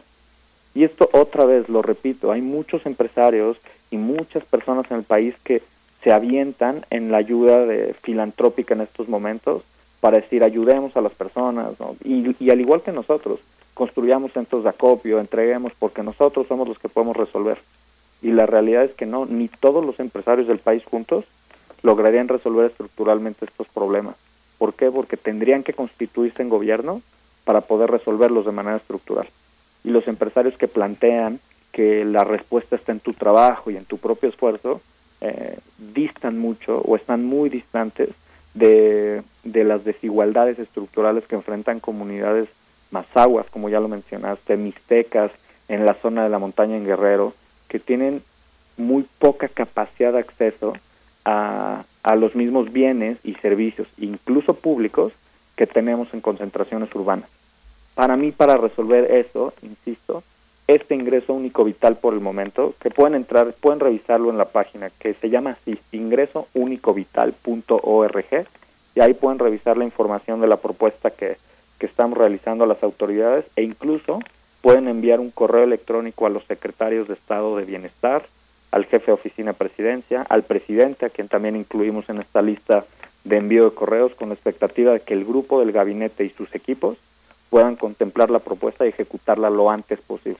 [0.73, 3.57] Y esto otra vez lo repito, hay muchos empresarios
[3.91, 5.61] y muchas personas en el país que
[6.03, 9.63] se avientan en la ayuda de filantrópica en estos momentos
[10.01, 11.73] para decir ayudemos a las personas
[12.03, 13.39] y, y al igual que nosotros
[13.75, 17.59] construyamos centros de acopio, entreguemos, porque nosotros somos los que podemos resolver.
[18.23, 21.25] Y la realidad es que no, ni todos los empresarios del país juntos
[21.83, 24.15] lograrían resolver estructuralmente estos problemas.
[24.57, 24.89] ¿Por qué?
[24.89, 27.01] Porque tendrían que constituirse en gobierno
[27.43, 29.27] para poder resolverlos de manera estructural.
[29.83, 31.39] Y los empresarios que plantean
[31.71, 34.81] que la respuesta está en tu trabajo y en tu propio esfuerzo,
[35.19, 35.59] eh,
[35.93, 38.09] distan mucho o están muy distantes
[38.53, 42.47] de, de las desigualdades estructurales que enfrentan comunidades
[42.95, 45.31] mazaguas, como ya lo mencionaste, mixtecas
[45.67, 47.33] en la zona de la montaña en Guerrero,
[47.67, 48.21] que tienen
[48.77, 50.77] muy poca capacidad de acceso
[51.25, 51.83] a,
[52.17, 55.11] los mismos bienes y servicios, incluso públicos,
[55.57, 57.27] que tenemos en concentraciones urbanas.
[57.95, 60.23] Para mí, para resolver eso, insisto,
[60.67, 64.89] este ingreso único vital por el momento, que pueden entrar, pueden revisarlo en la página
[64.99, 68.47] que se llama así, ingresounicovital.org,
[68.95, 71.37] y ahí pueden revisar la información de la propuesta que,
[71.85, 74.19] estamos realizando las autoridades e incluso
[74.61, 78.25] pueden enviar un correo electrónico a los secretarios de Estado de Bienestar,
[78.71, 82.85] al jefe de oficina de presidencia, al presidente, a quien también incluimos en esta lista
[83.23, 86.53] de envío de correos con la expectativa de que el grupo del gabinete y sus
[86.55, 86.97] equipos
[87.49, 90.39] puedan contemplar la propuesta y ejecutarla lo antes posible.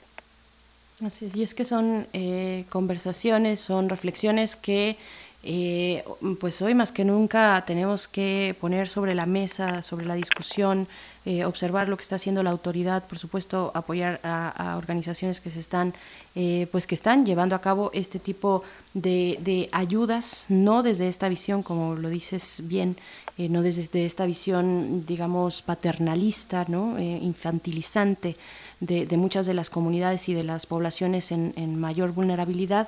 [1.04, 4.98] Así es, y es que son eh, conversaciones, son reflexiones que
[5.46, 6.04] eh,
[6.40, 10.88] pues hoy más que nunca tenemos que poner sobre la mesa, sobre la discusión,
[11.28, 15.60] eh, observar lo que está haciendo la autoridad, por supuesto, apoyar a, organizaciones que se
[15.60, 15.96] están,
[16.36, 18.62] eh, pues que están llevando a cabo este tipo
[18.94, 22.96] de, ayudas, no desde esta visión, como lo dices bien,
[23.40, 27.00] eh, no desde esta visión, digamos, paternalista, ¿no?
[27.00, 28.36] infantilizante
[28.80, 32.88] de, muchas de las comunidades y de las poblaciones en mayor vulnerabilidad,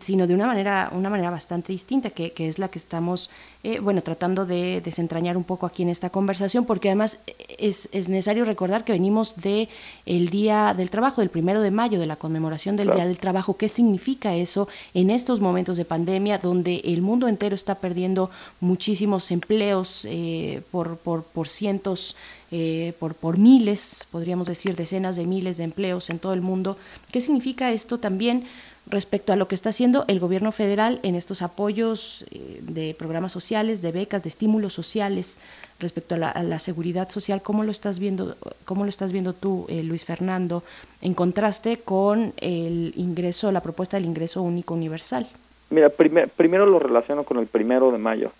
[0.00, 3.30] sino de una manera, una manera bastante distinta, que, que es la que estamos,
[3.62, 7.18] eh, bueno, tratando de desentrañar un poco aquí en esta conversación, porque además
[7.58, 9.68] es, es, necesario recordar que venimos de
[10.06, 13.56] el Día del Trabajo, del primero de mayo, de la conmemoración del Día del Trabajo.
[13.56, 18.30] ¿Qué significa eso en estos momentos de pandemia, donde el mundo entero está perdiendo
[18.60, 22.16] muchísimos empleos eh, por, por, por cientos
[22.50, 26.78] eh, por, por miles, podríamos decir decenas de miles de empleos en todo el mundo.
[27.12, 28.44] ¿Qué significa esto también
[28.90, 33.32] respecto a lo que está haciendo el gobierno federal en estos apoyos eh, de programas
[33.32, 35.38] sociales, de becas, de estímulos sociales
[35.78, 37.42] respecto a la, seguridad social?
[37.42, 40.62] ¿Cómo lo estás viendo, cómo lo estás viendo tú, eh, Luis Fernando,
[41.02, 45.28] en contraste con el ingreso, la propuesta del ingreso único universal?
[45.70, 48.32] Mira, primero lo relaciono con el primero de mayo.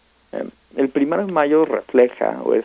[0.76, 2.64] el primero de mayo refleja o es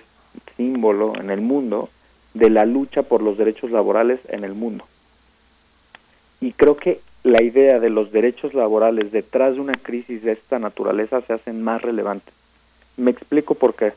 [0.58, 1.90] símbolo en el mundo
[2.34, 4.86] de la lucha por los derechos laborales en el mundo.
[6.42, 10.60] Y creo que la idea de los derechos laborales detrás de una crisis de esta
[10.60, 12.34] naturaleza se hacen más relevantes.
[12.98, 13.94] Me explico por qué.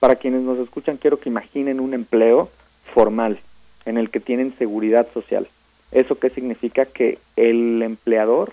[0.00, 2.48] Para quienes nos escuchan, quiero que imaginen un empleo
[2.94, 3.38] formal
[3.84, 5.46] en el que tienen seguridad social.
[5.92, 6.86] ¿Eso qué significa?
[6.86, 8.52] Que el empleador,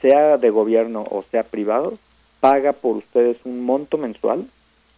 [0.00, 1.98] sea de gobierno o sea privado,
[2.38, 4.46] paga por ustedes un monto mensual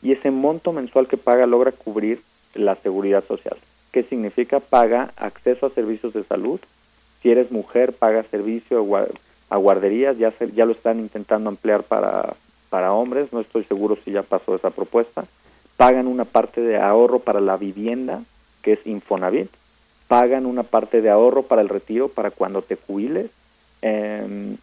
[0.03, 2.21] y ese monto mensual que paga logra cubrir
[2.55, 3.57] la seguridad social.
[3.93, 4.61] ¿Qué significa?
[4.61, 6.61] Paga acceso a servicios de salud.
[7.23, 8.85] Si eres mujer, paga servicio
[9.49, 10.19] a guarderías.
[10.19, 12.35] Ya, ya lo están intentando ampliar para,
[12.69, 13.33] para hombres.
[13.33, 15.25] No estoy seguro si ya pasó esa propuesta.
[15.77, 18.23] Pagan una parte de ahorro para la vivienda,
[18.63, 19.51] que es Infonavit.
[20.09, 23.31] Pagan una parte de ahorro para el retiro, para cuando te jubiles.
[23.81, 24.57] Em,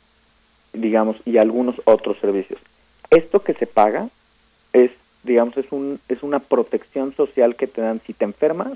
[0.73, 2.59] digamos, y algunos otros servicios.
[3.09, 4.09] Esto que se paga
[4.71, 4.91] es
[5.23, 8.01] digamos, es, un, es una protección social que te dan.
[8.05, 8.73] Si te enfermas,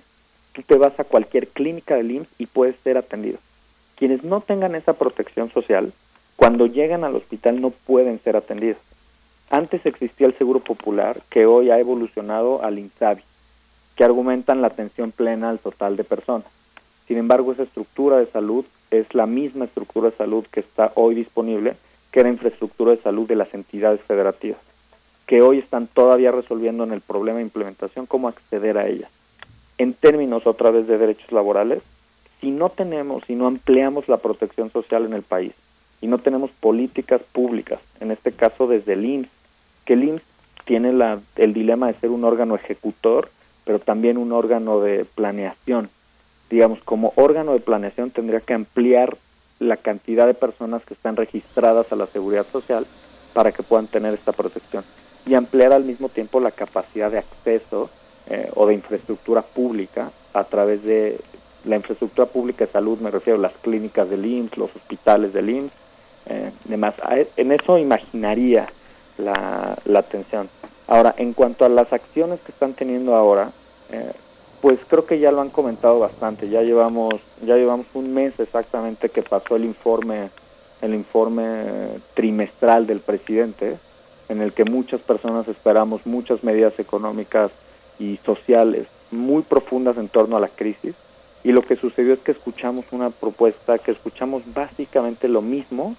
[0.53, 3.39] tú te vas a cualquier clínica del IMSS y puedes ser atendido.
[4.03, 5.93] Quienes no tengan esa protección social,
[6.35, 8.81] cuando llegan al hospital no pueden ser atendidos.
[9.49, 13.23] Antes existía el Seguro Popular, que hoy ha evolucionado al INSABI,
[13.95, 16.47] que argumentan la atención plena al total de personas.
[17.07, 21.15] Sin embargo, esa estructura de salud es la misma estructura de salud que está hoy
[21.15, 21.77] disponible,
[22.11, 24.59] que era infraestructura de salud de las entidades federativas
[25.27, 29.07] que hoy están todavía resolviendo en el problema de implementación cómo acceder a ella.
[29.77, 31.81] En términos otra vez de derechos laborales,
[32.43, 35.53] si no tenemos, si no ampliamos la protección social en el país
[36.01, 39.29] y no tenemos políticas públicas, en este caso desde el IMSS,
[39.85, 40.23] que el IMSS
[40.65, 43.29] tiene la, el dilema de ser un órgano ejecutor,
[43.63, 45.89] pero también un órgano de planeación.
[46.49, 49.15] Digamos, como órgano de planeación tendría que ampliar
[49.59, 52.85] la cantidad de personas que están registradas a la seguridad social
[53.33, 54.83] para que puedan tener esta protección
[55.25, 57.89] y ampliar al mismo tiempo la capacidad de acceso
[58.29, 61.21] eh, o de infraestructura pública a través de
[61.65, 65.49] la infraestructura pública de salud, me refiero a las clínicas del IMSS, los hospitales del
[65.49, 65.73] IMSS,
[66.27, 66.95] eh, demás.
[67.11, 68.67] E, en eso imaginaría
[69.17, 70.49] la, la atención.
[70.87, 73.51] Ahora, en cuanto a las acciones que están teniendo ahora,
[73.91, 74.11] eh,
[74.61, 76.49] pues creo que ya lo han comentado bastante.
[76.49, 77.15] Ya llevamos
[77.45, 80.29] ya llevamos un mes exactamente que pasó el informe
[80.81, 81.63] el informe
[82.13, 83.77] trimestral del presidente
[84.29, 87.51] en el que muchas personas esperamos muchas medidas económicas
[87.99, 90.95] y sociales muy profundas en torno a la crisis.
[91.43, 95.95] Y lo que sucedió es que escuchamos una propuesta, que escuchamos básicamente lo mismo,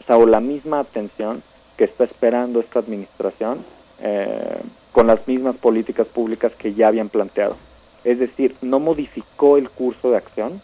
[0.00, 1.42] o sea, o la misma atención
[1.76, 3.64] que está esperando esta administración
[4.00, 4.60] eh,
[4.92, 7.56] con las mismas políticas públicas que ya habían planteado.
[8.04, 10.60] Es decir, no modificó el curso de acción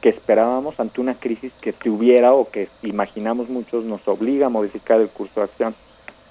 [0.00, 5.00] que esperábamos ante una crisis que tuviera o que imaginamos muchos nos obliga a modificar
[5.00, 5.74] el curso de acción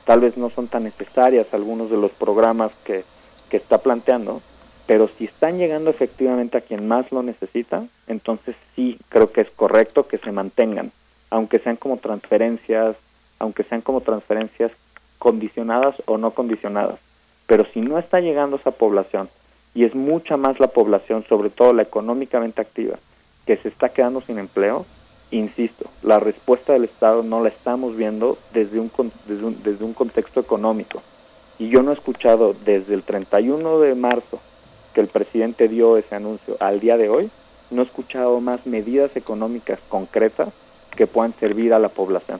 [0.06, 3.04] tal vez no son tan necesarias algunos de los programas que,
[3.50, 4.42] que está planteando,
[4.86, 9.50] pero si están llegando efectivamente a quien más lo necesita, entonces sí creo que es
[9.50, 10.92] correcto que se mantengan,
[11.30, 12.96] aunque sean como transferencias,
[13.40, 14.72] aunque sean como transferencias
[15.20, 17.00] condicionadas o no condicionadas.
[17.48, 19.30] Pero si no está llegando esa población,
[19.74, 23.00] y es mucha más la población, sobre todo la económicamente activa,
[23.46, 24.86] que se está quedando sin empleo,
[25.32, 28.92] insisto, la respuesta del Estado no la estamos viendo desde un,
[29.26, 31.02] desde un, contexto económico.
[31.58, 34.40] Y yo no he escuchado desde el 31 de marzo
[34.94, 37.30] que el presidente dio ese anuncio al día de hoy,
[37.72, 40.50] no he escuchado más medidas económicas concretas
[40.96, 42.40] que puedan servir a la población.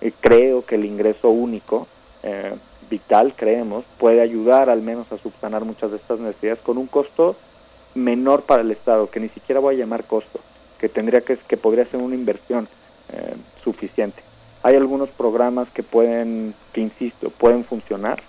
[0.00, 1.86] Y creo que el ingreso único,
[2.22, 2.52] eh,
[2.90, 7.36] vital, creemos, puede ayudar al menos a subsanar muchas de estas necesidades con un costo
[7.94, 10.40] menor para el Estado, que ni siquiera voy a llamar costo,
[10.78, 12.68] que tendría que, que podría ser una inversión
[13.12, 14.22] eh, suficiente.
[14.62, 18.22] Hay algunos programas que pueden, que insisto, pueden funcionar.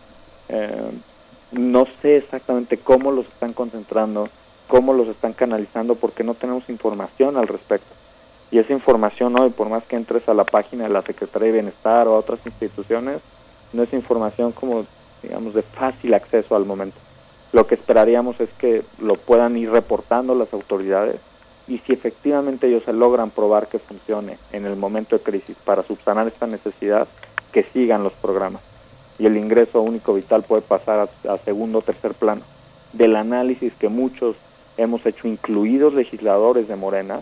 [1.54, 4.28] No sé exactamente cómo los están concentrando,
[4.68, 7.94] cómo los están canalizando, porque no tenemos información al respecto.
[8.50, 11.54] Y esa información hoy, por más que entres a la página de la Secretaría de
[11.54, 13.20] Bienestar o a otras instituciones,
[13.72, 14.86] no es información como,
[15.22, 16.98] digamos, de fácil acceso al momento.
[17.52, 21.20] Lo que esperaríamos es que lo puedan ir reportando las autoridades
[21.68, 25.84] y si efectivamente ellos se logran probar que funcione en el momento de crisis para
[25.84, 27.08] subsanar esta necesidad,
[27.52, 28.62] que sigan los programas.
[29.20, 32.42] Y el ingreso único vital puede pasar a, segundo o tercer plano.
[32.94, 34.36] Del análisis que muchos
[34.78, 37.22] hemos hecho, incluidos legisladores de Morena,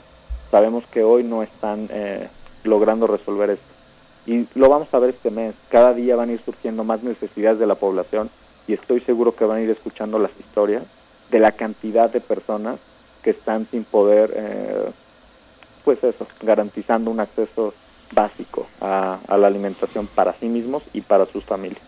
[0.50, 2.28] sabemos que hoy no están eh,
[2.64, 3.66] logrando resolver esto.
[4.26, 5.56] Y lo vamos a ver este mes.
[5.70, 8.30] Cada día van a ir surgiendo más necesidades de la población
[8.68, 10.84] y estoy seguro que van a ir escuchando las historias
[11.32, 12.78] de la cantidad de personas
[13.24, 14.92] que están sin poder, eh,
[15.84, 17.74] pues eso, garantizando un acceso
[18.14, 21.82] básico a, la alimentación para sí mismos y para sus familias.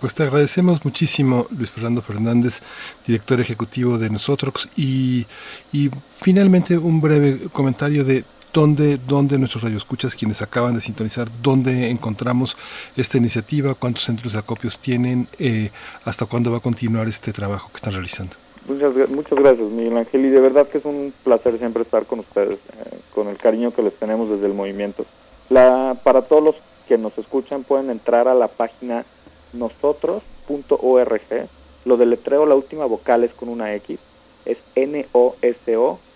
[0.00, 2.60] Pues te agradecemos muchísimo, Luis Fernando Fernández,
[3.06, 5.26] director ejecutivo de Nosotros, y,
[5.72, 8.24] y finalmente un breve comentario de
[8.54, 12.56] dónde, dónde nuestros radioescuchas, quienes acaban de sintonizar, dónde encontramos
[12.96, 15.70] esta iniciativa, cuántos centros de acopios tienen, eh,
[16.04, 18.43] hasta cuándo va a continuar este trabajo que están realizando.
[18.66, 22.20] Muchas, muchas gracias, Miguel Ángel, y de verdad que es un placer siempre estar con
[22.20, 25.04] ustedes, eh, con el cariño que les tenemos desde el movimiento.
[25.50, 26.56] La, para todos los
[26.88, 29.04] que nos escuchan pueden entrar a la página
[29.52, 31.48] nosotros.org.
[31.84, 33.98] Lo del letreo, la última vocal es con una X,
[34.46, 36.08] es N-O-S-O-T-R-X-S.org,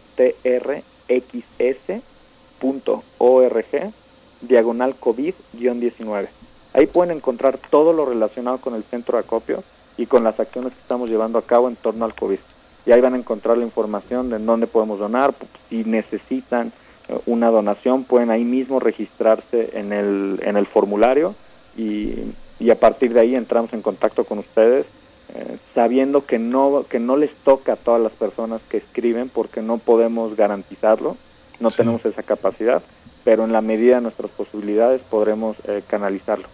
[4.40, 6.28] diagonal COVID-19.
[6.72, 9.62] Ahí pueden encontrar todo lo relacionado con el centro de acopio
[9.98, 12.38] y con las acciones que estamos llevando a cabo en torno al COVID.
[12.86, 15.34] Y ahí van a encontrar la información de en dónde podemos donar,
[15.68, 16.72] si necesitan
[17.08, 21.34] eh, una donación, pueden ahí mismo registrarse en el, en el formulario
[21.76, 22.14] y,
[22.60, 24.86] y a partir de ahí entramos en contacto con ustedes,
[25.34, 29.60] eh, sabiendo que no, que no les toca a todas las personas que escriben porque
[29.60, 31.16] no podemos garantizarlo,
[31.58, 32.82] no tenemos esa capacidad,
[33.24, 36.46] pero en la medida de nuestras posibilidades podremos eh, canalizarlo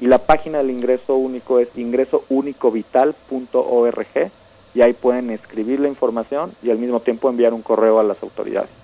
[0.00, 4.30] y la página del ingreso único es ingresounicovital.org
[4.74, 8.22] y ahí pueden escribir la información y al mismo tiempo enviar un correo a las
[8.22, 8.81] autoridades.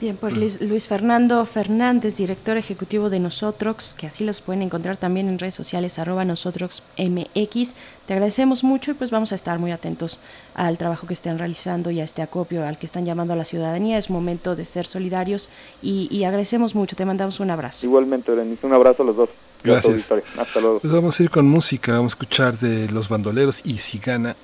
[0.00, 5.28] Bien, por Luis, Fernando Fernández, director ejecutivo de Nosotros, que así los pueden encontrar también
[5.28, 7.74] en redes sociales, arroba nosotros MX.
[8.06, 10.18] Te agradecemos mucho y pues vamos a estar muy atentos
[10.54, 13.44] al trabajo que estén realizando y a este acopio al que están llamando a la
[13.44, 13.98] ciudadanía.
[13.98, 15.50] Es momento de ser solidarios
[15.82, 16.96] y, y agradecemos mucho.
[16.96, 17.84] Te mandamos un abrazo.
[17.86, 19.30] Igualmente, Berenice, un abrazo a los dos.
[19.62, 20.10] Gracias.
[20.38, 20.80] Hasta luego.
[20.80, 24.36] Pues vamos a ir con música, vamos a escuchar de Los Bandoleros y si gana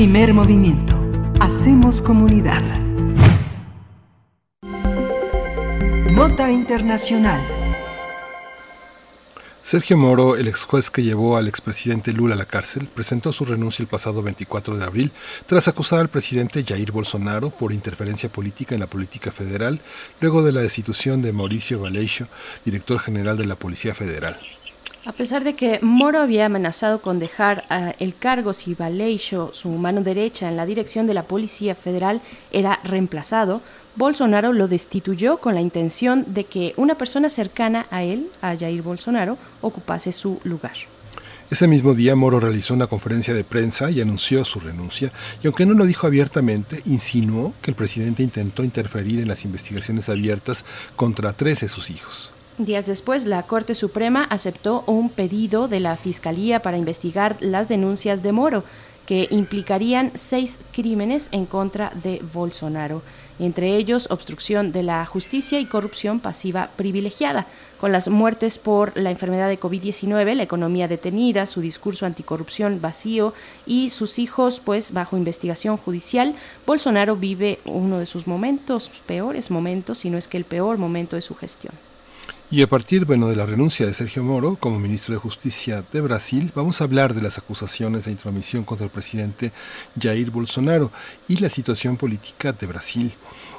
[0.00, 0.98] Primer movimiento.
[1.40, 2.62] Hacemos comunidad.
[6.14, 7.38] Nota Internacional.
[9.60, 13.44] Sergio Moro, el ex juez que llevó al expresidente Lula a la cárcel, presentó su
[13.44, 15.12] renuncia el pasado 24 de abril
[15.44, 19.80] tras acusar al presidente Jair Bolsonaro por interferencia política en la política federal,
[20.22, 22.26] luego de la destitución de Mauricio Valeixo,
[22.64, 24.40] director general de la Policía Federal.
[25.20, 30.00] Pesar de que Moro había amenazado con dejar uh, el cargo si Valeixo, su mano
[30.00, 32.22] derecha en la dirección de la Policía Federal,
[32.52, 33.60] era reemplazado,
[33.96, 38.80] Bolsonaro lo destituyó con la intención de que una persona cercana a él, a Jair
[38.80, 40.72] Bolsonaro, ocupase su lugar.
[41.50, 45.66] Ese mismo día Moro realizó una conferencia de prensa y anunció su renuncia, y aunque
[45.66, 50.64] no lo dijo abiertamente, insinuó que el presidente intentó interferir en las investigaciones abiertas
[50.96, 52.32] contra tres de sus hijos.
[52.60, 58.22] Días después, la Corte Suprema aceptó un pedido de la Fiscalía para investigar las denuncias
[58.22, 58.64] de Moro,
[59.06, 63.02] que implicarían seis crímenes en contra de Bolsonaro
[63.40, 67.46] entre ellos obstrucción de la justicia y corrupción pasiva privilegiada.
[67.80, 73.32] Con las muertes por la enfermedad de COVID-19, la economía detenida, su discurso anticorrupción vacío
[73.66, 76.34] y sus hijos pues bajo investigación judicial,
[76.66, 81.16] Bolsonaro vive uno de sus momentos, peores momentos, si no es que el peor momento
[81.16, 81.72] de su gestión.
[82.52, 86.00] Y a partir bueno, de la renuncia de Sergio Moro como ministro de Justicia de
[86.00, 89.52] Brasil, vamos a hablar de las acusaciones de intromisión contra el presidente
[89.96, 90.90] Jair Bolsonaro
[91.28, 93.12] y la situación política de Brasil.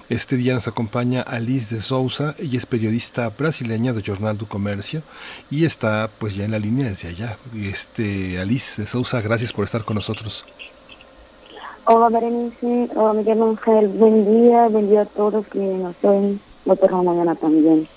[0.10, 5.04] Este día nos acompaña Alice de Souza, ella es periodista brasileña de Jornal do Comercio
[5.50, 7.38] y está pues ya en la línea desde allá.
[7.56, 10.44] Este, Alice de Souza, gracias por estar con nosotros.
[11.86, 17.04] Hola Berenice, hola Miguel Ángel, buen día, buen día a todos que nos ven, no
[17.04, 17.88] mañana también.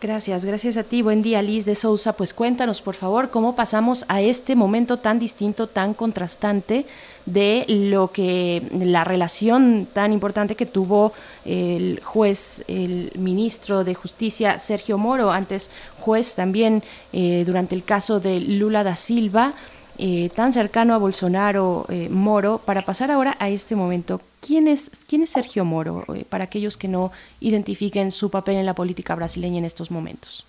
[0.00, 1.02] Gracias, gracias a ti.
[1.02, 2.12] Buen día, Liz de Sousa.
[2.12, 6.86] Pues cuéntanos, por favor, cómo pasamos a este momento tan distinto, tan contrastante
[7.26, 11.12] de lo que la relación tan importante que tuvo
[11.44, 15.68] el juez, el ministro de Justicia Sergio Moro, antes
[15.98, 19.52] juez también eh, durante el caso de Lula da Silva.
[19.98, 24.20] Eh, tan cercano a Bolsonaro eh, Moro, para pasar ahora a este momento.
[24.40, 27.10] ¿Quién es, quién es Sergio Moro, eh, para aquellos que no
[27.40, 30.46] identifiquen su papel en la política brasileña en estos momentos?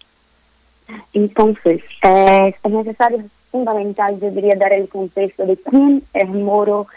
[1.14, 6.88] Entonces, es necesario, es fundamental, debería dar el contexto de quién es Moro,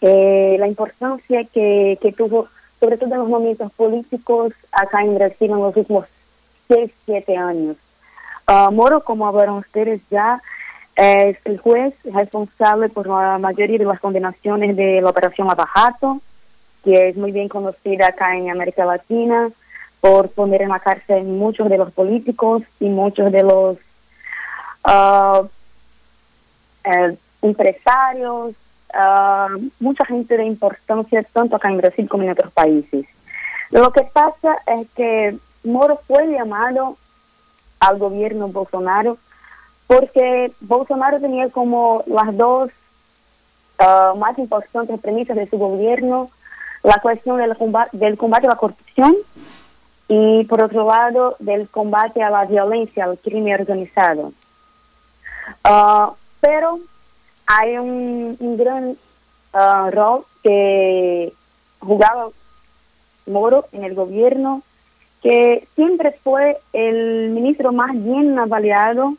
[0.00, 2.48] la importancia que, que tuvo,
[2.78, 6.06] sobre todo en los momentos políticos acá en Brasil en los últimos
[6.68, 7.76] seis, siete años.
[8.46, 10.40] Ah, Moro, como hablaron ustedes ya,
[10.96, 16.20] es el juez responsable por la mayoría de las condenaciones de la Operación Abajato,
[16.84, 19.50] que es muy bien conocida acá en América Latina,
[20.00, 23.76] por poner en la cárcel muchos de los políticos y muchos de los
[24.86, 25.46] uh,
[26.84, 28.54] eh, empresarios,
[28.94, 33.06] uh, mucha gente de importancia tanto acá en Brasil como en otros países.
[33.70, 36.96] Lo que pasa es que Moro fue llamado
[37.78, 39.18] al gobierno Bolsonaro
[39.86, 42.70] porque Bolsonaro tenía como las dos
[43.80, 46.30] uh, más importantes premisas de su gobierno,
[46.82, 49.16] la cuestión del combate, del combate a la corrupción
[50.08, 54.32] y por otro lado del combate a la violencia, al crimen organizado.
[55.64, 56.80] Uh, pero
[57.46, 58.96] hay un, gran
[59.54, 61.32] uh, rol que
[61.78, 62.28] jugaba
[63.26, 64.62] Moro en el gobierno,
[65.22, 69.14] que siempre fue el ministro más bien avaliado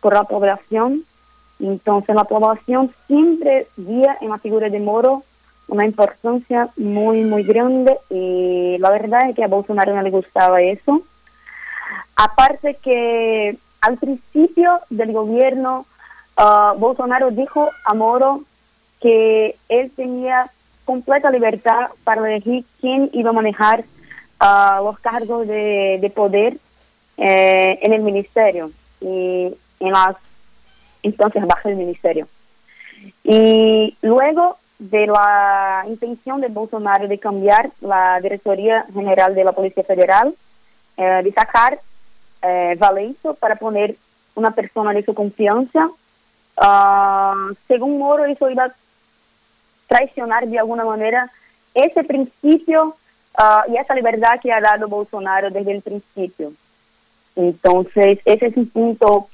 [0.00, 1.04] por la población.
[1.58, 5.24] Entonces la población siempre vía en la figura de Moro
[5.68, 10.62] una importancia muy, muy grande y la verdad es que a Bolsonaro no le gustaba
[10.62, 11.02] eso.
[12.14, 15.86] Aparte que al principio del gobierno,
[16.38, 18.42] uh, Bolsonaro dijo a Moro
[19.00, 20.50] que él tenía
[20.84, 23.84] completa libertad para elegir quién iba a manejar
[24.40, 26.56] uh, los cargos de, de poder
[27.16, 28.70] eh, en el ministerio.
[29.00, 30.16] Y en las
[31.02, 32.26] instancias bajas del ministerio.
[33.24, 39.84] Y luego de la intención de Bolsonaro de cambiar la Directoría General de la Policía
[39.84, 40.34] Federal,
[40.96, 41.78] eh, de sacar
[42.42, 42.78] eh,
[43.40, 43.96] para poner
[44.34, 48.74] una persona de su confianza, uh, según Moro, eso iba a
[49.88, 51.30] traicionar de alguna manera
[51.74, 52.96] ese principio
[53.38, 56.52] uh, y esa libertad que ha dado Bolsonaro desde el principio.
[57.34, 59.28] Entonces, ese es un punto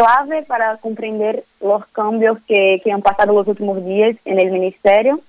[0.00, 5.20] clave para comprender los cambios que, que han pasado los últimos días en el ministerio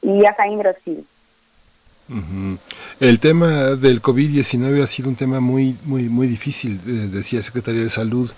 [0.00, 1.06] y acá en Brasil.
[3.00, 7.44] El tema del COVID-19 ha sido un tema muy, muy, muy difícil, eh, decía el
[7.44, 8.30] secretario de Salud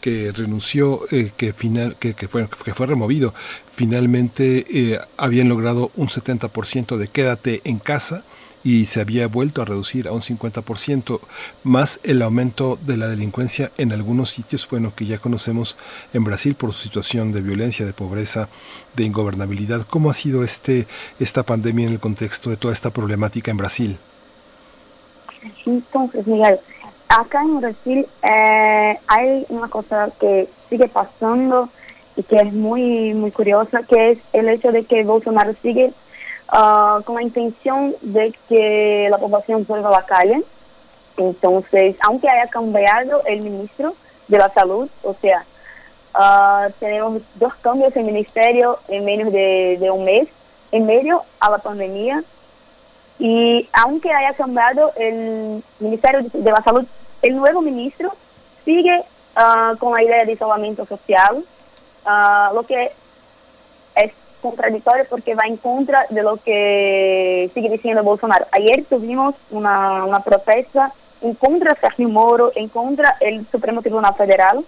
[0.00, 3.34] que renunció, eh, que, final, que, que, fue, que fue removido.
[3.74, 8.24] Finalmente eh, habían logrado un 70% de quédate en casa
[8.64, 11.20] y se había vuelto a reducir a un 50%,
[11.64, 15.76] más el aumento de la delincuencia en algunos sitios, bueno, que ya conocemos
[16.12, 18.48] en Brasil por su situación de violencia, de pobreza,
[18.94, 19.82] de ingobernabilidad.
[19.88, 20.86] ¿Cómo ha sido este
[21.18, 23.98] esta pandemia en el contexto de toda esta problemática en Brasil?
[25.66, 26.58] Entonces, Miguel,
[27.08, 31.68] acá en Brasil eh, hay una cosa que sigue pasando
[32.16, 35.92] y que es muy muy curiosa, que es el hecho de que Bolsonaro sigue
[36.48, 40.42] uh, con la intención de que la población vuelva a la calle.
[41.16, 43.94] Entonces, aunque haya cambiado el ministro
[44.28, 45.44] de la salud, o sea,
[46.14, 50.28] uh, tenemos dos cambios en ministerio en menos de, de, un mes,
[50.70, 52.24] en medio a la pandemia.
[53.18, 56.86] Y aunque haya cambiado el ministerio de la salud,
[57.20, 58.12] el nuevo ministro
[58.64, 59.04] sigue
[59.36, 61.44] uh, con la idea de isolamiento social,
[62.52, 62.90] lo que
[64.42, 68.46] contradictorio porque va en contra de lo que sigue diciendo Bolsonaro.
[68.52, 70.92] Ayer tuvimos una, una protesta
[71.22, 74.64] en contra de Sergio Moro, en contra del Supremo Tribunal Federal,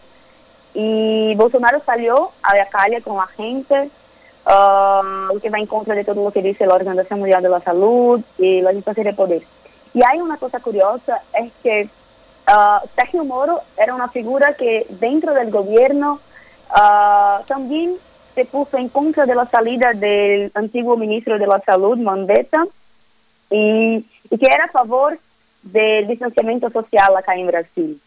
[0.72, 3.90] y Bolsonaro salió a la calle con la gente,
[4.46, 7.60] uh, que va en contra de todo lo que dice la Organización Mundial de la
[7.60, 9.42] Salud y la instancias de poder.
[9.92, 11.88] Y hay una cosa curiosa, es que
[12.48, 16.20] uh, Sergio Moro era una figura que dentro del gobierno
[16.70, 17.96] uh, también
[18.35, 22.65] se puso en contra de la salida del antiguo ministro de la Salud, Mandetta,
[23.51, 25.19] y, que era a favor
[25.62, 28.01] del distanciamiento social acá en Brasil.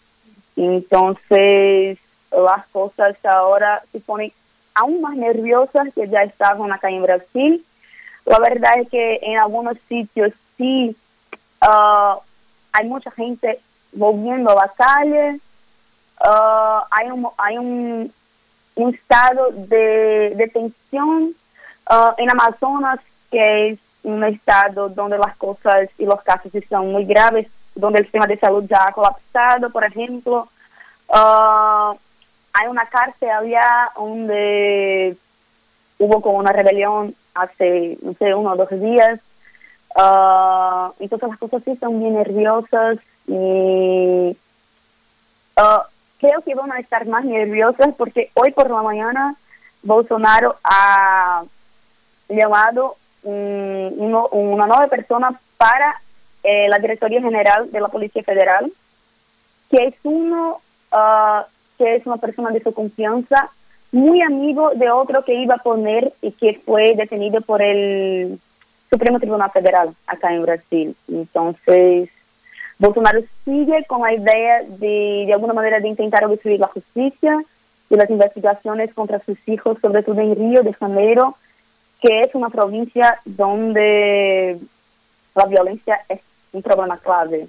[0.56, 1.98] Entonces,
[2.32, 4.32] las cosas ahora se ponen
[4.74, 7.64] aún más nerviosas que ya estaban acá en Brasil.
[8.26, 10.95] La verdad es que en algunos sitios sí
[11.62, 12.20] uh,
[12.74, 13.60] hay mucha gente
[13.94, 15.40] volviendo a la calle.
[16.20, 18.14] Uh, hay un, hay un,
[18.78, 21.36] un estado de, de tensión
[21.90, 22.99] uh, en Amazonas,
[23.30, 28.06] que es un estado donde las cosas y los casos están muy graves, donde el
[28.06, 30.48] sistema de salud ya ha colapsado, por ejemplo.
[31.08, 31.98] Uh,
[32.54, 35.18] hay una cárcel allá donde
[35.99, 39.20] hubo como una rebelión hace, no sé, uno o dos días.
[39.95, 44.38] Uh, entonces las cosas sí están bien nerviosas y
[45.58, 45.82] uh,
[46.19, 49.35] creo que van a estar más nerviosas porque hoy por la mañana
[49.84, 51.44] Bolsonaro ha
[52.30, 55.99] llamado una nueva persona para
[56.44, 58.72] eh, la Directoría General de la Policía Federal,
[59.69, 60.61] que es uno
[60.91, 61.44] uh,
[61.77, 63.49] que es una persona de su confianza,
[63.91, 68.39] muy amigo de otro que iba a poner y que fue detenido por el
[68.89, 70.95] Supremo Tribunal Federal acá en Brasil.
[71.07, 72.10] Entonces,
[72.80, 77.44] Bolsonaro sigue con la idea de, de alguna manera, de intentar obstruir la justicia
[77.90, 81.36] y las investigaciones contra sus hijos, sobre todo en Río de Janeiro,
[82.02, 84.60] que es una provincia donde
[85.36, 86.20] la violencia es
[86.52, 87.48] un problema clave.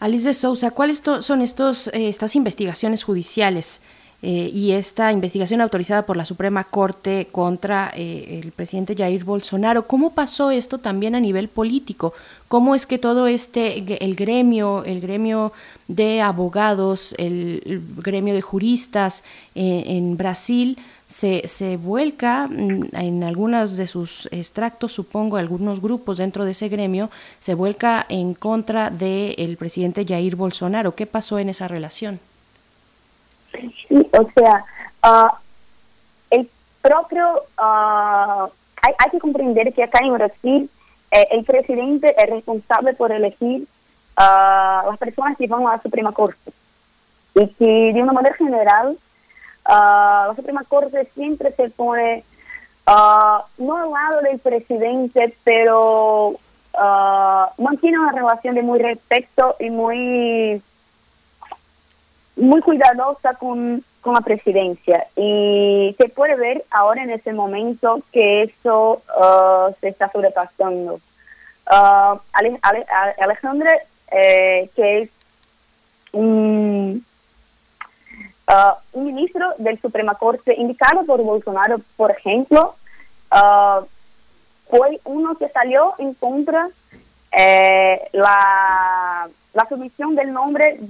[0.00, 3.80] Alice Sousa, ¿cuáles son estos, eh, estas investigaciones judiciales
[4.22, 9.86] eh, y esta investigación autorizada por la Suprema Corte contra eh, el presidente Jair Bolsonaro?
[9.86, 12.12] ¿Cómo pasó esto también a nivel político?
[12.48, 15.52] ¿Cómo es que todo este, el gremio, el gremio
[15.88, 19.22] de abogados, el, gremio de juristas
[19.54, 20.78] en Brasil,
[21.10, 26.68] se, se vuelca mm, en algunos de sus extractos, supongo, algunos grupos dentro de ese
[26.68, 27.10] gremio,
[27.40, 30.94] se vuelca en contra del presidente Jair Bolsonaro.
[30.94, 32.20] ¿Qué pasó en esa relación?
[34.12, 34.64] O sea,
[35.04, 35.34] uh,
[36.30, 36.48] el
[36.82, 38.48] propio, uh,
[38.82, 40.70] hay, que comprender que acá en Brasil
[41.10, 43.62] eh, el presidente es responsable por elegir
[44.16, 46.52] uh, las personas que van a la Suprema Corte.
[47.34, 48.96] Y que de una manera general
[49.66, 52.24] la Suprema Corte siempre se pone
[52.86, 56.34] no al lado del presidente, pero
[57.56, 60.60] mantiene una relación de muy respeto y muy
[62.40, 65.06] muy cuidadosa con, con la presidencia.
[65.16, 69.02] Y se puede ver ahora en ese momento que eso
[69.80, 70.98] se está sobrepasando.
[71.66, 72.86] Ale, Ale,
[73.20, 73.70] Alejandro,
[74.10, 75.10] eh, que es
[76.12, 77.04] un
[78.50, 82.74] Uh, un ministro del Suprema Corte indicado por Bolsonaro, por ejemplo,
[83.30, 83.84] uh,
[84.68, 86.68] fue uno que salió en contra
[87.30, 90.80] eh, la, la sumisión del nombre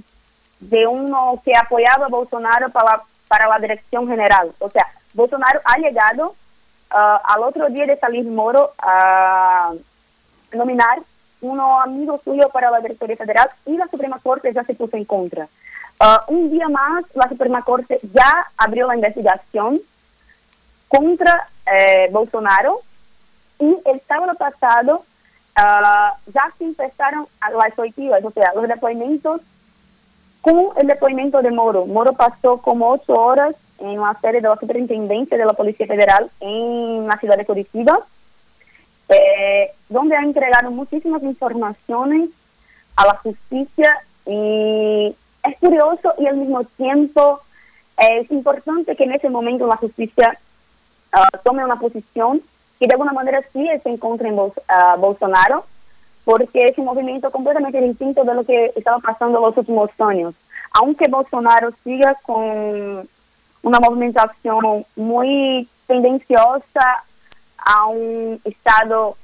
[0.61, 4.51] de uno que apoyaba a Bolsonaro para, para la dirección general.
[4.59, 9.73] O sea, Bolsonaro ha llegado uh, al otro día de salir Moro a,
[10.53, 10.99] nominar
[11.41, 15.05] un amigo suyo para la Directoría Federal y la Suprema Corte ya se puso en
[15.05, 15.47] contra.
[15.99, 19.79] Ah, un día más, la Suprema Corte ya abrió la investigación
[20.87, 22.79] contra eh, Bolsonaro
[23.59, 25.03] y el sábado pasado
[25.55, 29.41] ah, ya se empezaron las oitivas, o sea, los depoimentos
[30.41, 31.85] con el depoimento de Moro.
[31.85, 33.55] Moro pasó como ocho horas
[34.21, 37.99] serie de la Superintendencia de la Policía Federal en la ciudad de Curitiba,
[39.09, 42.29] eh, donde ha entregado muchísimas informaciones
[42.95, 47.41] a la justicia y es curioso y al mismo tiempo
[47.97, 50.37] es importante que en ese momento la justicia
[51.11, 52.41] ah, tome una posición
[52.79, 54.37] que de alguna manera sí se encuentre en
[54.99, 55.65] Bolsonaro,
[56.23, 60.33] porque es un movimiento completamente distinto de lo que estaba pasando en los últimos años.
[60.73, 63.07] Aunque Bolsonaro siga con
[63.63, 67.03] una movimentación muy tendenciosa
[67.57, 69.15] a un estado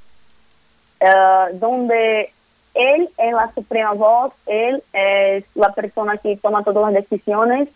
[1.00, 2.32] uh, donde
[2.74, 7.68] él es la suprema voz, él es la persona que toma todas las decisiones.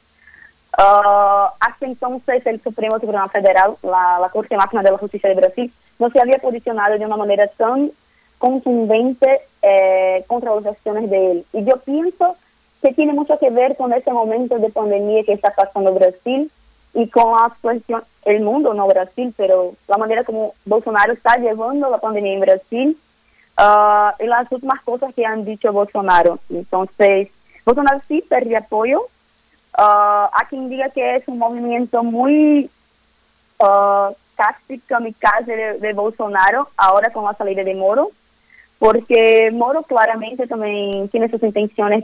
[0.79, 5.37] Uh, hasta entonces el Supremo Tribunal Federal, la, la Corte Máxima de la Justicia de
[5.37, 7.91] Brasil, no se había posicionado de una manera tan
[8.43, 11.47] contundente eh, contra las acciones de él.
[11.53, 12.37] Y yo pienso
[12.83, 16.51] que tiene mucho que ver con ese momento de pandemia que está pasando Brasil
[16.93, 21.89] y con la situación, el mundo, no Brasil, pero la manera como Bolsonaro está llevando
[21.89, 22.99] la pandemia en Brasil
[23.59, 26.41] uh, y las últimas cosas que han dicho Bolsonaro.
[26.51, 27.29] Entonces,
[27.65, 29.03] Bolsonaro sí perdió apoyo.
[29.79, 32.69] Uh, a quien diga que es un movimiento muy
[33.61, 38.11] uh, casi kamikaze de, de Bolsonaro, ahora con la salida de Moro,
[38.83, 42.03] porque Moro claramente también tiene sus intenciones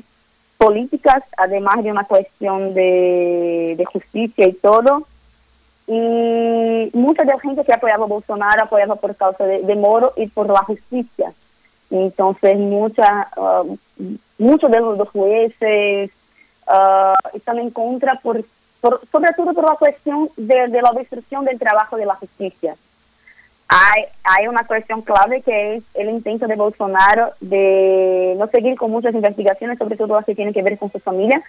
[0.59, 5.03] políticas, además de una cuestión de, justicia y todo.
[5.89, 10.29] Y mucha de la gente que apoyaba a Bolsonaro apoyaba por causa de, Moro y
[10.29, 11.33] por la justicia.
[11.91, 13.77] Entonces, mucha, uh,
[14.39, 16.13] muchos de los jueces
[16.69, 18.45] uh, están en contra, por,
[19.11, 22.77] sobre todo por la cuestión de, de la destrucción del trabajo de la justicia
[23.69, 28.91] hay, hay una cuestión clave que es el intento de Bolsonaro de no seguir con
[28.91, 31.43] muchas investigaciones, sobre todo las que tienen que ver con su familia,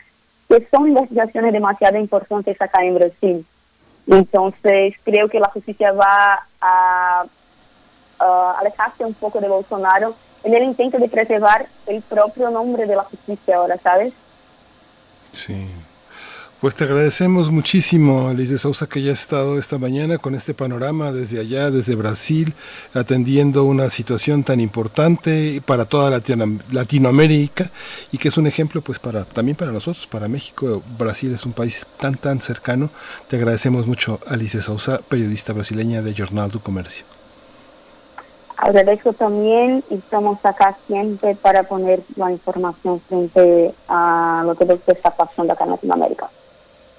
[0.49, 3.45] que son investigaciones demasiado importantes acá en Brasil.
[4.05, 7.23] Entonces, creo que la justicia va a,
[8.19, 10.13] a alejarse un poco de Bolsonaro
[10.43, 14.13] en el intento de preservar el propio nombre de la justicia ahora, ¿sabes?
[15.31, 15.69] Sí.
[16.61, 21.13] Pues te agradecemos muchísimo, Alice de Sousa, que haya estado esta mañana con este panorama
[21.13, 22.53] desde allá, desde Brasil,
[22.93, 26.19] atendiendo una situación tan importante para toda
[26.71, 27.71] Latinoamérica
[28.11, 30.83] y que es un ejemplo pues para también para nosotros, para México.
[30.97, 32.89] Brasil es un país tan tan cercano.
[33.29, 37.05] Te agradecemos mucho, Alice Sousa, periodista brasileña de Jornal do Comercio.
[38.57, 45.11] Agradezco también y estamos acá siempre para poner la información frente a lo que está
[45.11, 46.29] pasando acá en Latinoamérica.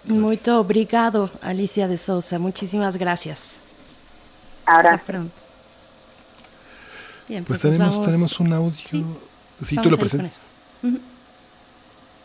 [0.05, 2.39] Muito obrigado, Alicia de Souza.
[2.39, 3.61] Muchísimas gracias.
[4.67, 4.95] Ahora.
[4.95, 5.35] Hasta pronto.
[7.29, 8.73] Bien, pues, pues, tenemos, vamos- tenemos un audio.
[9.63, 10.31] Sí, tú lo presentas.
[10.33, 10.41] eso.
[10.83, 10.99] Ujú.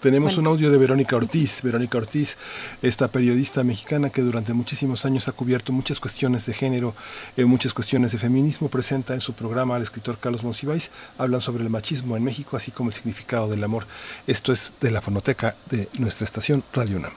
[0.02, 0.50] Tenemos Bueno.
[0.52, 1.62] un audio de Verónica Ortiz.
[1.64, 2.38] Verónica Ortiz,
[2.82, 6.94] esta periodista mexicana que durante muchísimos años ha cubierto muchas cuestiones de género,
[7.38, 11.64] eh, muchas cuestiones de feminismo, presenta en su programa al escritor Carlos Monsiváis, hablan sobre
[11.64, 13.88] el machismo en México, así como el significado del amor.
[14.28, 17.14] Esto es de la fonoteca de nuestra estación Radio UNAM.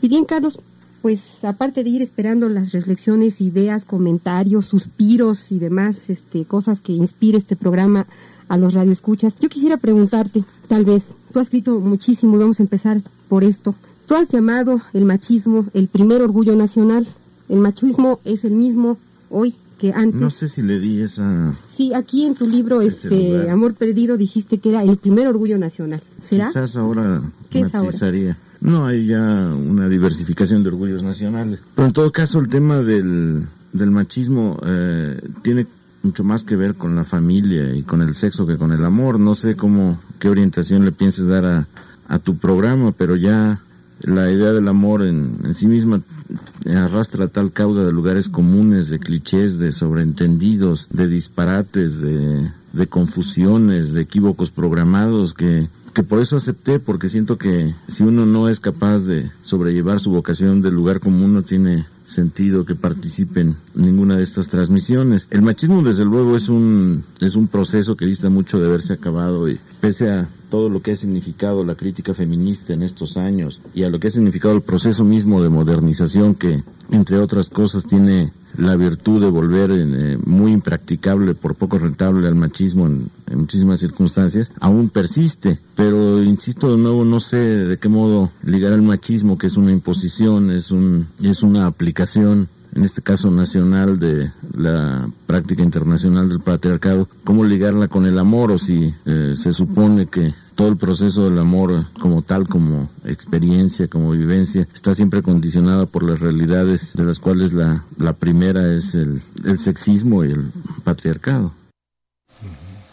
[0.00, 0.58] Y bien, Carlos,
[1.02, 6.92] pues aparte de ir esperando las reflexiones, ideas, comentarios, suspiros y demás este, cosas que
[6.92, 8.06] inspire este programa
[8.48, 12.62] a los radioescuchas, yo quisiera preguntarte, tal vez, tú has escrito muchísimo, y vamos a
[12.62, 13.74] empezar por esto.
[14.06, 17.06] Tú has llamado el machismo el primer orgullo nacional.
[17.50, 18.96] El machismo es el mismo
[19.28, 20.20] hoy que antes.
[20.20, 21.54] No sé si le di esa...
[21.74, 23.50] Sí, aquí en tu libro, este, lugar.
[23.50, 26.02] Amor Perdido, dijiste que era el primer orgullo nacional.
[26.26, 26.48] ¿Será?
[26.48, 28.36] Quizás ahora ¿Qué es ahora?
[28.60, 31.60] No, hay ya una diversificación de orgullos nacionales.
[31.74, 35.66] Pero en todo caso, el tema del, del machismo eh, tiene
[36.02, 39.20] mucho más que ver con la familia y con el sexo que con el amor.
[39.20, 41.66] No sé cómo, qué orientación le pienses dar a,
[42.08, 43.60] a tu programa, pero ya
[44.02, 46.00] la idea del amor en, en sí misma
[46.66, 53.92] arrastra tal cauda de lugares comunes, de clichés, de sobreentendidos, de disparates, de, de confusiones,
[53.92, 58.60] de equívocos programados que, que por eso acepté, porque siento que si uno no es
[58.60, 64.16] capaz de sobrellevar su vocación del lugar común, no tiene sentido que participe en ninguna
[64.16, 65.28] de estas transmisiones.
[65.30, 69.48] El machismo, desde luego, es un, es un proceso que dista mucho de haberse acabado
[69.48, 73.82] y pese a todo lo que ha significado la crítica feminista en estos años y
[73.82, 78.32] a lo que ha significado el proceso mismo de modernización que, entre otras cosas, tiene
[78.58, 84.50] la virtud de volver eh, muy impracticable, por poco rentable al machismo en, muchísimas circunstancias,
[84.60, 85.58] aún persiste.
[85.76, 89.70] Pero insisto de nuevo, no sé de qué modo ligar el machismo, que es una
[89.70, 96.40] imposición, es, un, es una aplicación en este caso nacional de la práctica internacional del
[96.40, 101.22] patriarcado, cómo ligarla con el amor o si eh, se supone que todo el proceso
[101.30, 107.04] del amor como tal, como experiencia, como vivencia, está siempre condicionada por las realidades de
[107.04, 110.50] las cuales la, la primera es el, el sexismo y el
[110.82, 111.52] patriarcado.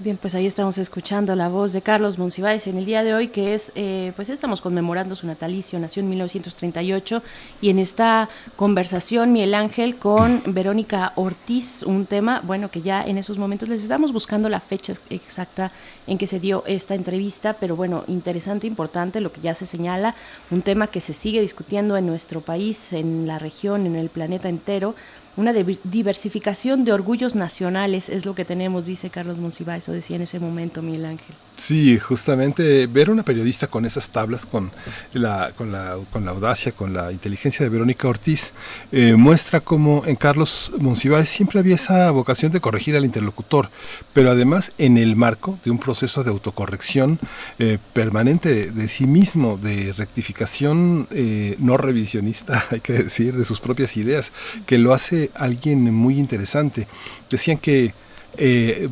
[0.05, 3.29] Bien, pues ahí estamos escuchando la voz de Carlos Monsiváis en el día de hoy,
[3.29, 7.23] que es, eh, pues estamos conmemorando su natalicio, nació en 1938,
[7.59, 13.17] y en esta conversación, Miguel Ángel, con Verónica Ortiz, un tema, bueno, que ya en
[13.17, 15.71] esos momentos les estamos buscando la fecha exacta
[16.05, 20.13] en que se dio esta entrevista, pero bueno, interesante, importante, lo que ya se señala,
[20.51, 24.49] un tema que se sigue discutiendo en nuestro país, en la región, en el planeta
[24.49, 24.93] entero,
[25.37, 30.21] una diversificación de orgullos nacionales es lo que tenemos, dice Carlos Monsiváis, o decía en
[30.21, 31.35] ese momento Miguel Ángel.
[31.57, 34.71] Sí, justamente ver a una periodista con esas tablas, con
[35.13, 38.53] la, con la, con la audacia, con la inteligencia de Verónica Ortiz,
[38.91, 43.69] eh, muestra cómo en Carlos Monsiváis siempre había esa vocación de corregir al interlocutor,
[44.13, 47.19] pero además en el marco de un proceso de autocorrección
[47.57, 53.61] eh, permanente de, sí mismo, de rectificación eh, no revisionista, hay que decir, de sus
[53.61, 54.33] propias ideas,
[54.65, 56.87] que lo hace alguien muy interesante.
[57.29, 57.93] Decían que
[58.37, 58.89] eh,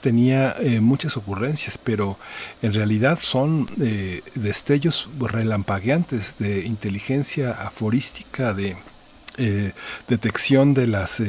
[0.00, 2.18] tenía eh, muchas ocurrencias, pero
[2.62, 8.76] en realidad son eh, destellos relampagueantes de inteligencia aforística, de
[9.36, 9.72] eh,
[10.08, 11.20] detección de las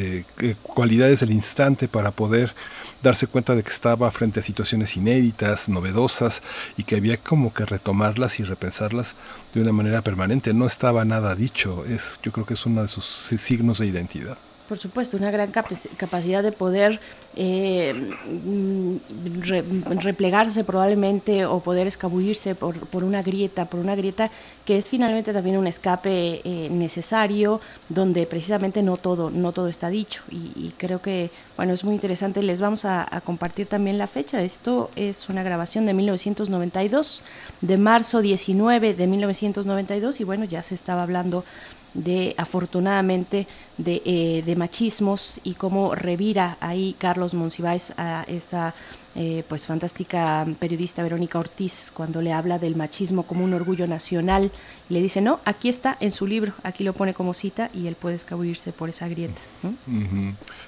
[0.62, 2.54] cualidades del instante para poder
[3.02, 6.42] darse cuenta de que estaba frente a situaciones inéditas, novedosas
[6.78, 9.16] y que había como que retomarlas y repensarlas
[9.54, 10.54] de una manera permanente.
[10.54, 14.38] No estaba nada dicho, es, yo creo que es uno de sus signos de identidad.
[14.68, 17.00] Por supuesto, una gran capacidad de poder
[17.36, 18.96] eh, mm,
[20.00, 24.32] replegarse probablemente o poder escabullirse por, por, una grieta, por una grieta
[24.66, 29.90] que es finalmente también un escape eh, necesario, donde precisamente no todo, no todo está
[29.90, 30.24] dicho.
[30.32, 32.42] Y, creo que, bueno, es muy interesante.
[32.42, 34.42] Les vamos a, a, compartir también la fecha.
[34.42, 37.22] Esto es una grabación de 1992,
[37.62, 41.44] de marzo 19 de 1992, y bueno, ya se estaba hablando
[41.96, 43.48] de afortunadamente
[43.78, 48.74] de, eh, de, machismos y cómo revira ahí Carlos Monsiváis a esta
[49.18, 54.52] eh, pues fantástica periodista Verónica Ortiz cuando le habla del machismo como un orgullo nacional.
[54.90, 57.96] Le dice no aquí está en su libro aquí lo pone como cita y él
[57.96, 59.42] puede escabullirse por esa grieta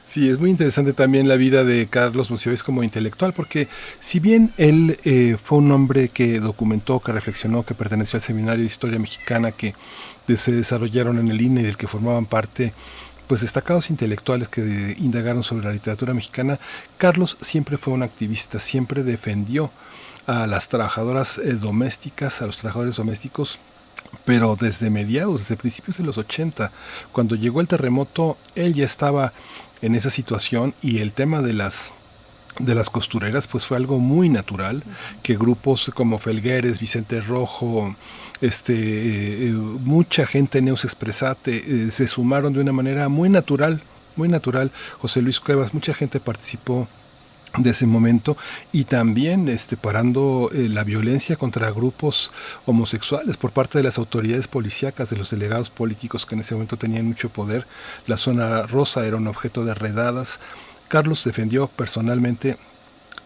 [0.07, 3.67] sí es muy interesante también la vida de Carlos Monsiváis como intelectual porque
[3.99, 8.61] si bien él eh, fue un hombre que documentó que reflexionó que perteneció al seminario
[8.61, 9.75] de historia mexicana que
[10.35, 12.73] se desarrollaron en el INE y del que formaban parte
[13.27, 16.59] pues destacados intelectuales que indagaron sobre la literatura mexicana,
[16.97, 19.69] Carlos siempre fue un activista, siempre defendió
[20.25, 23.59] a las trabajadoras eh, domésticas, a los trabajadores domésticos
[24.25, 26.71] pero desde mediados, desde principios de los 80,
[27.11, 29.33] cuando llegó el terremoto, él ya estaba
[29.81, 31.93] en esa situación y el tema de las
[32.59, 34.83] de las costureras pues fue algo muy natural
[35.21, 37.95] que grupos como Felgueres, Vicente Rojo,
[38.41, 43.81] este, eh, eh, mucha gente Neus Expresate eh, se sumaron de una manera muy natural,
[44.15, 44.71] muy natural.
[44.99, 46.87] José Luis Cuevas, mucha gente participó
[47.57, 48.37] de ese momento
[48.71, 52.29] y también este, parando la violencia contra grupos
[52.65, 56.77] homosexuales por parte de las autoridades policíacas, de los delegados políticos que en ese momento
[56.77, 57.65] tenían mucho poder.
[58.05, 60.39] La zona rosa era un objeto de redadas.
[60.89, 62.57] Carlos defendió personalmente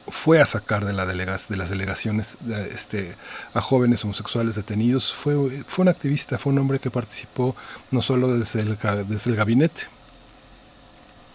[0.08, 2.38] fue a sacar de, la delegas, de las delegaciones
[2.72, 3.16] este,
[3.54, 5.14] a jóvenes homosexuales detenidos.
[5.14, 5.36] Fue,
[5.68, 7.56] fue un activista, fue un hombre que participó
[7.92, 9.84] no solo desde el, desde el gabinete.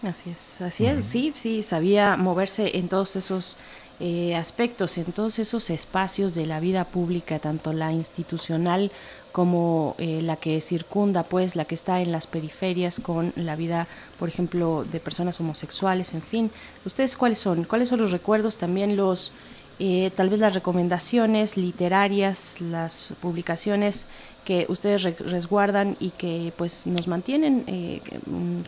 [0.03, 3.57] Así es, así es, sí, sí, sabía moverse en todos esos
[3.99, 8.91] eh, aspectos, en todos esos espacios de la vida pública, tanto la institucional
[9.37, 13.85] como eh, la que circunda, pues la que está en las periferias con la vida,
[14.17, 16.49] por ejemplo, de personas homosexuales, en fin.
[16.87, 17.63] ¿Ustedes cuáles son?
[17.63, 18.57] ¿Cuáles son los recuerdos?
[18.57, 19.31] También los,
[19.77, 24.07] eh, tal vez las recomendaciones literarias, las publicaciones
[24.47, 27.99] que ustedes resguardan y que pues nos mantienen eh,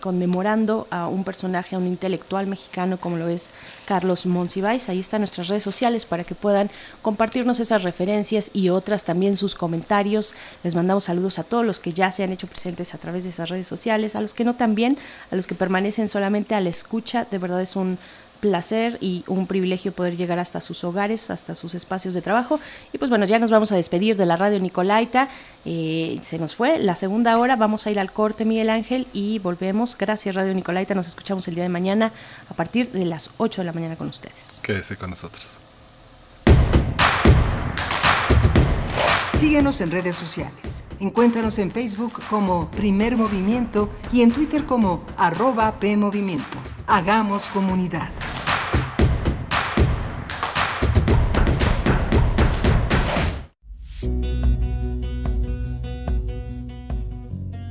[0.01, 3.49] conmemorando a un personaje, a un intelectual mexicano como lo es
[3.85, 4.89] Carlos Monsiváis.
[4.89, 6.69] Ahí están nuestras redes sociales para que puedan
[7.01, 10.33] compartirnos esas referencias y otras también sus comentarios.
[10.65, 13.29] Les mandamos saludos a todos los que ya se han hecho presentes a través de
[13.29, 14.97] esas redes sociales, a los que no también,
[15.31, 17.25] a los que permanecen solamente a la escucha.
[17.31, 17.97] De verdad es un
[18.39, 22.59] placer y un privilegio poder llegar hasta sus hogares, hasta sus espacios de trabajo.
[22.93, 25.29] Y pues bueno, ya nos vamos a despedir de la radio Nicolaita.
[25.65, 29.39] Eh, se nos fue la segunda hora, vamos a ir al corte Miguel Ángel y
[29.39, 29.97] volvemos.
[29.97, 32.11] Gracias Radio Nicolaita, nos escuchamos el día de mañana
[32.49, 34.59] a partir de las 8 de la mañana con ustedes.
[34.63, 35.59] Quédese con nosotros.
[39.39, 40.83] Síguenos en redes sociales.
[40.99, 46.57] Encuéntranos en Facebook como Primer Movimiento y en Twitter como arroba PMovimiento.
[46.87, 48.11] Hagamos comunidad.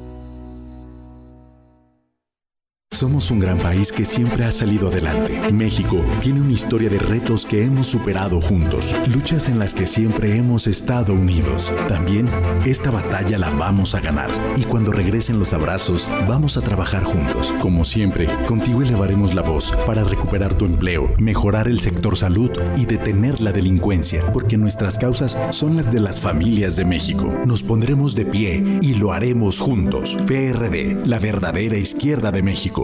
[2.95, 5.51] Somos un gran país que siempre ha salido adelante.
[5.51, 10.37] México tiene una historia de retos que hemos superado juntos, luchas en las que siempre
[10.37, 11.73] hemos estado unidos.
[11.89, 12.31] También
[12.65, 17.53] esta batalla la vamos a ganar y cuando regresen los abrazos vamos a trabajar juntos.
[17.61, 22.87] Como siempre, contigo elevaremos la voz para recuperar tu empleo, mejorar el sector salud y
[22.87, 27.37] detener la delincuencia, porque nuestras causas son las de las familias de México.
[27.45, 30.17] Nos pondremos de pie y lo haremos juntos.
[30.29, 32.84] PRD, la verdadera izquierda de México.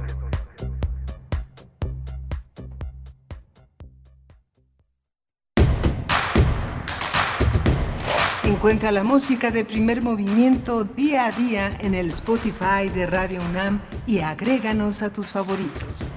[8.51, 13.79] Encuentra la música de primer movimiento día a día en el Spotify de Radio UNAM
[14.05, 16.09] y agréganos a tus favoritos.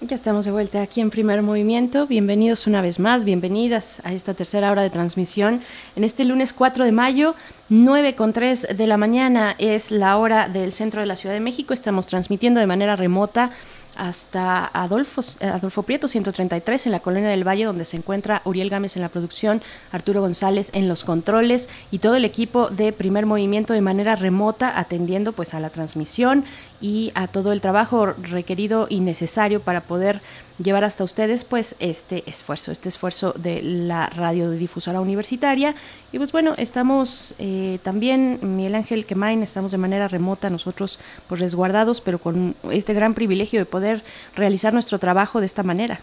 [0.00, 2.06] Ya estamos de vuelta aquí en Primer Movimiento.
[2.06, 5.62] Bienvenidos una vez más, bienvenidas a esta tercera hora de transmisión.
[5.96, 7.34] En este lunes 4 de mayo,
[7.68, 11.40] 9 con 3 de la mañana es la hora del centro de la Ciudad de
[11.40, 11.72] México.
[11.74, 13.50] Estamos transmitiendo de manera remota
[13.96, 18.70] hasta Adolfo, eh, Adolfo Prieto 133 en la Colonia del Valle donde se encuentra Uriel
[18.70, 23.26] Gámez en la producción, Arturo González en los controles y todo el equipo de primer
[23.26, 26.44] movimiento de manera remota atendiendo pues a la transmisión
[26.80, 30.20] y a todo el trabajo requerido y necesario para poder
[30.62, 35.74] llevar hasta ustedes pues este esfuerzo, este esfuerzo de la radiodifusora universitaria.
[36.12, 40.98] Y pues bueno, estamos eh, también, Miguel Ángel Quemain, estamos de manera remota nosotros
[41.28, 44.02] pues resguardados, pero con este gran privilegio de poder
[44.34, 46.00] realizar nuestro trabajo de esta manera.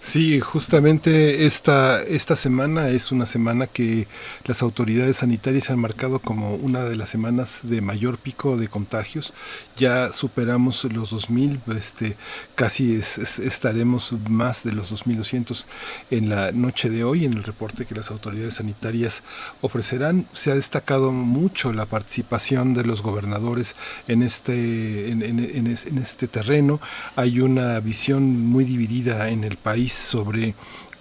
[0.00, 4.06] Sí, justamente esta, esta semana es una semana que
[4.44, 9.32] las autoridades sanitarias han marcado como una de las semanas de mayor pico de contagios.
[9.78, 12.18] Ya superamos los 2.000, este,
[12.54, 15.64] casi estaremos más de los 2.200
[16.10, 19.22] en la noche de hoy en el reporte que las autoridades sanitarias
[19.62, 20.26] ofrecerán.
[20.34, 23.74] Se ha destacado mucho la participación de los gobernadores
[24.06, 26.78] en este, en, en este terreno.
[27.16, 30.54] Hay una visión muy dividida en el país sobre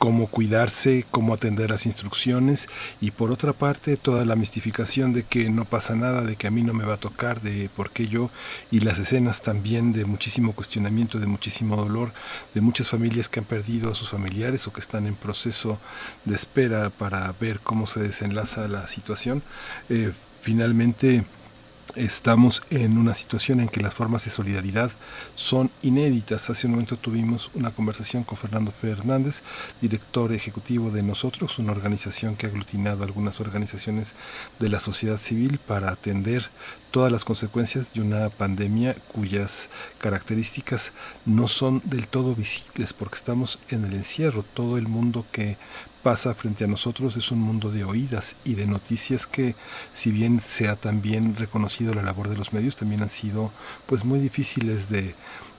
[0.03, 2.67] cómo cuidarse, cómo atender las instrucciones
[2.99, 6.51] y por otra parte toda la mistificación de que no pasa nada, de que a
[6.51, 8.29] mí no me va a tocar, de por qué yo
[8.69, 12.11] y las escenas también de muchísimo cuestionamiento, de muchísimo dolor,
[12.53, 15.79] de muchas familias que han perdido a sus familiares o que están en proceso
[16.25, 19.41] de espera para ver cómo se desenlaza la situación.
[19.87, 20.11] Eh,
[20.41, 21.23] finalmente,
[21.95, 24.91] estamos en una situación en que las formas de solidaridad
[25.35, 26.49] son inéditas.
[26.49, 29.41] Hace un momento tuvimos una conversación con Fernando Fernández,
[29.81, 34.15] director ejecutivo de Nosotros, una organización que ha aglutinado algunas organizaciones
[34.59, 36.49] de la sociedad civil para atender
[36.91, 40.93] todas las consecuencias de una pandemia cuyas características
[41.25, 44.43] no son del todo visibles porque estamos en el encierro.
[44.43, 45.57] Todo el mundo que
[46.03, 49.55] pasa frente a nosotros es un mundo de oídas y de noticias que
[49.93, 53.51] si bien se ha también reconocido la labor de los medios también han sido
[53.85, 55.15] pues muy difíciles de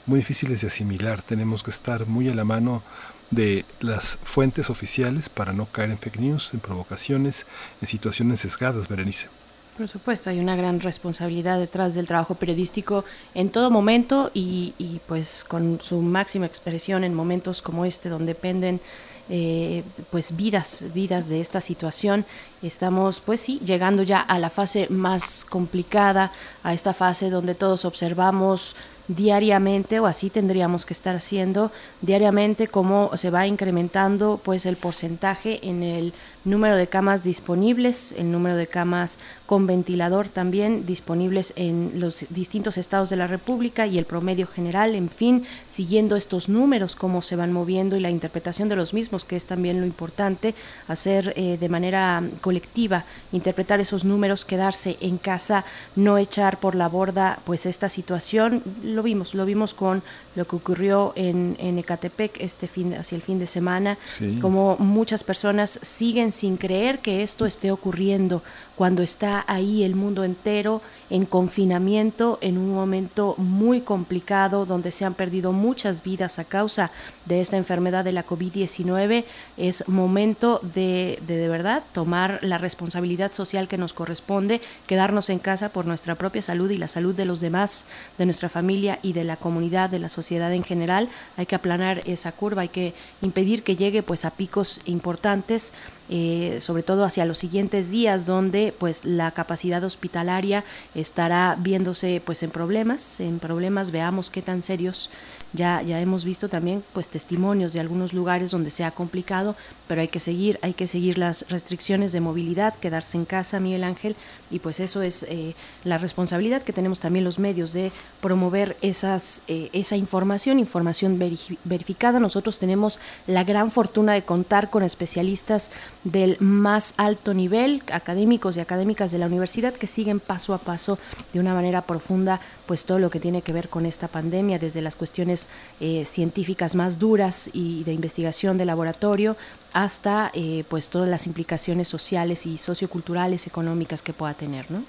[0.07, 2.83] muy difíciles de asimilar tenemos que estar muy a la mano
[3.31, 7.47] de las fuentes oficiales para no caer en fake news, en provocaciones,
[7.81, 9.29] en situaciones sesgadas, Berenice.
[9.77, 13.05] Por supuesto, hay una gran responsabilidad detrás del trabajo periodístico
[13.35, 18.35] en todo momento y, y pues con su máxima expresión en momentos como este donde
[18.35, 18.81] dependen
[19.29, 22.25] eh, pues vidas, vidas de esta situación.
[22.63, 26.33] Estamos pues sí, llegando ya a la fase más complicada,
[26.63, 28.75] a esta fase donde todos observamos
[29.09, 31.71] diariamente o así tendríamos que estar haciendo
[32.01, 36.15] diariamente cómo se va incrementando pues el porcentaje en el
[36.45, 42.79] número de camas disponibles, el número de camas con ventilador también disponibles en los distintos
[42.79, 47.37] estados de la República y el promedio general, en fin, siguiendo estos números, cómo se
[47.37, 50.55] van moviendo y la interpretación de los mismos, que es también lo importante,
[50.89, 55.65] hacer eh, de manera colectiva, interpretar esos números, quedarse en casa,
[55.97, 58.63] no echar por la borda pues esta situación.
[58.83, 60.03] Lo vimos, lo vimos con
[60.37, 63.99] lo que ocurrió en, en Ecatepec este fin, hacia el fin de semana,
[64.41, 68.43] como muchas personas siguen sin creer que esto esté ocurriendo
[68.77, 75.05] cuando está ahí el mundo entero en confinamiento, en un momento muy complicado donde se
[75.05, 76.91] han perdido muchas vidas a causa
[77.27, 79.25] de esta enfermedad de la COVID-19,
[79.57, 85.39] es momento de, de, de verdad tomar la responsabilidad social que nos corresponde, quedarnos en
[85.39, 87.87] casa por nuestra propia salud y la salud de los demás,
[88.19, 91.09] de nuestra familia y de la comunidad, de la sociedad en general.
[91.37, 95.73] Hay que aplanar esa curva, hay que impedir que llegue pues a picos importantes
[96.11, 100.63] eh, sobre todo hacia los siguientes días donde pues la capacidad hospitalaria
[100.95, 103.91] estará viéndose pues en problemas, en problemas.
[103.91, 105.11] Veamos qué tan serios
[105.55, 109.55] ya, ya hemos visto también pues testimonios de algunos lugares donde se ha complicado,
[109.87, 113.85] pero hay que seguir, hay que seguir las restricciones de movilidad, quedarse en casa, Miguel
[113.85, 114.17] Ángel,
[114.51, 115.55] y pues eso es eh,
[115.85, 121.21] la responsabilidad que tenemos también los medios de promover esas, eh, esa información, información
[121.65, 122.19] verificada.
[122.19, 122.99] Nosotros tenemos
[123.29, 125.71] la gran fortuna de contar con especialistas
[126.03, 130.99] del más alto nivel, académicos y académicas de la universidad que siguen paso a paso
[131.33, 134.81] de una manera profunda pues todo lo que tiene que ver con esta pandemia, desde
[134.81, 135.44] las cuestiones
[135.81, 139.37] eh, científicas más duras y de investigación de laboratorio
[139.73, 144.83] hasta eh, pues todas las implicaciones sociales y socioculturales, económicas que pueda tener, ¿no?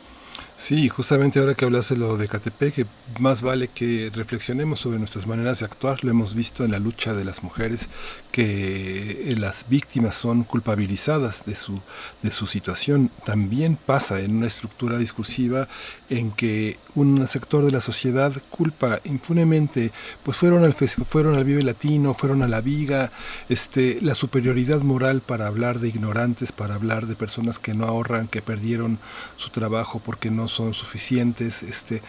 [0.57, 2.87] Sí, justamente ahora que hablas de lo de Catepec,
[3.19, 6.01] más vale que reflexionemos sobre nuestras maneras de actuar.
[6.03, 7.89] Lo hemos visto en la lucha de las mujeres,
[8.31, 11.81] que eh, las víctimas son culpabilizadas de su,
[12.21, 13.11] de su situación.
[13.25, 15.67] También pasa en una estructura discursiva
[16.09, 19.91] en que un sector de la sociedad culpa impunemente,
[20.23, 23.11] pues fueron al, fueron al Vive Latino, fueron a la Viga,
[23.49, 28.29] este, la superioridad moral para hablar de ignorantes, para hablar de personas que no ahorran,
[28.29, 28.99] que perdieron
[29.35, 32.01] su trabajo porque no son suficientes, este,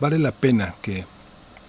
[0.00, 1.06] vale la pena que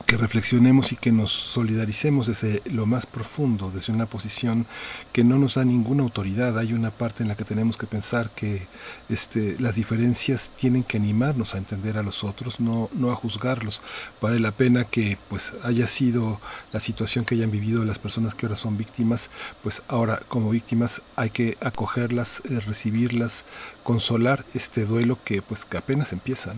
[0.06, 4.68] que reflexionemos y que nos solidaricemos desde lo más profundo, desde una posición
[5.12, 6.58] que no nos da ninguna autoridad.
[6.60, 8.68] Hay una parte en la que tenemos que pensar que
[9.10, 13.82] este, las diferencias tienen que animarnos a entender a los otros, no, no a juzgarlos.
[14.22, 16.40] Vale la pena que pues haya sido
[16.72, 19.30] la situación que hayan vivido las personas que ahora son víctimas,
[19.64, 23.44] pues ahora como víctimas hay que acogerlas, eh, recibirlas,
[23.84, 26.54] consolar este duelo que pues que apenas empieza.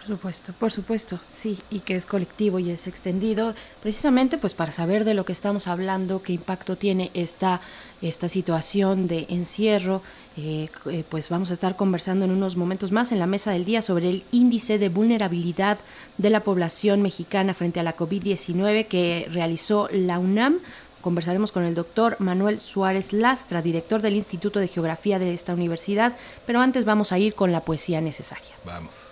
[0.00, 4.72] Por supuesto, por supuesto, sí, y que es colectivo y es extendido, precisamente pues para
[4.72, 7.60] saber de lo que estamos hablando, qué impacto tiene esta,
[8.00, 10.00] esta situación de encierro,
[10.38, 13.66] eh, eh, pues vamos a estar conversando en unos momentos más en la mesa del
[13.66, 15.78] día sobre el índice de vulnerabilidad
[16.16, 20.60] de la población mexicana frente a la COVID-19 que realizó la UNAM.
[21.02, 26.16] Conversaremos con el doctor Manuel Suárez Lastra, director del Instituto de Geografía de esta universidad,
[26.46, 28.54] pero antes vamos a ir con la poesía necesaria.
[28.64, 29.09] Vamos.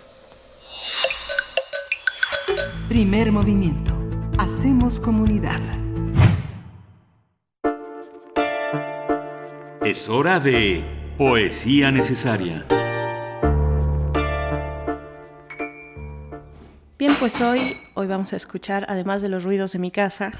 [2.87, 3.93] Primer movimiento.
[4.37, 5.59] Hacemos comunidad.
[9.83, 10.83] Es hora de
[11.17, 12.65] poesía necesaria.
[16.97, 20.31] Bien, pues hoy, hoy vamos a escuchar, además de los ruidos de mi casa,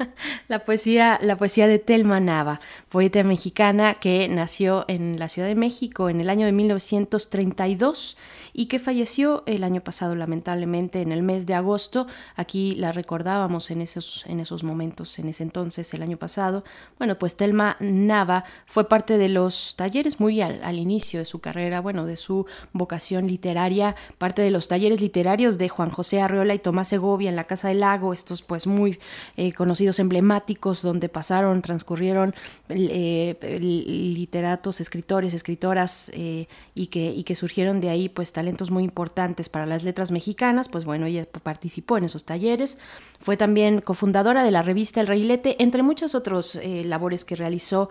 [0.48, 5.54] la poesía, la poesía de Telma Nava, poeta mexicana que nació en la Ciudad de
[5.54, 8.16] México en el año de 1932
[8.52, 12.06] y que falleció el año pasado lamentablemente en el mes de agosto.
[12.36, 16.64] Aquí la recordábamos en esos, en esos momentos, en ese entonces, el año pasado.
[16.98, 21.80] Bueno, pues Telma Nava fue parte de los talleres muy al, inicio de su carrera,
[21.80, 26.58] bueno, de su vocación literaria, parte de los talleres literarios de Juan José Arreola y
[26.58, 28.98] Tomás Segovia en la Casa del Lago, estos pues muy
[29.36, 32.34] eh, conocidos, emblemáticos, donde pasaron, transcurrieron
[32.70, 38.84] eh, literatos, escritores, escritoras eh, y, que, y que surgieron de ahí pues talentos muy
[38.84, 42.78] importantes para las letras mexicanas, pues bueno, ella participó en esos talleres,
[43.20, 47.90] fue también cofundadora de la revista El Reilete, entre muchas otras labores que realizó,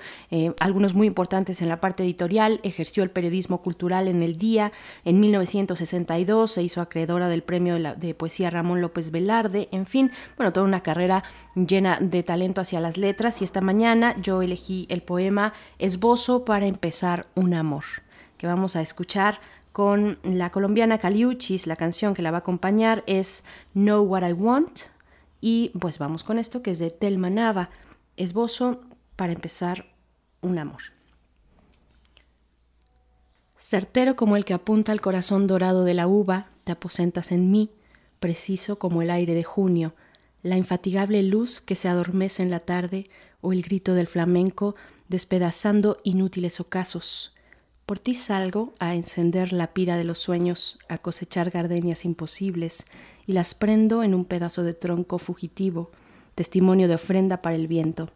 [0.60, 4.72] algunos muy importantes en la parte editorial, ejerció el periodismo cultural en el día,
[5.06, 10.11] en 1962 se hizo acreedora del premio de, de poesía Ramón López Velarde, en fin,
[10.37, 11.23] bueno, toda una carrera
[11.55, 13.41] llena de talento hacia las letras.
[13.41, 17.83] Y esta mañana yo elegí el poema Esbozo para empezar un amor,
[18.37, 19.39] que vamos a escuchar
[19.73, 23.43] con la colombiana Caliuchis, la canción que la va a acompañar es
[23.73, 24.79] Know What I Want.
[25.41, 27.69] Y pues vamos con esto que es de Telma Nava,
[28.15, 28.81] Esbozo
[29.15, 29.87] para empezar
[30.41, 30.83] un amor.
[33.57, 37.71] Certero como el que apunta al corazón dorado de la uva, te aposentas en mí,
[38.23, 39.95] preciso como el aire de junio,
[40.43, 43.03] la infatigable luz que se adormece en la tarde
[43.41, 44.75] o el grito del flamenco
[45.09, 47.35] despedazando inútiles ocasos.
[47.85, 52.85] Por ti salgo a encender la pira de los sueños, a cosechar gardenias imposibles,
[53.27, 55.91] y las prendo en un pedazo de tronco fugitivo,
[56.33, 58.09] testimonio de ofrenda para el viento,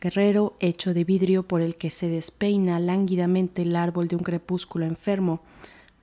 [0.00, 4.84] guerrero hecho de vidrio por el que se despeina lánguidamente el árbol de un crepúsculo
[4.84, 5.42] enfermo,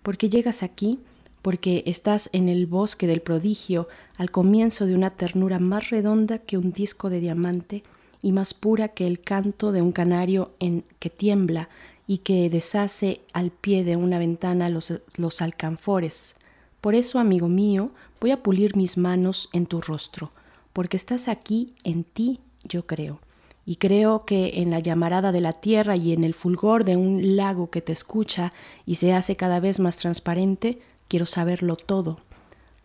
[0.04, 1.02] porque llegas aquí,
[1.42, 3.88] porque estás en el bosque del prodigio,
[4.18, 7.84] al comienzo de una ternura más redonda que un disco de diamante
[8.22, 11.70] y más pura que el canto de un canario en que tiembla
[12.08, 16.36] y que deshace al pie de una ventana los, los alcanfores.
[16.82, 20.32] Por eso, amigo mío, voy a pulir mis manos en tu rostro,
[20.74, 23.20] porque estás aquí en ti, yo creo.
[23.66, 27.36] Y creo que en la llamarada de la tierra y en el fulgor de un
[27.36, 28.52] lago que te escucha
[28.86, 30.80] y se hace cada vez más transparente,
[31.12, 32.22] quiero saberlo todo,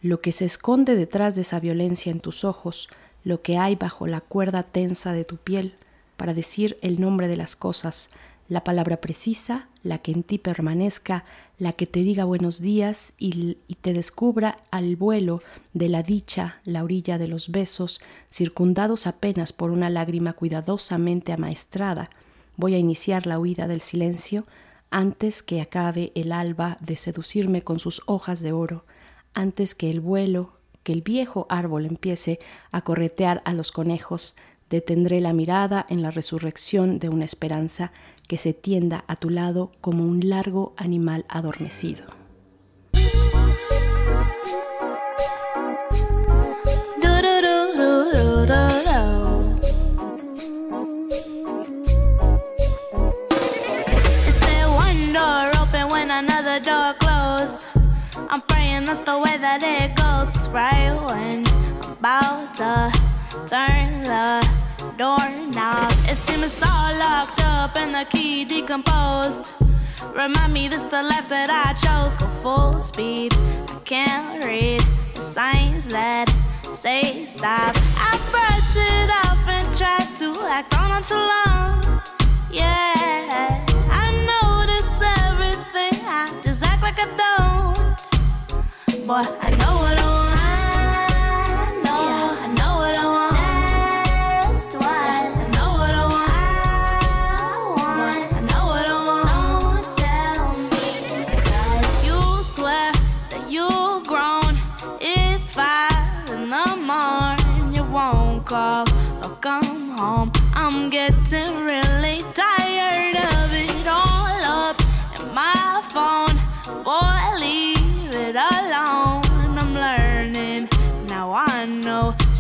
[0.03, 2.89] lo que se esconde detrás de esa violencia en tus ojos,
[3.23, 5.75] lo que hay bajo la cuerda tensa de tu piel,
[6.17, 8.11] para decir el nombre de las cosas,
[8.49, 11.25] la palabra precisa, la que en ti permanezca,
[11.57, 15.41] la que te diga buenos días y, te descubra al vuelo
[15.73, 22.11] de la dicha, la orilla de los besos, circundados apenas por una lágrima cuidadosamente amaestrada.
[22.57, 24.47] Voy a iniciar la huida del silencio
[24.91, 28.85] antes que acabe el alba de seducirme con sus hojas de oro,
[29.35, 30.53] antes que el vuelo,
[30.83, 32.39] que el viejo árbol empiece
[32.71, 34.37] a corretear a los conejos,
[34.71, 37.93] detendré la mirada en la resurrección de una esperanza
[38.29, 42.26] que se tienda a tu lado como un largo animal adormecido.
[58.77, 60.29] I'm that's the way that it goes.
[60.37, 62.93] Cause right when I'm about to
[63.49, 64.47] turn the
[64.99, 69.55] doorknob, it seems all locked up and the key decomposed.
[70.13, 72.15] Remind me this the life that I chose.
[72.17, 73.33] Go full speed.
[73.35, 74.83] I can't read
[75.15, 76.29] the signs that
[76.79, 77.75] say stop.
[77.97, 82.11] I brush it off and try to act on nonchalant.
[82.51, 84.93] Yeah, I notice
[85.25, 85.97] everything.
[86.05, 87.56] I just act like I don't.
[89.07, 90.06] Boy, I know what I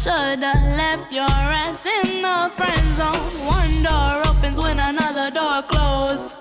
[0.07, 3.45] know should've left your ass in the friend zone.
[3.45, 6.35] One door opens when another door closes.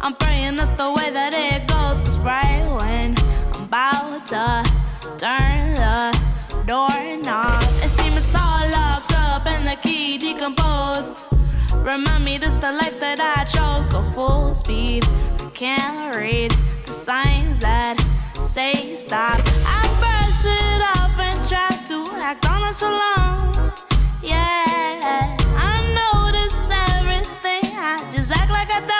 [0.00, 2.00] I'm praying that's the way that it goes.
[2.06, 3.14] Cause right when
[3.54, 4.64] I'm about to
[5.18, 6.18] turn the
[6.66, 11.24] doorknob, it seems it's all locked up and the key decomposed.
[11.74, 13.88] Remind me this the life that I chose.
[13.88, 15.04] Go full speed.
[15.40, 16.52] I can't read
[16.86, 17.96] the signs that
[18.48, 19.40] say stop.
[19.64, 20.75] I brush it
[22.20, 23.72] act on so long.
[24.22, 27.64] Yeah, I notice everything.
[27.76, 28.96] I just act like I don't.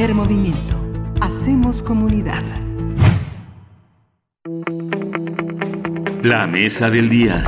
[0.00, 0.82] Primer movimiento.
[1.20, 2.42] Hacemos comunidad.
[6.22, 7.44] La mesa del día.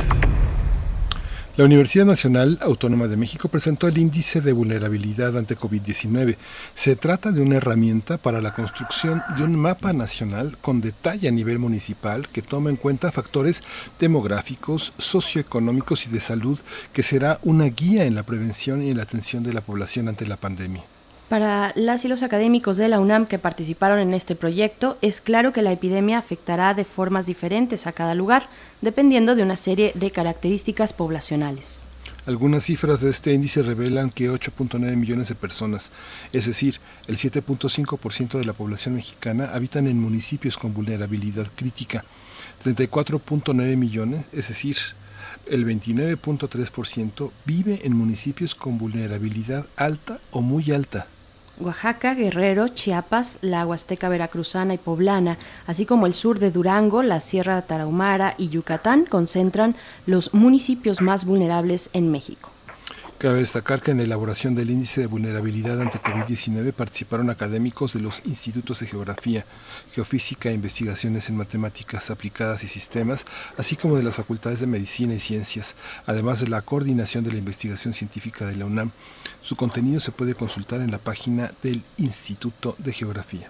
[1.57, 6.37] La Universidad Nacional Autónoma de México presentó el índice de vulnerabilidad ante COVID-19.
[6.75, 11.31] Se trata de una herramienta para la construcción de un mapa nacional con detalle a
[11.31, 13.63] nivel municipal que toma en cuenta factores
[13.99, 16.59] demográficos, socioeconómicos y de salud,
[16.93, 20.27] que será una guía en la prevención y en la atención de la población ante
[20.27, 20.83] la pandemia.
[21.33, 25.51] Para las y los académicos de la UNAM que participaron en este proyecto, es claro
[25.51, 28.47] que la epidemia afectará de formas diferentes a cada lugar,
[28.81, 31.87] dependiendo de una serie de características poblacionales.
[32.27, 35.89] Algunas cifras de este índice revelan que 8.9 millones de personas,
[36.33, 42.05] es decir, el 7.5% de la población mexicana, habitan en municipios con vulnerabilidad crítica.
[42.63, 44.77] 34.9 millones, es decir,
[45.47, 51.07] el 29.3% vive en municipios con vulnerabilidad alta o muy alta.
[51.59, 57.19] Oaxaca, Guerrero, Chiapas, la Huasteca Veracruzana y Poblana, así como el sur de Durango, la
[57.19, 59.75] Sierra Tarahumara y Yucatán concentran
[60.05, 62.52] los municipios más vulnerables en México.
[63.17, 68.01] Cabe destacar que en la elaboración del índice de vulnerabilidad ante COVID-19 participaron académicos de
[68.01, 69.45] los institutos de geografía,
[69.93, 73.25] geofísica e investigaciones en matemáticas aplicadas y sistemas,
[73.57, 75.75] así como de las facultades de medicina y ciencias,
[76.05, 78.91] además de la coordinación de la investigación científica de la UNAM.
[79.41, 83.49] Su contenido se puede consultar en la página del Instituto de Geografía.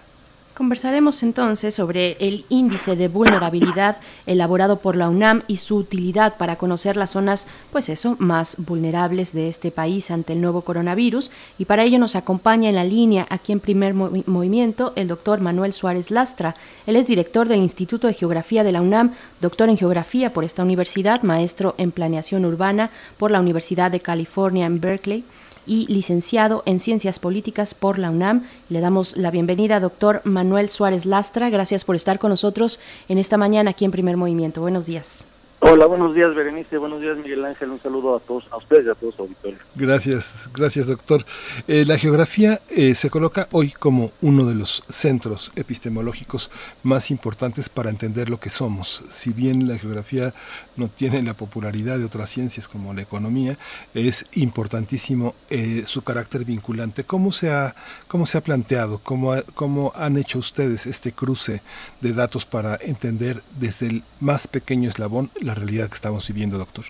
[0.56, 6.54] Conversaremos entonces sobre el índice de vulnerabilidad elaborado por la UNAM y su utilidad para
[6.54, 11.32] conocer las zonas, pues eso, más vulnerables de este país ante el nuevo coronavirus.
[11.58, 15.40] Y para ello nos acompaña en la línea, aquí en primer movi- movimiento, el doctor
[15.40, 16.54] Manuel Suárez Lastra.
[16.86, 19.10] Él es director del Instituto de Geografía de la UNAM,
[19.40, 24.66] doctor en Geografía por esta universidad, maestro en Planeación Urbana por la Universidad de California
[24.66, 25.24] en Berkeley
[25.66, 28.44] y licenciado en Ciencias Políticas por la UNAM.
[28.68, 31.50] Le damos la bienvenida, doctor Manuel Suárez Lastra.
[31.50, 34.60] Gracias por estar con nosotros en esta mañana aquí en Primer Movimiento.
[34.60, 35.26] Buenos días.
[35.66, 38.90] Hola, buenos días Berenice, buenos días Miguel Ángel, un saludo a todos, a ustedes y
[38.90, 39.58] a todos su auditorio.
[39.74, 41.24] Gracias, gracias doctor.
[41.66, 46.50] Eh, la geografía eh, se coloca hoy como uno de los centros epistemológicos
[46.82, 49.04] más importantes para entender lo que somos.
[49.08, 50.34] Si bien la geografía
[50.76, 53.56] no tiene la popularidad de otras ciencias como la economía,
[53.94, 57.04] es importantísimo eh, su carácter vinculante.
[57.04, 57.74] ¿Cómo se ha,
[58.08, 61.62] cómo se ha planteado, cómo, ha- cómo han hecho ustedes este cruce
[62.00, 66.84] de datos para entender desde el más pequeño eslabón la realidad que estamos viviendo, doctor?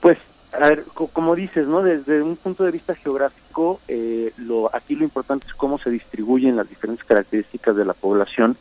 [0.00, 0.18] Pues,
[0.52, 1.82] a ver, co- como dices, ¿no?
[1.82, 6.56] Desde un punto de vista geográfico, eh, lo, aquí lo importante es cómo se distribuyen
[6.56, 8.56] las diferentes características de la población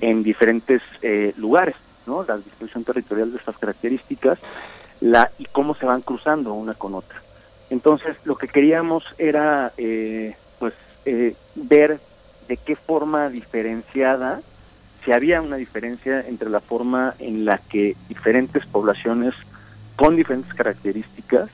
[0.00, 1.74] en diferentes eh, lugares,
[2.08, 2.24] ¿no?
[2.26, 4.38] La distribución territorial de estas características
[5.00, 7.22] la, y cómo se van cruzando una con otra.
[7.70, 10.74] Entonces, lo que queríamos era, eh, pues,
[11.54, 12.00] ver
[12.48, 14.40] de qué forma diferenciada,
[15.04, 19.34] si había una diferencia entre la forma en la que diferentes poblaciones
[19.96, 21.48] con diferentes características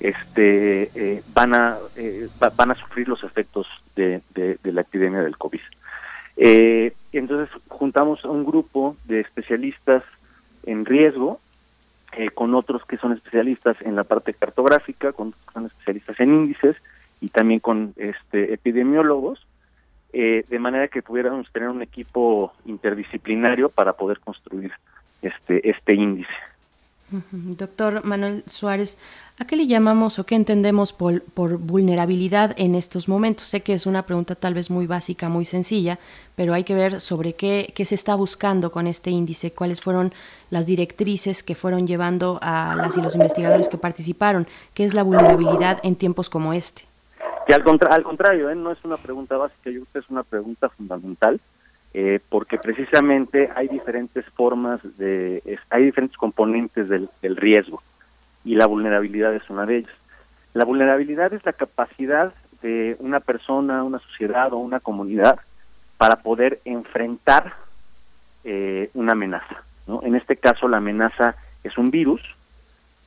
[0.00, 4.22] este, eh, van, a, eh, va- van a sufrir los efectos de
[4.64, 5.60] la epidemia del COVID.
[6.42, 10.02] Eh, entonces juntamos un grupo de especialistas
[10.64, 11.38] en riesgo
[12.16, 16.18] eh, con otros que son especialistas en la parte cartográfica, con otros que son especialistas
[16.18, 16.76] en índices
[17.20, 19.46] y también con este, epidemiólogos,
[20.14, 24.72] eh, de manera que pudiéramos tener un equipo interdisciplinario para poder construir
[25.20, 26.32] este, este índice.
[27.32, 28.98] Doctor Manuel Suárez,
[29.38, 33.48] ¿a qué le llamamos o qué entendemos por, por vulnerabilidad en estos momentos?
[33.48, 35.98] Sé que es una pregunta tal vez muy básica, muy sencilla,
[36.36, 40.12] pero hay que ver sobre qué, qué se está buscando con este índice, cuáles fueron
[40.50, 45.02] las directrices que fueron llevando a las y los investigadores que participaron, qué es la
[45.02, 46.82] vulnerabilidad en tiempos como este.
[47.46, 48.54] Que al, contra- al contrario, ¿eh?
[48.54, 51.40] no es una pregunta básica, yo creo que es una pregunta fundamental,
[51.92, 57.82] eh, porque precisamente hay diferentes formas de, hay diferentes componentes del, del riesgo
[58.44, 59.94] y la vulnerabilidad es una de ellas.
[60.54, 65.38] La vulnerabilidad es la capacidad de una persona, una sociedad o una comunidad
[65.96, 67.52] para poder enfrentar
[68.44, 69.62] eh, una amenaza.
[69.86, 70.02] ¿no?
[70.02, 72.22] En este caso la amenaza es un virus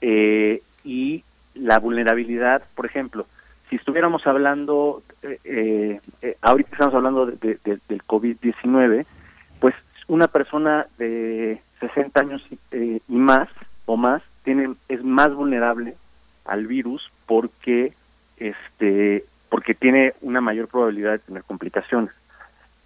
[0.02, 1.24] eh, y
[1.56, 3.26] la vulnerabilidad, por ejemplo,
[3.69, 9.06] si estuviéramos hablando, eh, eh, eh, ahorita estamos hablando de- de- de- del COVID-19,
[9.59, 9.74] pues
[10.08, 13.50] una persona de 60 años eh, y más
[13.85, 15.95] o más tiene, es más vulnerable
[16.45, 17.93] al virus porque
[18.38, 22.11] este porque tiene una mayor probabilidad de tener complicaciones.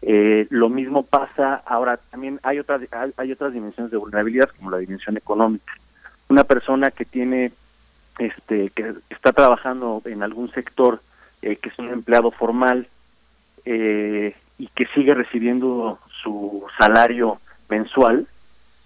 [0.01, 2.81] Eh, lo mismo pasa ahora también hay otras
[3.17, 5.73] hay otras dimensiones de vulnerabilidad como la dimensión económica.
[6.29, 7.51] Una persona que tiene
[8.19, 10.99] este que está trabajando en algún sector
[11.41, 12.87] eh, que es un empleado formal
[13.65, 17.39] eh, y que sigue recibiendo su salario
[17.69, 18.27] mensual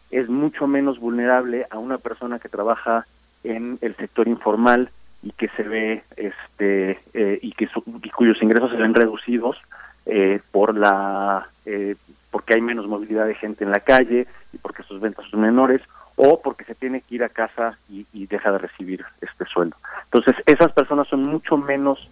[0.09, 3.05] es mucho menos vulnerable a una persona que trabaja
[3.43, 4.89] en el sector informal
[5.23, 9.57] y que se ve este eh, y que su- y cuyos ingresos se ven reducidos
[10.05, 11.95] eh, por la eh,
[12.31, 15.81] porque hay menos movilidad de gente en la calle y porque sus ventas son menores
[16.23, 19.75] o porque se tiene que ir a casa y, deja de recibir este sueldo.
[20.03, 22.07] Entonces, esas personas son mucho menos,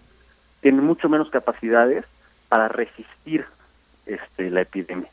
[0.61, 2.05] tienen mucho menos capacidades
[2.47, 3.45] para resistir
[4.07, 5.07] este, la epidemia.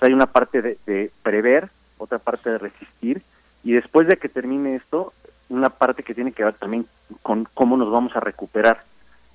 [0.00, 3.22] Hay una parte de, de prever, otra parte de resistir,
[3.64, 5.14] y después de que termine esto,
[5.48, 6.86] una parte que tiene que ver también
[7.22, 8.82] con cómo nos vamos a recuperar.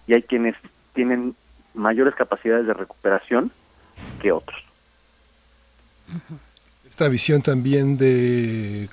[0.06, 0.56] Y hay quienes
[0.94, 1.36] tienen
[1.74, 3.52] mayores capacidades de recuperación
[4.22, 4.64] que otros.
[6.90, 8.90] Esta visión también de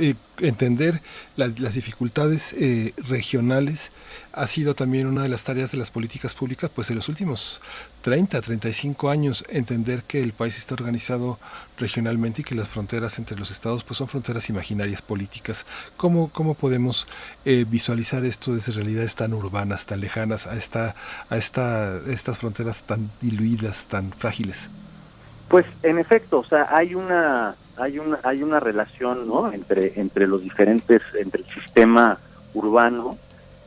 [0.00, 1.00] eh, entender
[1.36, 3.92] la- las dificultades eh, regionales
[4.32, 7.60] ha sido también una de las tareas de las políticas públicas, pues en los últimos
[8.02, 11.38] 30, 35 años, entender que el país está organizado
[11.78, 15.64] regionalmente y que las fronteras entre los estados pues son fronteras imaginarias políticas.
[15.96, 17.06] ¿Cómo, cómo podemos
[17.44, 20.96] eh, visualizar esto desde realidades tan urbanas, tan lejanas, a, esta,
[21.30, 24.70] a esta, estas fronteras tan diluidas, tan frágiles?
[25.52, 29.52] Pues en efecto, o sea, hay una hay una hay una relación, ¿no?
[29.52, 32.18] entre entre los diferentes entre el sistema
[32.54, 33.18] urbano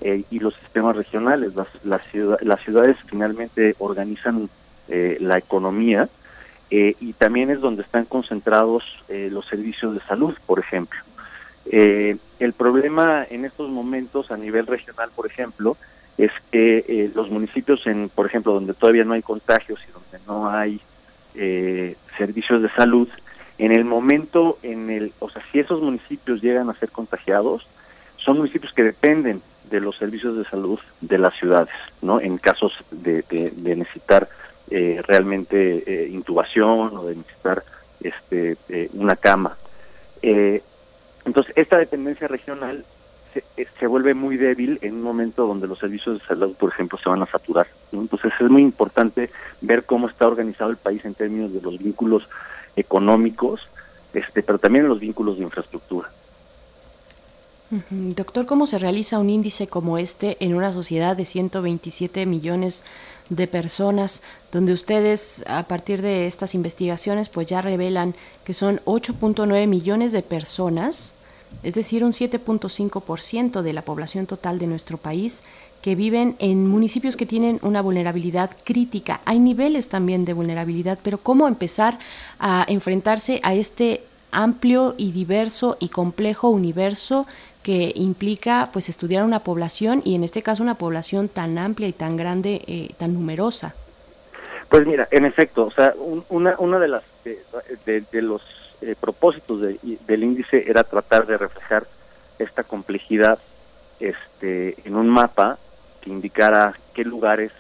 [0.01, 1.53] eh, y los sistemas regionales.
[1.55, 4.49] Las las, ciudad- las ciudades finalmente organizan
[4.87, 6.09] eh, la economía
[6.71, 10.99] eh, y también es donde están concentrados eh, los servicios de salud, por ejemplo.
[11.67, 15.77] Eh, el problema en estos momentos a nivel regional, por ejemplo,
[16.17, 20.25] es que eh, los municipios, en, por ejemplo, donde todavía no hay contagios y donde
[20.25, 20.81] no hay
[21.37, 23.07] eh, servicios de salud,
[23.57, 27.65] en el momento en el, o sea, si esos municipios llegan a ser contagiados,
[28.17, 32.19] son municipios que dependen de los servicios de salud de las ciudades, ¿no?
[32.19, 34.27] En casos de, de- necesitar
[34.69, 37.63] eh, realmente eh, intubación o de necesitar
[38.01, 39.57] este, eh, una cama.
[40.21, 40.61] Eh,
[41.25, 42.83] entonces, esta dependencia regional
[43.35, 46.71] se, eh, se vuelve muy débil en un momento donde los servicios de salud, por
[46.71, 47.67] ejemplo, se van a saturar.
[47.91, 49.29] Entonces, es muy importante
[49.61, 52.27] ver cómo está organizado el país en términos de los vínculos
[52.75, 53.61] económicos,
[54.13, 56.09] este, pero también en los vínculos de infraestructura.
[57.89, 62.83] Doctor, ¿cómo se realiza un índice como este en una sociedad de 127 millones
[63.29, 69.67] de personas, donde ustedes a partir de estas investigaciones pues ya revelan que son 8.9
[69.67, 71.14] millones de personas,
[71.63, 75.43] es decir, un 7.5% de la población total de nuestro país
[75.81, 79.21] que viven en municipios que tienen una vulnerabilidad crítica.
[79.25, 81.99] Hay niveles también de vulnerabilidad, pero ¿cómo empezar
[82.39, 84.01] a enfrentarse a este
[84.31, 87.27] amplio y diverso y complejo universo
[87.63, 91.93] que implica pues estudiar una población y en este caso una población tan amplia y
[91.93, 93.73] tan grande, eh, tan numerosa.
[94.69, 95.93] Pues mira, en efecto, o sea,
[96.29, 98.41] una, una de las de, de, los
[98.81, 101.85] eh, propósitos del índice era tratar de reflejar
[102.39, 103.39] esta complejidad
[103.99, 105.57] este, en un mapa
[106.01, 107.51] que indicara qué lugares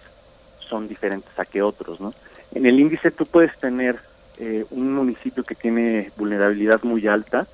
[0.69, 2.13] son diferentes a qué otros, ¿no?
[2.53, 3.99] En el índice tú puedes tener
[4.37, 7.47] eh, un municipio que tiene vulnerabilidad muy alta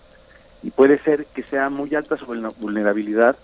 [0.64, 3.35] y puede ser que sea muy alta la vulnerabilidad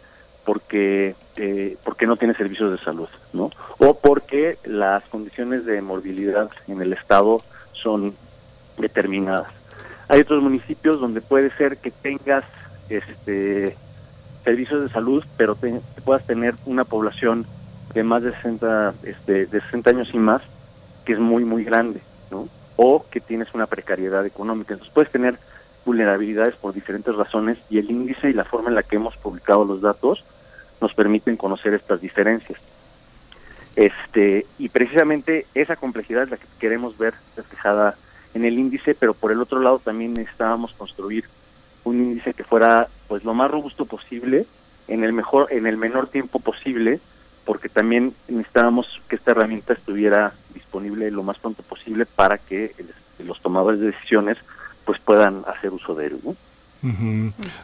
[0.46, 3.52] porque eh, porque no tiene servicios de salud, ¿no?
[3.80, 8.16] O porque las condiciones de morbilidad en el estado son
[8.78, 9.57] determinadas.
[10.10, 12.46] Hay otros municipios donde puede ser que tengas
[12.90, 13.76] este
[14.44, 17.46] servicios de salud, pero te, puedas tener una población
[17.94, 20.42] de más de 60 este, de 60 años y más
[21.06, 22.00] que es muy muy grande,
[22.32, 22.48] ¿no?
[22.78, 24.74] O que tienes una precariedad económica.
[24.74, 25.38] Entonces puedes tener
[25.86, 29.66] vulnerabilidades por diferentes razones y el índice y la forma en la que hemos publicado
[29.66, 30.24] los datos
[30.80, 32.60] nos permiten conocer estas diferencias.
[33.76, 37.96] Este, y precisamente esa complejidad es la que queremos ver reflejada
[38.38, 41.26] en el índice, pero por el otro lado también necesitábamos construir
[41.84, 44.46] un índice que fuera pues lo más robusto posible
[44.88, 47.00] en el mejor en el menor tiempo posible
[47.46, 52.74] porque también necesitábamos que esta herramienta estuviera disponible lo más pronto posible para que
[53.20, 54.38] los tomadores de decisiones
[54.86, 56.36] pues puedan hacer uso de él ¿no?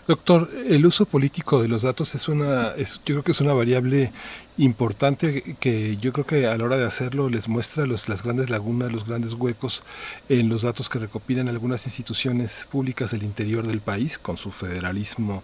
[0.07, 3.53] Doctor, el uso político de los datos es una, es, yo creo que es una
[3.53, 4.11] variable
[4.57, 8.49] importante que yo creo que a la hora de hacerlo les muestra los, las grandes
[8.49, 9.83] lagunas, los grandes huecos
[10.29, 15.43] en los datos que recopilan algunas instituciones públicas del interior del país con su federalismo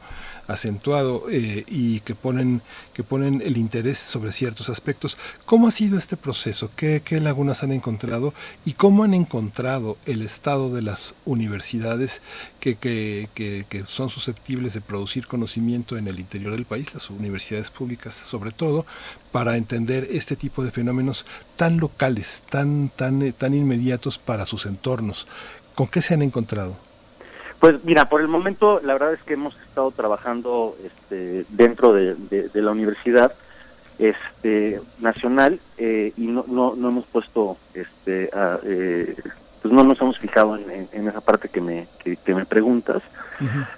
[0.49, 2.61] acentuado eh, y que ponen,
[2.93, 5.17] que ponen el interés sobre ciertos aspectos.
[5.45, 6.71] ¿Cómo ha sido este proceso?
[6.75, 8.33] ¿Qué, ¿Qué lagunas han encontrado?
[8.65, 12.21] ¿Y cómo han encontrado el estado de las universidades
[12.59, 17.09] que, que, que, que son susceptibles de producir conocimiento en el interior del país, las
[17.11, 18.85] universidades públicas sobre todo,
[19.31, 25.27] para entender este tipo de fenómenos tan locales, tan, tan, tan inmediatos para sus entornos?
[25.75, 26.88] ¿Con qué se han encontrado?
[27.59, 32.15] Pues mira, por el momento la verdad es que hemos estado trabajando este, dentro de,
[32.53, 33.33] la universidad
[33.97, 38.29] este, nacional eh, y no, no, no, hemos puesto, este,
[38.63, 39.13] eh,
[39.61, 43.03] pues no nos hemos fijado en, esa parte que me, que, me preguntas.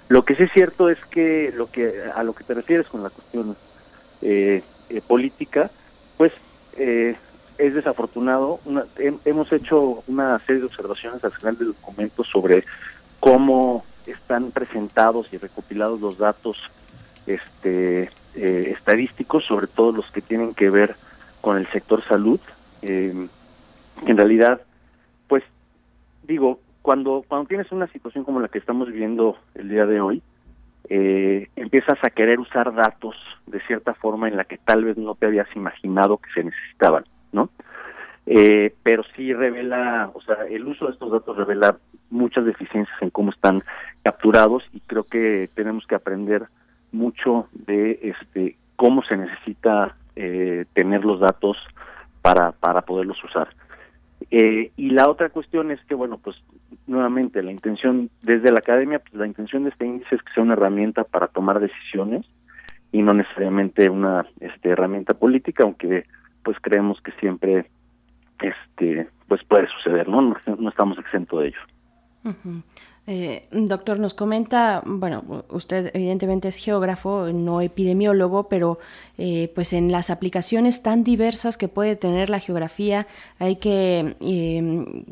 [0.08, 3.02] Lo que sí es cierto es que lo que a lo que te refieres con
[3.02, 3.56] la cuestión
[4.20, 4.62] eh,
[5.08, 5.70] política,
[6.16, 6.32] pues
[6.76, 8.60] es desafortunado.
[9.24, 12.64] hemos hecho una serie de observaciones al final del documento sobre
[13.22, 16.58] cómo están presentados y recopilados los datos
[17.28, 20.96] este, eh, estadísticos, sobre todo los que tienen que ver
[21.40, 22.40] con el sector salud.
[22.82, 23.28] Eh,
[24.08, 24.62] en realidad,
[25.28, 25.44] pues
[26.24, 30.20] digo, cuando, cuando tienes una situación como la que estamos viviendo el día de hoy,
[30.88, 33.14] eh, empiezas a querer usar datos
[33.46, 37.04] de cierta forma en la que tal vez no te habías imaginado que se necesitaban,
[37.30, 37.50] ¿no?
[38.26, 41.76] Eh, pero sí revela, o sea, el uso de estos datos revela
[42.10, 43.64] muchas deficiencias en cómo están
[44.02, 46.44] capturados y creo que tenemos que aprender
[46.92, 51.56] mucho de este cómo se necesita eh, tener los datos
[52.20, 53.48] para, para poderlos usar.
[54.30, 56.36] Eh, y la otra cuestión es que, bueno, pues
[56.86, 60.42] nuevamente la intención desde la academia, pues la intención de este índice es que sea
[60.42, 62.26] una herramienta para tomar decisiones
[62.92, 66.04] y no necesariamente una este, herramienta política, aunque
[66.42, 67.66] pues creemos que siempre
[68.48, 70.20] este pues puede suceder, ¿no?
[70.20, 71.58] No, estamos exentos de ello.
[73.04, 78.78] Eh, doctor, nos comenta, bueno, usted evidentemente es geógrafo, no epidemiólogo, pero
[79.18, 83.08] eh, pues en las aplicaciones tan diversas que puede tener la geografía
[83.40, 85.04] hay que em,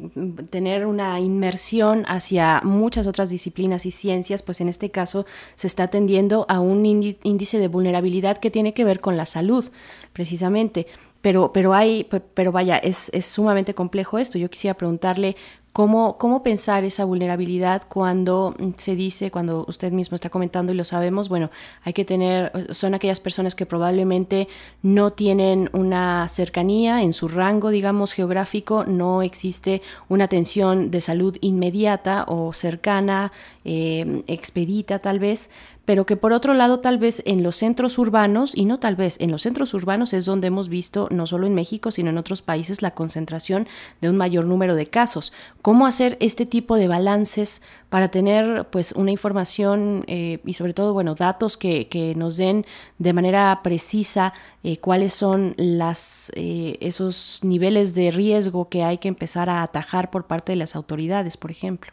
[0.51, 5.27] tener una inmersión hacia muchas otras disciplinas y ciencias, pues en este caso
[5.57, 9.69] se está atendiendo a un índice de vulnerabilidad que tiene que ver con la salud,
[10.13, 10.87] precisamente
[11.21, 14.39] pero, pero hay, pero vaya, es, es sumamente complejo esto.
[14.39, 15.37] Yo quisiera preguntarle
[15.73, 20.85] ¿Cómo, ¿Cómo pensar esa vulnerabilidad cuando se dice, cuando usted mismo está comentando y lo
[20.85, 21.49] sabemos, bueno,
[21.85, 24.49] hay que tener, son aquellas personas que probablemente
[24.83, 31.37] no tienen una cercanía en su rango, digamos, geográfico, no existe una atención de salud
[31.41, 33.31] inmediata o cercana,
[33.65, 35.51] eh, expedita tal vez,
[35.91, 39.21] pero que por otro lado tal vez en los centros urbanos, y no tal vez,
[39.21, 42.43] en los centros urbanos es donde hemos visto, no solo en México, sino en otros
[42.43, 43.67] países, la concentración
[44.01, 45.33] de un mayor número de casos.
[45.63, 50.93] ¿Cómo hacer este tipo de balances para tener pues una información eh, y sobre todo,
[50.93, 52.67] bueno, datos que, nos den
[52.99, 59.09] de manera precisa eh, cuáles son las, eh, esos niveles de riesgo que hay que
[59.09, 61.91] empezar a atajar por parte de las autoridades, por ejemplo?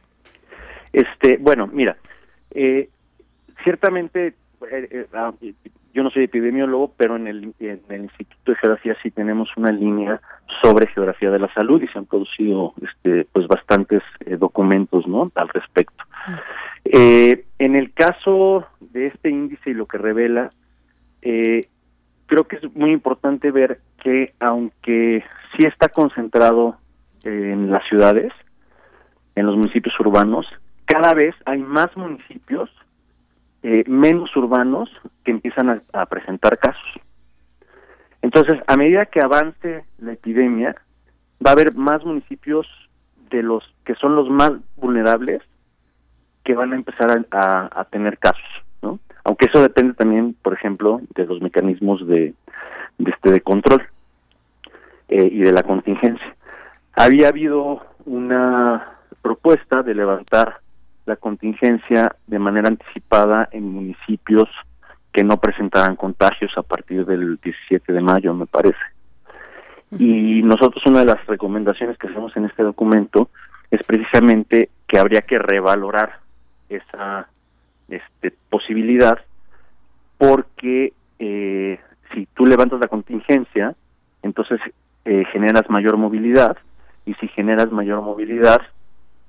[0.93, 1.97] Este, bueno, mira,
[2.51, 2.89] eh,
[3.67, 4.27] ciertamente
[4.71, 5.33] eh, eh, ah,
[5.93, 9.73] yo no soy epidemiólogo, pero en el, en el Instituto de Geografía sí tenemos una
[9.73, 10.21] línea
[10.61, 15.29] sobre geografía de la salud y se han producido este, pues bastantes eh, documentos ¿no?
[15.35, 16.01] al respecto.
[16.85, 20.49] Eh, en el caso de este índice y lo que revela,
[21.21, 21.67] eh,
[22.25, 25.25] creo que es muy importante ver que aunque
[25.57, 26.77] sí está concentrado
[27.25, 28.31] en las ciudades,
[29.35, 30.45] en los municipios urbanos,
[30.85, 32.69] cada vez hay más municipios
[33.63, 34.89] eh, menos urbanos
[35.23, 37.01] que empiezan a, presentar casos.
[38.21, 40.75] Entonces, a medida que avance la epidemia,
[41.45, 42.67] va a haber más municipios
[43.29, 45.41] de los que son los más vulnerables
[46.43, 48.47] que van a empezar a, tener casos,
[48.81, 48.99] ¿no?
[49.25, 52.33] Aunque eso depende también, por ejemplo, de los mecanismos de,
[52.97, 53.83] de este de control
[55.09, 56.35] eh, y de la contingencia.
[56.95, 60.61] Había habido una propuesta de levantar
[61.07, 64.49] la contingencia de manera anticipada en municipios
[65.13, 68.77] que no presentaran contagios a partir del 17 de mayo, me parece.
[69.97, 73.29] Y nosotros una de las recomendaciones que hacemos en este documento
[73.71, 76.19] es precisamente que habría que revalorar
[76.67, 77.29] esa
[77.87, 79.17] este, posibilidad
[80.17, 81.79] porque eh,
[82.13, 83.75] si tú levantas la contingencia,
[84.23, 84.59] entonces
[85.05, 86.57] eh, generas mayor movilidad
[87.05, 88.61] y si generas mayor movilidad,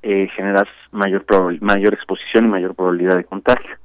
[0.02, 1.25] eh, generas mayor
[1.60, 3.77] mayor exposición y mayor probabilidad de contagio.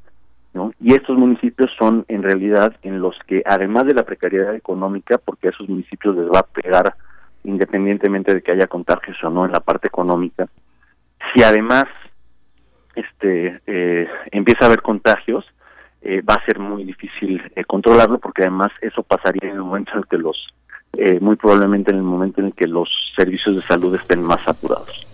[0.54, 0.72] ¿no?
[0.80, 5.48] Y estos municipios son en realidad en los que, además de la precariedad económica, porque
[5.48, 6.96] a esos municipios les va a pegar
[7.44, 10.48] independientemente de que haya contagios o no en la parte económica,
[11.34, 11.86] si además
[12.96, 15.46] este eh, empieza a haber contagios,
[16.06, 19.94] eh, va a ser muy difícil eh, controlarlo porque además eso pasaría en el momento
[19.94, 20.54] en el que los,
[20.98, 24.42] eh, muy probablemente en el momento en el que los servicios de salud estén más
[24.42, 25.08] saturados.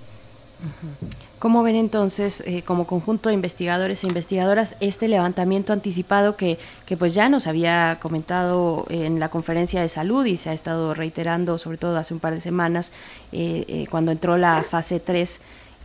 [1.40, 6.98] ¿Cómo ven entonces, eh, como conjunto de investigadores e investigadoras, este levantamiento anticipado que, que
[6.98, 11.58] pues ya nos había comentado en la conferencia de salud y se ha estado reiterando,
[11.58, 12.92] sobre todo hace un par de semanas,
[13.32, 15.40] eh, eh, cuando entró la fase 3?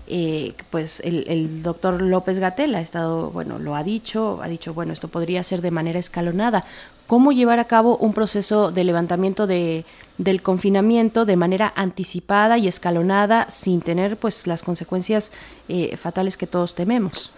[0.07, 4.75] Eh, pues el, el, doctor López Gatel ha estado, bueno, lo ha dicho, ha dicho,
[4.75, 6.65] bueno, esto podría ser de manera escalonada.
[7.07, 9.87] ¿Cómo llevar a cabo un proceso de levantamiento de,
[10.19, 15.33] del confinamiento de manera anticipada y escalonada sin tener pues las consecuencias
[15.69, 17.33] eh, fatales que todos tememos?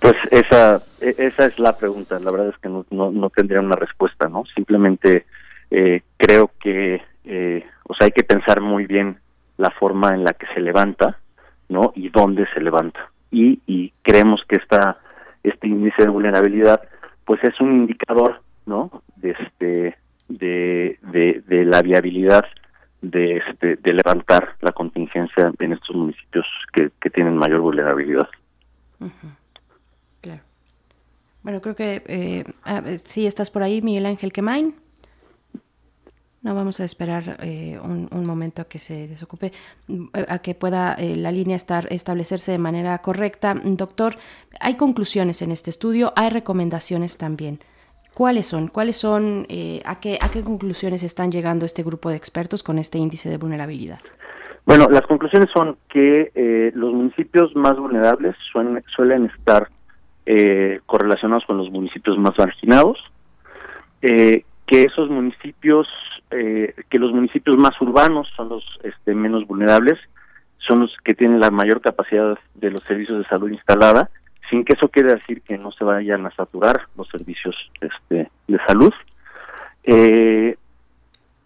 [0.00, 2.18] Pues esa, e, esa es la pregunta.
[2.20, 4.44] La verdad es que no, no, no tendría una respuesta, ¿no?
[4.54, 5.26] Simplemente
[5.70, 9.18] eh, creo que, eh, o sea, hay que pensar muy bien
[9.58, 11.18] la forma en la que se levanta
[11.68, 11.92] ¿no?
[11.94, 13.10] Y dónde se levanta.
[13.30, 14.98] Y, y creemos que esta,
[15.42, 16.82] este índice de vulnerabilidad,
[17.24, 19.02] pues es un indicador, ¿no?
[19.16, 19.96] De este,
[20.28, 20.98] de,
[21.46, 22.44] de, la viabilidad
[23.02, 28.28] de, este, de levantar la contingencia en estos municipios que, tienen mayor vulnerabilidad.
[30.20, 30.42] Claro.
[31.42, 34.74] Bueno, creo que eh, ah, sí estás por ahí, Miguel Ángel Quemain.
[36.42, 39.52] No vamos a esperar eh, un, un, momento a que se desocupe,
[40.12, 43.54] a que pueda eh, la línea estar establecerse de manera correcta.
[43.64, 44.16] Doctor,
[44.60, 47.58] hay conclusiones en este estudio, hay recomendaciones también.
[48.16, 48.68] ¿Cuáles son?
[48.68, 49.44] ¿Cuáles son?
[49.50, 53.28] Eh, a, qué, ¿A qué conclusiones están llegando este grupo de expertos con este índice
[53.28, 53.98] de vulnerabilidad?
[54.64, 59.68] Bueno, las conclusiones son que eh, los municipios más vulnerables suelen, suelen estar
[60.24, 62.96] eh, correlacionados con los municipios más marginados,
[64.00, 65.86] eh, que esos municipios,
[66.30, 69.98] eh, que los municipios más urbanos son los este, menos vulnerables,
[70.66, 74.08] son los que tienen la mayor capacidad de los servicios de salud instalada,
[74.50, 78.58] sin que eso quiera decir que no se vayan a saturar los servicios este, de
[78.66, 78.92] salud.
[79.84, 80.56] Eh,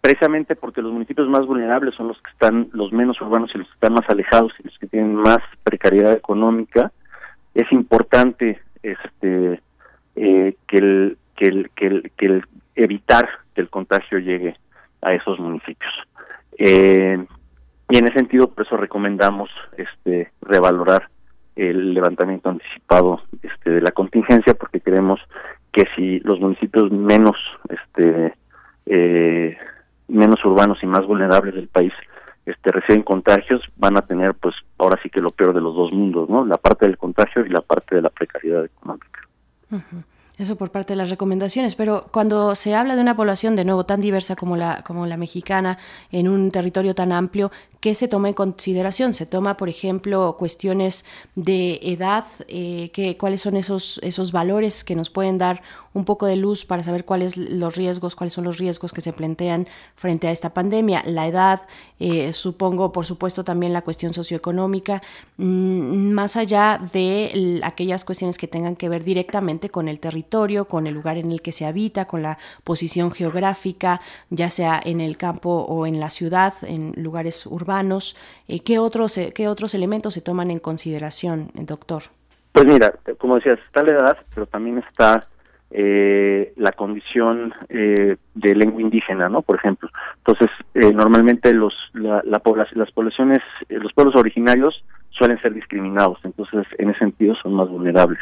[0.00, 3.66] precisamente porque los municipios más vulnerables son los que están los menos urbanos y los
[3.66, 6.90] que están más alejados y los que tienen más precariedad económica,
[7.54, 9.60] es importante este
[10.16, 14.56] eh, que el que el, que el, que el evitar que el contagio llegue
[15.02, 15.92] a esos municipios.
[16.58, 17.24] Eh,
[17.88, 21.08] y en ese sentido, por eso recomendamos este revalorar
[21.56, 25.20] el levantamiento anticipado este, de la contingencia, porque creemos
[25.72, 27.36] que si los municipios menos
[27.68, 28.34] este
[28.86, 29.56] eh,
[30.08, 31.92] menos urbanos y más vulnerables del país
[32.44, 35.92] este reciben contagios van a tener pues ahora sí que lo peor de los dos
[35.92, 39.20] mundos no la parte del contagio y la parte de la precariedad económica.
[40.40, 43.84] Eso por parte de las recomendaciones, pero cuando se habla de una población de nuevo
[43.84, 45.78] tan diversa como la como la mexicana
[46.10, 49.12] en un territorio tan amplio, ¿qué se toma en consideración?
[49.12, 51.04] Se toma, por ejemplo, cuestiones
[51.34, 55.60] de edad, eh, que, cuáles son esos esos valores que nos pueden dar
[55.92, 59.12] un poco de luz para saber cuáles los riesgos, cuáles son los riesgos que se
[59.12, 61.02] plantean frente a esta pandemia.
[61.04, 61.62] La edad,
[61.98, 65.02] eh, supongo, por supuesto, también la cuestión socioeconómica,
[65.36, 70.66] mmm, más allá de aquellas cuestiones que tengan que ver directamente con el territorio territorio,
[70.66, 74.00] con el lugar en el que se habita, con la posición geográfica,
[74.30, 78.16] ya sea en el campo o en la ciudad, en lugares urbanos.
[78.48, 82.04] Eh, ¿qué, otros, eh, ¿Qué otros elementos se toman en consideración, doctor?
[82.52, 85.26] Pues mira, como decías, está la edad, pero también está
[85.70, 89.42] eh, la condición eh, de lengua indígena, ¿no?
[89.42, 89.88] Por ejemplo.
[90.18, 95.54] Entonces, eh, normalmente los la, la población, las poblaciones, eh, los pueblos originarios suelen ser
[95.54, 98.20] discriminados, entonces en ese sentido son más vulnerables.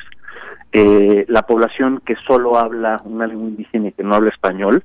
[0.72, 4.84] Eh, la población que solo habla una lengua indígena y que no habla español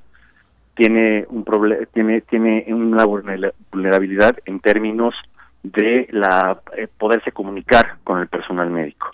[0.74, 5.14] tiene un problema, tiene tiene una vulnerabilidad en términos
[5.62, 9.10] de la eh, poderse comunicar con el personal médico.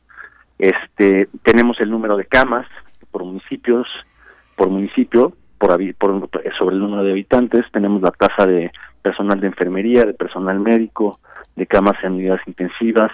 [0.59, 2.67] Este, tenemos el número de camas
[3.11, 3.89] por municipios,
[4.57, 8.71] por municipio, por, por sobre el número de habitantes, tenemos la tasa de
[9.03, 11.19] personal de enfermería, de personal médico,
[11.57, 13.11] de camas en unidades intensivas,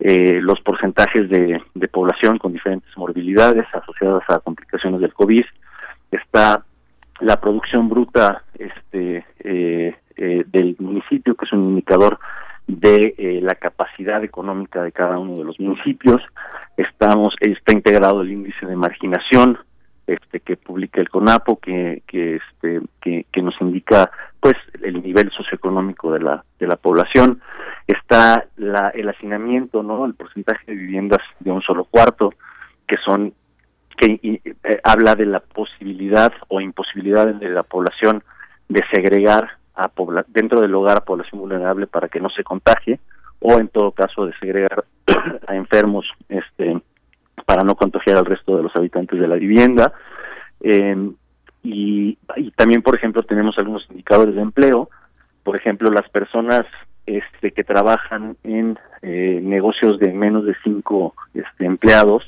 [0.00, 1.60] eh, los porcentajes de,
[1.90, 5.44] población con diferentes morbilidades asociadas a complicaciones del COVID,
[6.10, 6.64] está
[7.20, 12.18] la producción bruta este, eh, eh, del municipio, que es un indicador
[12.66, 16.20] de eh, la capacidad económica de cada uno de los municipios.
[16.76, 19.58] Estamos está integrado el índice de marginación
[20.08, 25.30] este que publica el CONAPO que que este que, que nos indica pues el nivel
[25.30, 27.40] socioeconómico de la de la población.
[27.86, 30.04] Está la el hacinamiento, ¿no?
[30.06, 32.32] El porcentaje de viviendas de un solo cuarto
[32.86, 33.34] que son
[33.96, 38.22] que eh, habla de la posibilidad o imposibilidad de la población
[38.68, 39.90] de segregar a
[40.28, 42.98] dentro del hogar a población vulnerable para que no se contagie
[43.40, 44.84] o en todo caso de segregar
[45.46, 46.80] a enfermos este
[47.48, 49.94] para no contagiar al resto de los habitantes de la vivienda.
[50.60, 54.90] Y, y, también por ejemplo tenemos algunos indicadores de empleo.
[55.44, 56.66] Por ejemplo las personas
[57.06, 62.22] este que trabajan en eh, negocios de menos de cinco este, empleados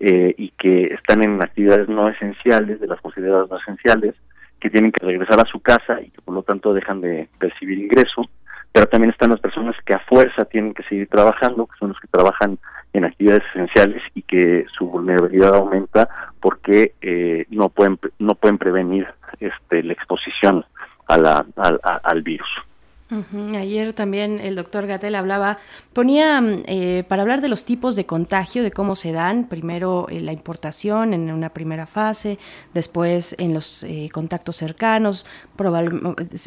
[0.00, 4.16] eh, y que están en actividades no esenciales de las consideradas no esenciales
[4.58, 7.78] que tienen que regresar a su casa y que por lo tanto dejan de percibir
[7.78, 8.28] ingreso,
[8.72, 12.00] pero también están las personas que a fuerza tienen que seguir trabajando, que son los
[12.00, 12.58] que trabajan
[12.92, 16.08] en actividades esenciales y que su vulnerabilidad aumenta
[16.40, 19.06] porque eh, no pueden no pueden prevenir
[19.38, 20.64] este la exposición
[21.06, 21.44] a
[22.02, 22.48] al virus.
[23.56, 25.58] Ayer también el doctor Gatel hablaba,
[25.92, 30.20] ponía eh, para hablar de los tipos de contagio, de cómo se dan, primero eh,
[30.20, 32.38] la importación en una primera fase,
[32.72, 35.26] después en los eh, contactos cercanos,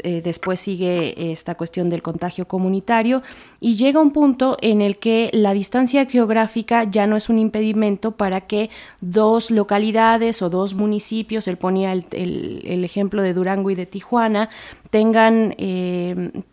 [0.04, 3.24] eh, después sigue esta cuestión del contagio comunitario
[3.60, 8.12] y llega un punto en el que la distancia geográfica ya no es un impedimento
[8.12, 8.70] para que
[9.02, 13.86] dos localidades o dos municipios, él ponía el, el, el ejemplo de Durango y de
[13.86, 14.50] Tijuana,
[14.90, 15.56] tengan,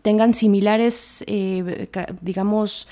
[0.01, 1.87] tengan similares, eh,
[2.21, 2.87] digamos,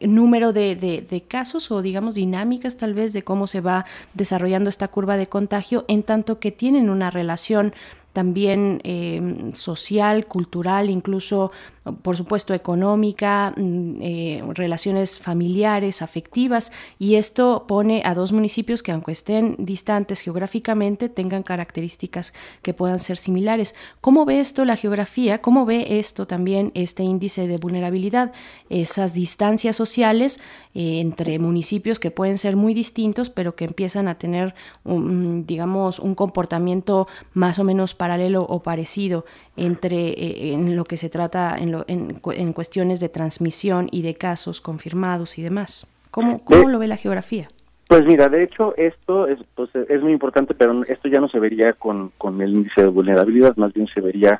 [0.00, 4.68] número de, de, de, casos o digamos dinámicas tal vez de cómo se va desarrollando
[4.68, 7.74] esta curva de contagio en tanto que tienen una relación
[8.14, 11.50] también eh, social, cultural, incluso,
[12.02, 16.70] por supuesto, económica, mm, eh, relaciones familiares, afectivas,
[17.00, 23.00] y esto pone a dos municipios que, aunque estén distantes geográficamente, tengan características que puedan
[23.00, 23.74] ser similares.
[24.00, 25.42] ¿Cómo ve esto la geografía?
[25.42, 28.30] ¿Cómo ve esto también este índice de vulnerabilidad?
[28.70, 30.40] Esas distancias sociales
[30.74, 35.98] eh, entre municipios que pueden ser muy distintos, pero que empiezan a tener, un, digamos,
[35.98, 39.24] un comportamiento más o menos paralelo o parecido
[39.56, 44.02] entre eh, en lo que se trata en, lo, en, en, cuestiones de transmisión y
[44.02, 45.86] de casos confirmados y demás.
[46.10, 47.48] ¿Cómo, cómo lo ve la geografía?
[47.88, 51.38] Pues mira, de hecho esto es, pues, es muy importante, pero esto ya no se
[51.38, 54.38] vería con, con el índice de vulnerabilidad, más bien se vería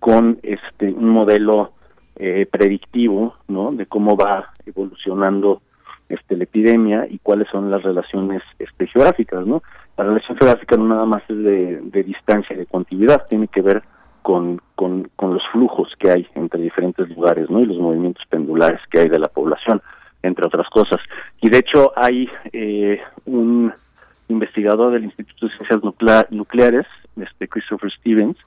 [0.00, 1.70] con este un modelo
[2.16, 3.70] eh, predictivo, ¿no?
[3.70, 5.62] De cómo va evolucionando
[6.08, 9.62] este la epidemia y cuáles son las relaciones este geográficas, ¿no?
[9.96, 13.62] La relación geográfica no nada más es de, de distancia y de continuidad, tiene que
[13.62, 13.82] ver
[14.22, 17.60] con, con, con, los flujos que hay entre diferentes lugares, ¿no?
[17.60, 19.82] Y los movimientos pendulares que hay de la población,
[20.22, 20.98] entre otras cosas.
[21.42, 23.72] Y de hecho hay eh, un
[24.28, 28.38] investigador del Instituto de Ciencias Nuclea Nucleares, este Christopher Stevens,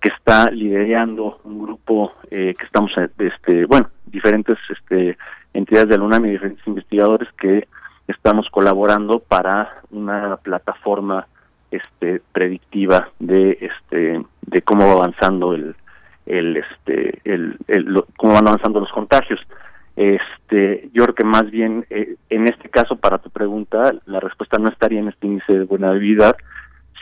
[0.00, 5.18] que está liderando un grupo eh, que estamos, este, bueno, diferentes este,
[5.52, 7.66] entidades de la UNAM y diferentes investigadores que
[8.08, 11.26] estamos colaborando para una plataforma
[11.70, 15.74] este predictiva de este de cómo va avanzando el
[16.26, 17.58] el este el,
[18.16, 19.40] cómo van avanzando los contagios.
[19.96, 24.58] Este yo creo que más bien eh, en este caso para tu pregunta la respuesta
[24.58, 26.36] no estaría en este índice de vulnerabilidad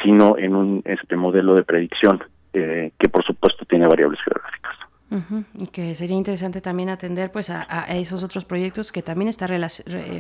[0.03, 2.23] sino en un este modelo de predicción
[2.53, 4.82] eh, que por supuesto tiene variables geográficas
[5.13, 9.47] Ujú, Y que sería interesante también atender pues a, esos otros proyectos que también está
[9.47, 9.59] re-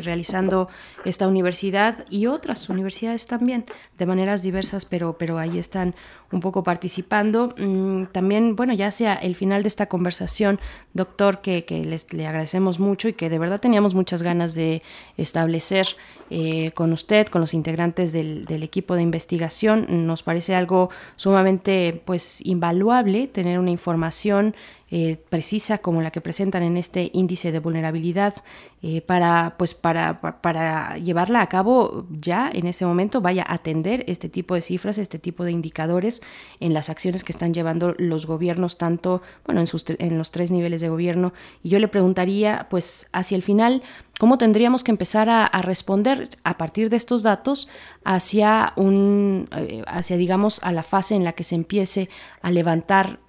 [0.03, 0.69] realizando
[1.07, 3.65] esta universidad y otras universidades también
[3.97, 5.95] de maneras diversas pero pero ahí están
[6.31, 7.55] un poco participando.
[7.57, 10.61] Mm, también bueno ya sea el final de esta conversación
[10.93, 14.83] doctor que, que les le agradecemos mucho y que de verdad teníamos muchas ganas de
[15.17, 15.87] establecer
[16.29, 22.03] eh, con usted con los integrantes del, del equipo de investigación nos parece algo sumamente
[22.05, 24.55] pues invaluable tener una información
[24.95, 28.35] eh, precisa como la que presentan en este índice de vulnerabilidad
[28.83, 33.55] eh, para pues para, pa- para llevarla a cabo ya en ese momento vaya a
[33.55, 36.21] atender este tipo de cifras este tipo de indicadores
[36.61, 40.51] en las acciones que están llevando los gobiernos tanto bueno en sus en los tres
[40.51, 41.33] niveles de gobierno.
[41.62, 43.83] Y yo le preguntaría pues hacia el final
[44.21, 47.67] cómo tendríamos que empezar a, responder a partir de estos datos
[48.05, 52.11] hacia un eh, hacia digamos a la fase en la que se empiece
[52.43, 53.21] a levantar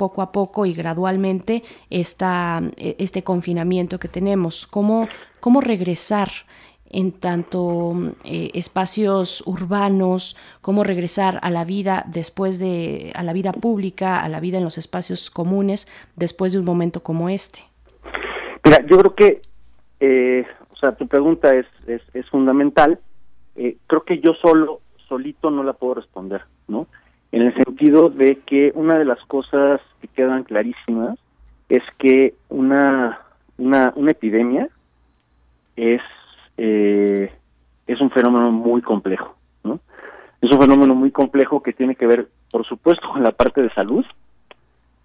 [0.00, 5.08] poco a poco y gradualmente esta, eh, este confinamiento que tenemos, cómo,
[5.40, 6.30] cómo regresar
[6.88, 7.92] en tanto
[8.24, 14.28] eh, espacios urbanos, cómo regresar a la vida después de, a la vida pública, a
[14.30, 17.60] la vida en los espacios comunes, después de un momento como este.
[18.64, 19.42] Mira, yo creo que,
[20.00, 22.98] eh, o sea, tu pregunta es, es, es fundamental.
[23.54, 26.86] Eh, creo que yo solo, solito no la puedo responder, ¿no?
[27.32, 31.18] En el sentido de que una de las cosas que quedan clarísimas
[31.68, 33.20] es que una,
[33.56, 34.68] una, una epidemia
[35.76, 36.02] es,
[36.56, 37.32] eh,
[37.86, 39.78] es un fenómeno muy complejo, ¿no?
[40.40, 43.70] Es un fenómeno muy complejo que tiene que ver, por supuesto, con la parte de
[43.70, 44.04] salud,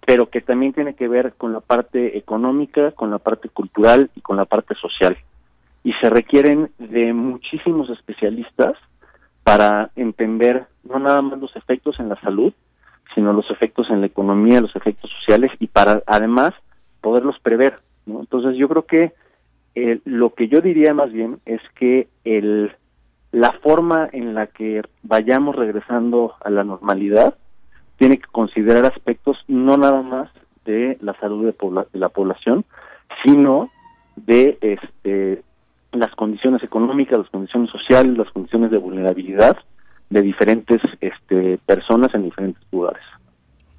[0.04, 4.20] pero que también tiene que ver con la parte económica, con la parte cultural y
[4.20, 5.16] con la parte social.
[5.84, 8.74] Y se requieren de muchísimos especialistas
[9.46, 12.52] para entender no nada más los efectos en la salud,
[13.14, 16.50] sino los efectos en la economía, los efectos sociales y para además
[17.00, 17.76] poderlos prever.
[18.06, 18.18] ¿no?
[18.18, 19.12] Entonces yo creo que
[19.76, 22.72] eh, lo que yo diría más bien es que el,
[23.30, 27.36] la forma en la que vayamos regresando a la normalidad
[27.98, 30.28] tiene que considerar aspectos no nada más
[30.64, 32.64] de la salud de, pobla- de la población,
[33.24, 33.70] sino
[34.16, 35.44] de este,
[35.98, 39.56] las condiciones económicas, las condiciones sociales, las condiciones de vulnerabilidad
[40.10, 43.02] de diferentes este, personas en diferentes lugares.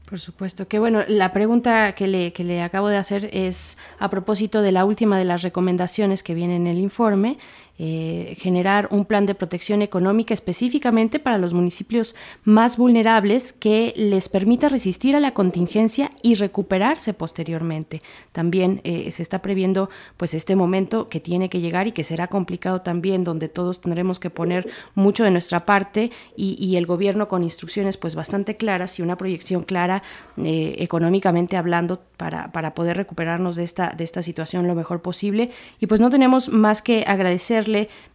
[0.10, 0.68] Por supuesto.
[0.70, 4.72] Que bueno, la pregunta que le, que le acabo de hacer es a propósito de
[4.72, 7.38] la última de las recomendaciones que viene en el informe,
[7.80, 14.30] eh, generar un plan de protección económica específicamente para los municipios más vulnerables que les
[14.30, 18.02] permita resistir a la contingencia y recuperarse posteriormente.
[18.32, 22.28] También eh, se está previendo pues este momento que tiene que llegar y que será
[22.28, 27.44] complicado también, donde todos tendremos que poner mucho de nuestra parte y, el gobierno con
[27.44, 30.04] instrucciones pues bastante claras y una proyección clara
[30.44, 35.52] eh, económicamente hablando para, para poder recuperarnos de esta, de esta situación lo mejor posible.
[35.80, 37.04] Y pues no tenemos más que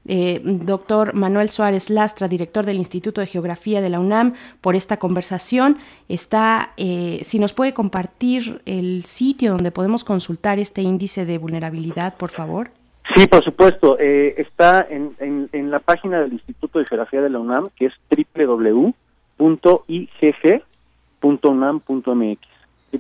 [0.09, 4.99] eh, doctor Manuel Suárez Lastra, director del Instituto de Geografía de la UNAM, por esta
[4.99, 5.79] conversación.
[6.09, 12.17] Está, eh, si nos puede compartir el sitio donde podemos consultar este índice de vulnerabilidad,
[12.17, 12.71] por favor.
[13.15, 13.99] Sí, por supuesto.
[13.99, 17.87] eh, está en, en, en la página del Instituto de Geografía de la UNAM, que
[17.87, 17.93] es
[18.35, 18.95] www.igg.unam.mx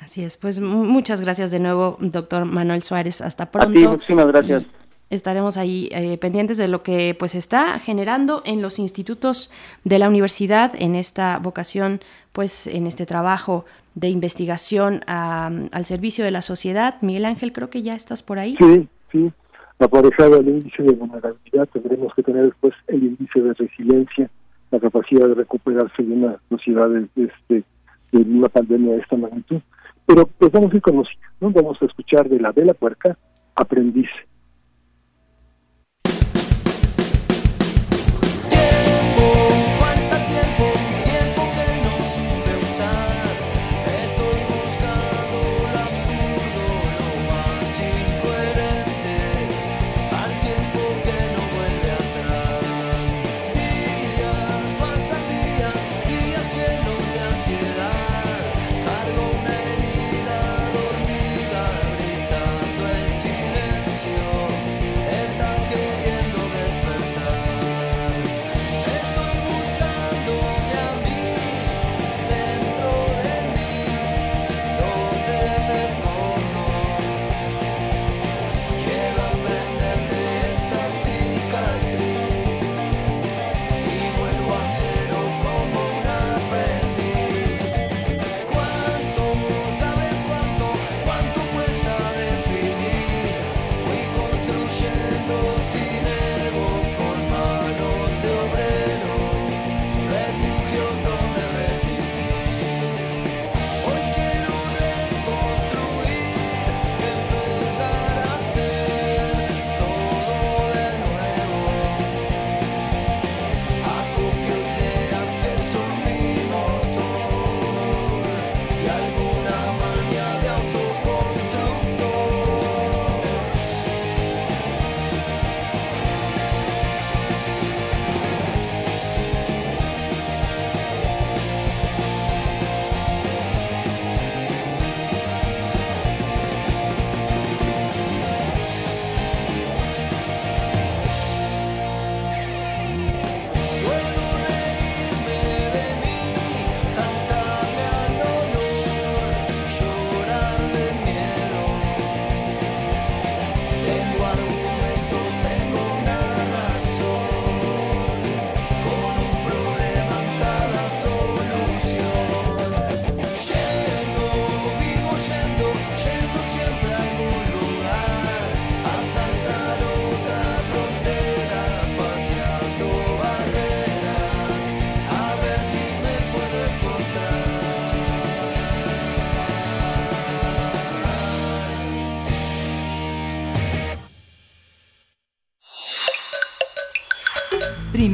[0.00, 3.20] Así es, pues mu- muchas gracias de nuevo, doctor Manuel Suárez.
[3.20, 3.78] Hasta a pronto.
[3.78, 4.64] ti muchísimas gracias
[5.10, 9.50] estaremos ahí eh, pendientes de lo que pues está generando en los institutos
[9.84, 12.00] de la universidad en esta vocación
[12.32, 13.64] pues en este trabajo
[13.94, 18.38] de investigación a- al servicio de la sociedad Miguel Ángel creo que ya estás por
[18.38, 19.32] ahí Sí, sí.
[19.80, 24.28] Aparejado el índice de vulnerabilidad, tendremos que tener después el índice de resiliencia,
[24.70, 27.64] la capacidad de recuperarse de una sociedad de, de este,
[28.12, 29.60] de una pandemia de esta magnitud.
[30.04, 31.50] Pero pues vamos a ir con música, ¿no?
[31.50, 33.16] Vamos a escuchar de la Vela Puerca,
[33.54, 34.10] Aprendiz.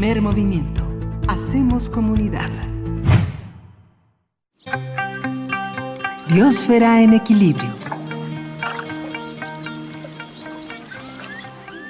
[0.06, 0.88] Primer movimiento.
[1.26, 2.48] Hacemos comunidad.
[6.32, 7.74] Biosfera en equilibrio.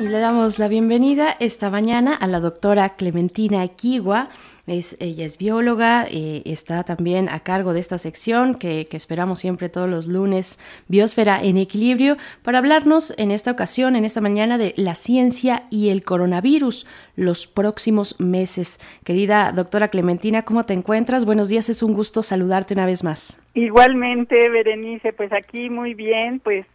[0.00, 4.30] Y le damos la bienvenida esta mañana a la doctora Clementina Kiwa.
[4.66, 9.38] Es, ella es bióloga, eh, está también a cargo de esta sección que, que, esperamos
[9.38, 14.58] siempre todos los lunes, Biosfera en Equilibrio, para hablarnos en esta ocasión, en esta mañana,
[14.58, 18.80] de la ciencia y el coronavirus, los próximos meses.
[19.04, 21.24] Querida doctora Clementina, ¿cómo te encuentras?
[21.24, 23.40] Buenos días, es un gusto saludarte una vez más.
[23.54, 26.66] Igualmente, Berenice, pues aquí muy bien, pues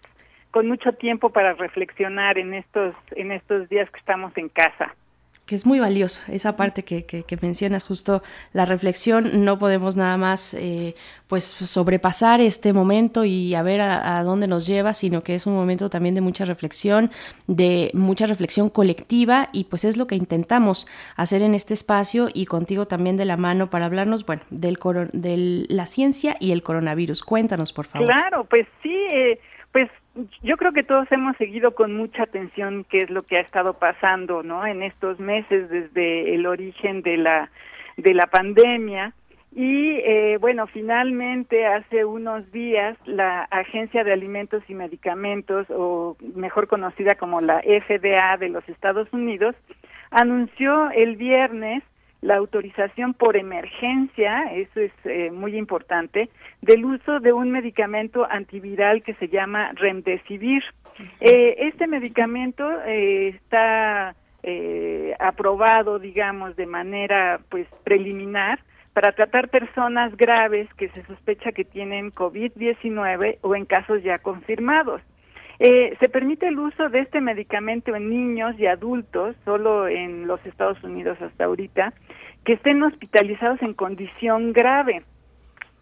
[0.51, 4.95] con mucho tiempo para reflexionar en estos en estos días que estamos en casa
[5.51, 8.23] que es muy valioso, esa parte que, que, que, mencionas, justo
[8.53, 10.95] la reflexión, no podemos nada más eh,
[11.27, 15.45] pues sobrepasar este momento y a ver a, a, dónde nos lleva, sino que es
[15.45, 17.11] un momento también de mucha reflexión,
[17.47, 22.45] de mucha reflexión colectiva y pues es lo que intentamos hacer en este espacio y
[22.45, 24.80] contigo también de la mano para hablarnos, bueno, del
[25.11, 27.23] de la ciencia y el coronavirus.
[27.23, 28.07] Cuéntanos, por favor.
[28.07, 29.38] Claro, pues sí, eh,
[29.73, 29.89] pues
[30.43, 33.73] yo creo que todos hemos seguido con mucha atención qué es lo que ha estado
[33.73, 34.65] pasando, ¿no?
[34.65, 37.49] En estos meses desde el origen de la
[37.98, 39.14] de la pandemia
[39.53, 46.67] y eh, bueno, finalmente hace unos días la Agencia de Alimentos y Medicamentos, o mejor
[46.67, 49.56] conocida como la FDA de los Estados Unidos,
[50.09, 51.83] anunció el viernes
[52.22, 56.30] la autorización por emergencia, eso es eh, muy importante,
[56.61, 60.64] del uso de un medicamento antiviral que se llama Remdesivir.
[61.19, 68.59] Eh, este medicamento eh, está eh, aprobado, digamos, de manera pues preliminar
[68.93, 75.01] para tratar personas graves que se sospecha que tienen COVID-19 o en casos ya confirmados.
[75.64, 80.43] Eh, se permite el uso de este medicamento en niños y adultos, solo en los
[80.43, 81.93] Estados Unidos hasta ahorita,
[82.45, 85.03] que estén hospitalizados en condición grave.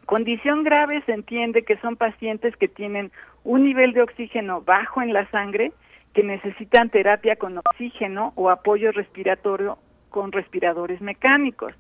[0.06, 3.12] Condición grave se entiende que son pacientes que tienen
[3.44, 5.72] un nivel de oxígeno bajo en la sangre,
[6.14, 9.78] que necesitan terapia con oxígeno o apoyo respiratorio
[10.10, 11.74] con respiradores mecánicos.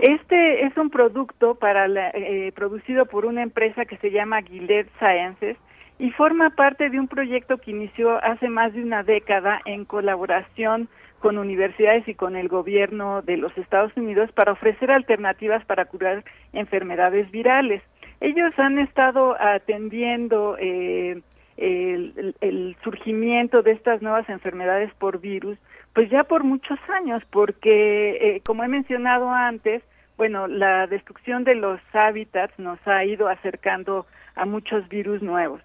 [0.00, 4.86] Este es un producto para la, eh, producido por una empresa que se llama Gilead
[4.98, 5.56] Sciences,
[5.98, 10.88] y forma parte de un proyecto que inició hace más de una década en colaboración
[11.22, 16.24] con universidades y con el gobierno de los Estados Unidos para ofrecer alternativas para curar
[16.52, 17.80] enfermedades virales.
[18.20, 21.22] Ellos han estado atendiendo eh,
[21.56, 25.56] el, surgimiento de estas nuevas enfermedades por virus,
[25.94, 29.82] pues ya por muchos años, porque eh, como he mencionado antes,
[30.16, 35.60] bueno, la destrucción de los hábitats nos ha ido acercando a muchos virus nuevos.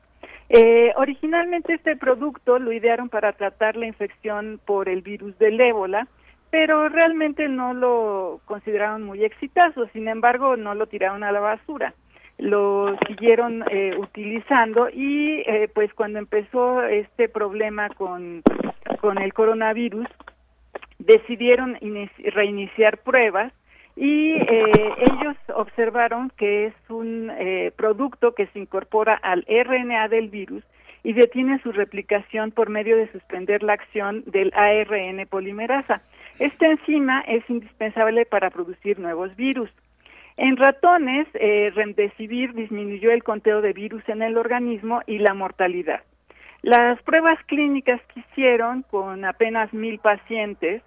[0.50, 6.08] Eh, originalmente este producto lo idearon para tratar la infección por el virus del ébola,
[6.50, 11.94] pero realmente no lo consideraron muy exitoso, sin embargo no lo tiraron a la basura,
[12.38, 18.42] lo siguieron eh, utilizando y eh, pues cuando empezó este problema con,
[19.02, 20.08] con el coronavirus,
[21.00, 21.78] decidieron
[22.34, 23.52] reiniciar pruebas
[23.98, 30.30] y eh, ellos observaron que es un eh, producto que se incorpora al RNA del
[30.30, 30.64] virus
[31.04, 36.04] y detiene su replicación por medio de suspender la acción del ARN polimerasa.
[36.38, 39.72] Esta enzima es indispensable para producir nuevos virus.
[40.38, 46.02] En ratones, eh, Remdesivir disminuyó el conteo de virus en el organismo y la mortalidad.
[46.62, 50.84] Las pruebas clínicas que hicieron con apenas mil pacientes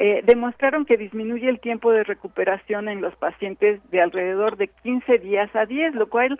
[0.00, 5.18] eh, demostraron que disminuye el tiempo de recuperación en los pacientes de alrededor de 15
[5.18, 6.38] días a 10, lo cual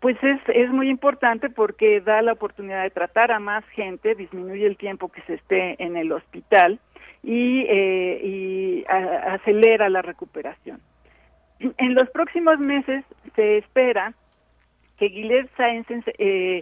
[0.00, 4.64] pues es, es muy importante porque da la oportunidad de tratar a más gente, disminuye
[4.64, 6.78] el tiempo que se esté en el hospital
[7.22, 10.80] y, eh, y acelera la recuperación.
[11.58, 14.14] En los próximos meses se espera
[14.98, 16.60] que Gilead Sciences eh,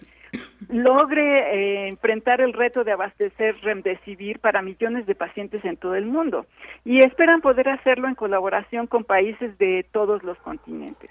[0.69, 6.07] logre eh, enfrentar el reto de abastecer Remdesivir para millones de pacientes en todo el
[6.07, 6.47] mundo
[6.85, 11.11] y esperan poder hacerlo en colaboración con países de todos los continentes.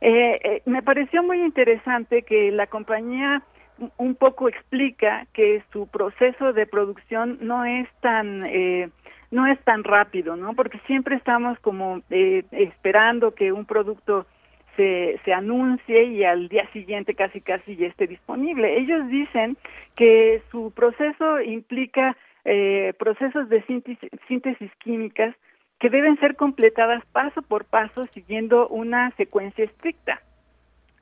[0.00, 3.42] Eh, eh, me pareció muy interesante que la compañía
[3.96, 8.90] un poco explica que su proceso de producción no es tan eh,
[9.30, 10.54] no es tan rápido, ¿no?
[10.54, 14.26] Porque siempre estamos como eh, esperando que un producto
[14.76, 18.78] se, se anuncie y al día siguiente casi casi ya esté disponible.
[18.78, 19.56] Ellos dicen
[19.96, 23.62] que su proceso implica eh, procesos de
[24.28, 25.34] síntesis, químicas
[25.78, 30.20] que deben ser completadas paso por paso siguiendo una secuencia estricta.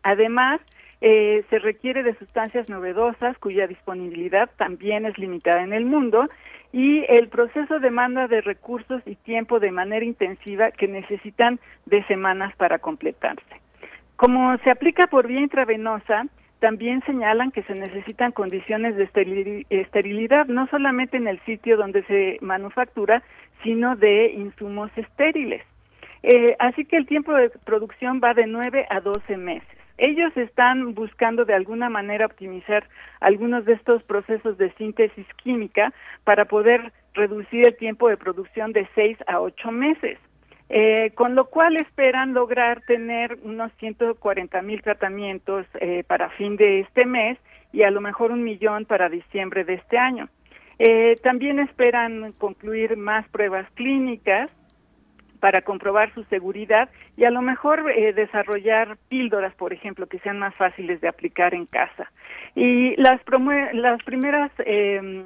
[0.03, 0.61] Además,
[1.01, 6.29] eh, se requiere de sustancias novedosas cuya disponibilidad también es limitada en el mundo
[6.73, 12.55] y el proceso demanda de recursos y tiempo de manera intensiva que necesitan de semanas
[12.57, 13.62] para completarse.
[14.23, 16.27] Como se aplica por vía intravenosa,
[16.61, 19.11] también señalan que se necesitan condiciones de
[19.69, 23.25] esterilidad, no solamente en el sitio donde se manufactura,
[23.65, 25.65] sino de insumos estériles.
[26.23, 29.77] Eh, así que el tiempo de producción va de 9 a 12 meses.
[29.99, 35.93] Ellos están buscando de alguna manera optimizar algunos de estos procesos de síntesis química
[36.23, 40.17] para poder reducir el tiempo de producción de 6 a 8 meses.
[40.75, 46.81] Eh, con lo cual esperan lograr tener unos 140 mil tratamientos eh, para fin de
[46.81, 47.37] este mes
[47.75, 50.31] y a lo mejor un millón para diciembre de este año.
[50.79, 54.51] Eh, también esperan concluir más pruebas clínicas
[55.41, 60.39] para comprobar su seguridad y a lo mejor eh, desarrollar píldoras, por ejemplo, que sean
[60.39, 62.11] más fáciles de aplicar en casa.
[62.55, 63.21] Y las,
[63.75, 65.25] las primeras, eh,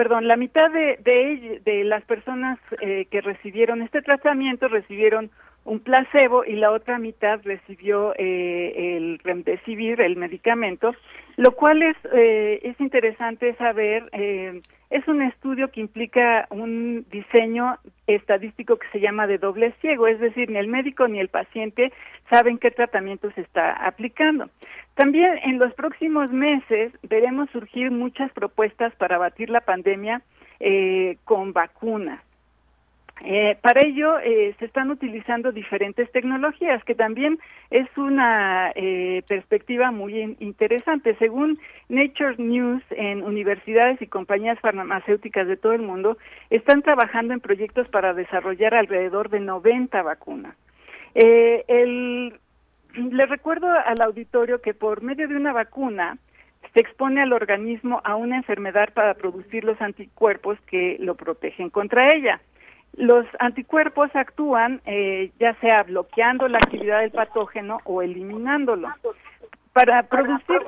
[0.00, 5.30] perdón, la mitad de, de, de las personas eh, que recibieron este tratamiento recibieron
[5.64, 10.94] un placebo y la otra mitad recibió eh, el remdesivir, el medicamento,
[11.36, 17.78] lo cual es, eh, es interesante saber, eh, es un estudio que implica un diseño
[18.06, 21.92] estadístico que se llama de doble ciego, es decir, ni el médico ni el paciente
[22.30, 24.48] saben qué tratamiento se está aplicando.
[24.94, 30.22] También en los próximos meses veremos surgir muchas propuestas para batir la pandemia
[31.24, 32.20] con vacunas.
[33.22, 37.38] Eh, para ello eh, se están utilizando diferentes tecnologías, que también
[37.70, 41.14] es una eh, perspectiva muy interesante.
[41.16, 41.58] Según
[41.88, 46.16] Nature News, en universidades y compañías farmacéuticas de todo el mundo
[46.48, 50.56] están trabajando en proyectos para desarrollar alrededor de 90 vacunas.
[51.14, 52.38] El,
[52.94, 56.18] le recuerdo al auditorio que por medio de una vacuna
[56.72, 62.14] se expone al organismo a una enfermedad para producir los anticuerpos que lo protegen contra
[62.14, 62.40] ella.
[62.96, 68.88] Los anticuerpos actúan eh, ya sea bloqueando la actividad del patógeno o eliminándolo.
[69.72, 70.60] Para producir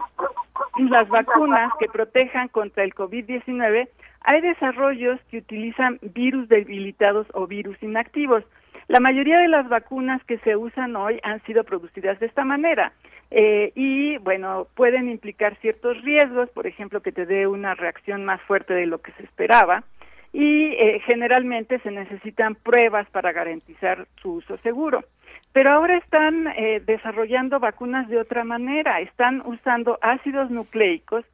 [0.91, 3.89] las vacunas que protejan contra el COVID-19,
[4.21, 8.45] hay desarrollos que utilizan virus debilitados o virus inactivos.
[8.87, 12.93] La mayoría de las vacunas que se usan hoy han sido producidas de esta manera.
[13.31, 18.41] Eh, y bueno, pueden implicar ciertos riesgos, por ejemplo, que te dé una reacción más
[18.43, 19.85] fuerte de lo que se esperaba
[20.33, 25.05] y eh, generalmente se necesitan pruebas para garantizar su uso seguro.
[25.53, 31.25] Pero ahora están eh, desarrollando vacunas de otra manera, están usando ácidos nucleicos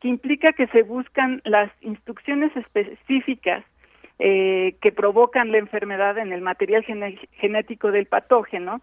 [0.00, 3.64] que implica que se buscan las instrucciones específicas
[4.20, 6.84] eh, que provocan la enfermedad en el material
[7.32, 8.80] genético del patógeno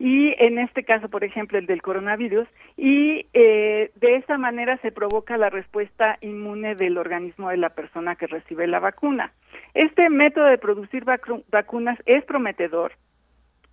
[0.00, 2.48] y en este caso, por ejemplo, el del coronavirus,
[2.78, 8.16] y eh, de esa manera se provoca la respuesta inmune del organismo de la persona
[8.16, 9.34] que recibe la vacuna.
[9.74, 12.92] Este método de producir vacunas es prometedor,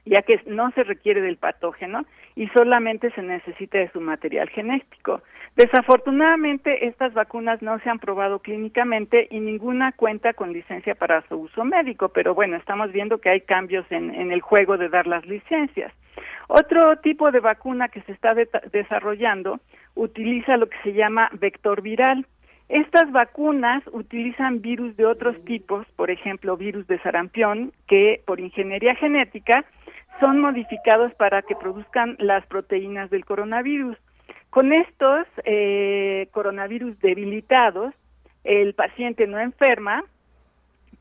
[0.10, 2.06] ya que no se requiere del patógeno
[2.36, 5.22] y solamente se necesita de su material genético.
[5.56, 11.36] Desafortunadamente, estas vacunas no se han probado clínicamente y ninguna cuenta con licencia para su
[11.36, 15.26] uso médico, pero bueno, estamos viendo que hay cambios en, el juego de dar las
[15.26, 15.92] licencias.
[16.48, 18.36] Otro tipo de vacuna que se está
[18.72, 19.60] desarrollando
[19.96, 22.28] utiliza lo que se llama vector viral.
[22.70, 28.94] Estas vacunas utilizan virus de otros tipos, por ejemplo, virus de sarampión, que por ingeniería
[28.94, 29.66] genética
[30.20, 33.98] son modificados para que produzcan las proteínas del coronavirus.
[34.50, 37.94] Con estos eh, coronavirus debilitados,
[38.44, 40.04] el paciente no enferma,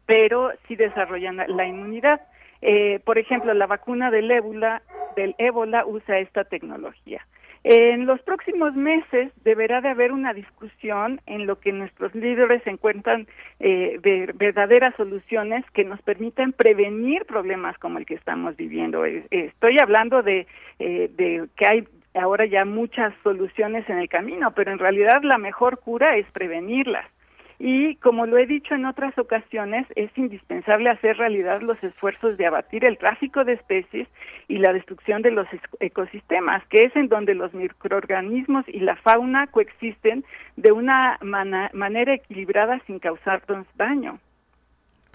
[0.04, 2.20] pero sí desarrolla la inmunidad.
[2.62, 4.82] Eh, por ejemplo, la vacuna del ébola,
[5.14, 7.26] del ébola usa esta tecnología.
[7.68, 13.26] En los próximos meses deberá de haber una discusión en lo que nuestros líderes encuentran
[13.58, 13.98] eh,
[14.34, 19.04] verdaderas soluciones que nos permitan prevenir problemas como el que estamos viviendo.
[19.04, 20.46] estoy hablando de,
[20.78, 25.36] eh, de que hay ahora ya muchas soluciones en el camino, pero en realidad la
[25.36, 27.10] mejor cura es prevenirlas.
[27.58, 32.46] Y como lo he dicho en otras ocasiones, es indispensable hacer realidad los esfuerzos de
[32.46, 34.08] abatir el tráfico de especies
[34.48, 35.46] y la destrucción de los
[35.80, 40.24] ecosistemas, que es en donde los microorganismos y la fauna coexisten
[40.56, 44.18] de una manera equilibrada sin causarnos daño.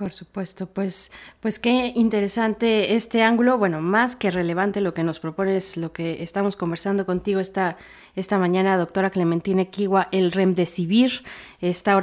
[0.02, 1.12] Por supuesto, pues,
[1.42, 3.60] pues qué interesante este ángulo.
[3.60, 7.78] Bueno, más que relevante lo que nos propones, lo que estamos conversando contigo esta,
[8.16, 11.22] esta mañana, doctora Clementina Kiwa, el remdesivir,
[11.62, 11.94] esta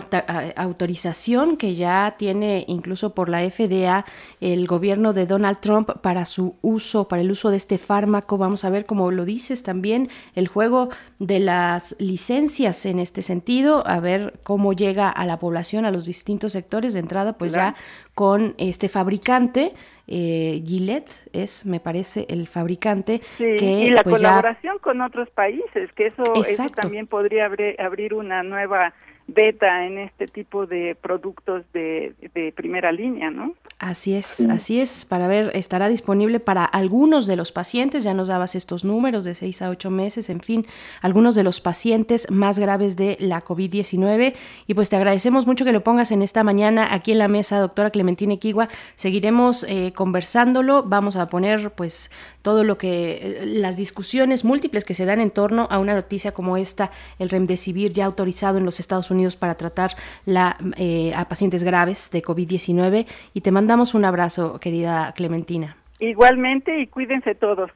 [0.56, 4.04] autorización que ya tiene incluso por la FDA
[4.40, 8.38] el gobierno de Donald Trump para su uso, para el uso de este fármaco.
[8.38, 10.88] Vamos a ver, como lo dices también, el juego
[11.18, 16.06] de las licencias en este sentido, a ver cómo llega a la población, a los
[16.06, 17.74] distintos sectores de entrada, pues ya
[18.14, 19.72] con este fabricante.
[20.10, 23.20] Eh, Gillette es, me parece, el fabricante.
[23.36, 28.42] que, y la pues, colaboración con otros países, que eso, eso también podría abrir una
[28.42, 28.94] nueva
[29.28, 33.54] beta en este tipo de productos de, de primera línea, ¿no?
[33.78, 35.04] Así es, así es.
[35.04, 39.34] Para ver, estará disponible para algunos de los pacientes, ya nos dabas estos números de
[39.34, 40.66] 6 a 8 meses, en fin,
[41.02, 44.34] algunos de los pacientes más graves de la COVID-19.
[44.66, 47.60] Y pues te agradecemos mucho que lo pongas en esta mañana aquí en la mesa,
[47.60, 48.68] doctora Clementina Equigua.
[48.96, 52.10] Seguiremos eh, conversándolo, vamos a poner pues
[52.42, 56.32] todo lo que, eh, las discusiones múltiples que se dan en torno a una noticia
[56.32, 59.92] como esta, el Remdesivir ya autorizado en los Estados Unidos para tratar
[60.24, 63.06] la, eh, a pacientes graves de COVID-19.
[63.34, 65.76] Y te mando damos un abrazo, querida Clementina.
[66.00, 67.70] Igualmente y cuídense todos.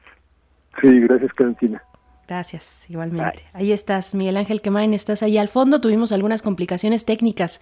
[0.81, 1.83] Sí, gracias, Clementina.
[2.27, 3.43] Gracias, igualmente.
[3.53, 5.81] Ahí estás, Miguel Ángel Quemain, estás ahí al fondo.
[5.81, 7.61] Tuvimos algunas complicaciones técnicas,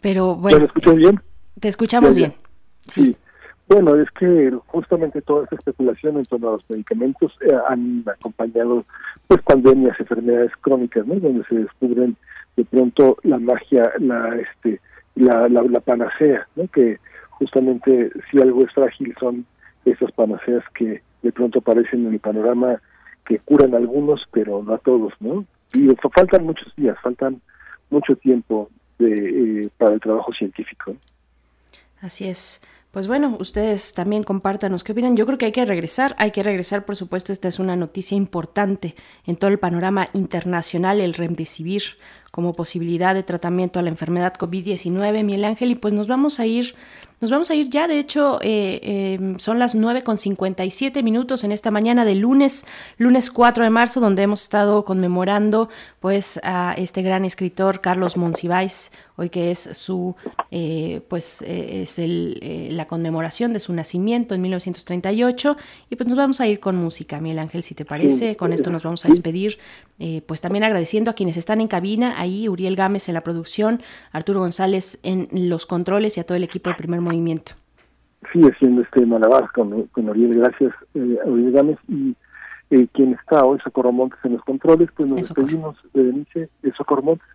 [0.00, 0.58] pero bueno.
[0.58, 1.20] ¿Me escuchas bien?
[1.60, 2.34] Te escuchamos bien.
[2.88, 3.16] Sí.
[3.68, 8.86] Bueno, es que justamente toda esta especulación en torno a los medicamentos eh, han acompañado
[9.26, 11.16] pues pandemias, enfermedades crónicas, ¿no?
[11.16, 12.16] Donde se descubren
[12.58, 14.80] de pronto la magia, la este
[15.14, 16.66] la, la, la panacea, ¿no?
[16.66, 16.98] Que
[17.30, 19.46] justamente si algo es frágil son
[19.84, 22.82] esas panaceas que de pronto aparecen en el panorama
[23.24, 27.40] que curan a algunos pero no a todos no y faltan muchos días faltan
[27.90, 30.96] mucho tiempo de, eh, para el trabajo científico.
[32.00, 32.60] Así es
[32.90, 35.16] pues bueno, ustedes también compártanos qué opinan.
[35.16, 38.16] Yo creo que hay que regresar, hay que regresar, por supuesto, esta es una noticia
[38.16, 38.94] importante
[39.26, 41.82] en todo el panorama internacional, el remdesivir
[42.30, 46.46] como posibilidad de tratamiento a la enfermedad COVID-19, Miguel Ángel, y pues nos vamos a
[46.46, 46.74] ir
[47.20, 51.42] nos vamos a ir ya, de hecho, eh, em, son las 9 con 57 minutos
[51.42, 52.64] en esta mañana de lunes,
[52.96, 58.92] lunes 4 de marzo, donde hemos estado conmemorando pues a este gran escritor Carlos Monsiváis,
[59.16, 60.14] hoy que es su,
[60.52, 62.38] eh, pues eh, es el,
[62.76, 65.56] la conmemoración de su nacimiento en 1938,
[65.90, 68.70] y pues nos vamos a ir con música, Miguel Ángel, si te parece, con esto
[68.70, 69.58] nos vamos a despedir,
[70.26, 73.80] pues también agradeciendo a quienes están en cabina, ahí Uriel Gámez en la producción,
[74.12, 77.52] Arturo González en los controles y a todo el equipo de Primer movimiento.
[78.32, 82.14] Sigue siendo este Malabar con, con Oriel, gracias eh, Oriel Gámez y
[82.70, 86.72] eh, quien está hoy, Socorro Montes en los controles, pues nos despedimos de Denise, de
[86.72, 87.28] Socorro Montes,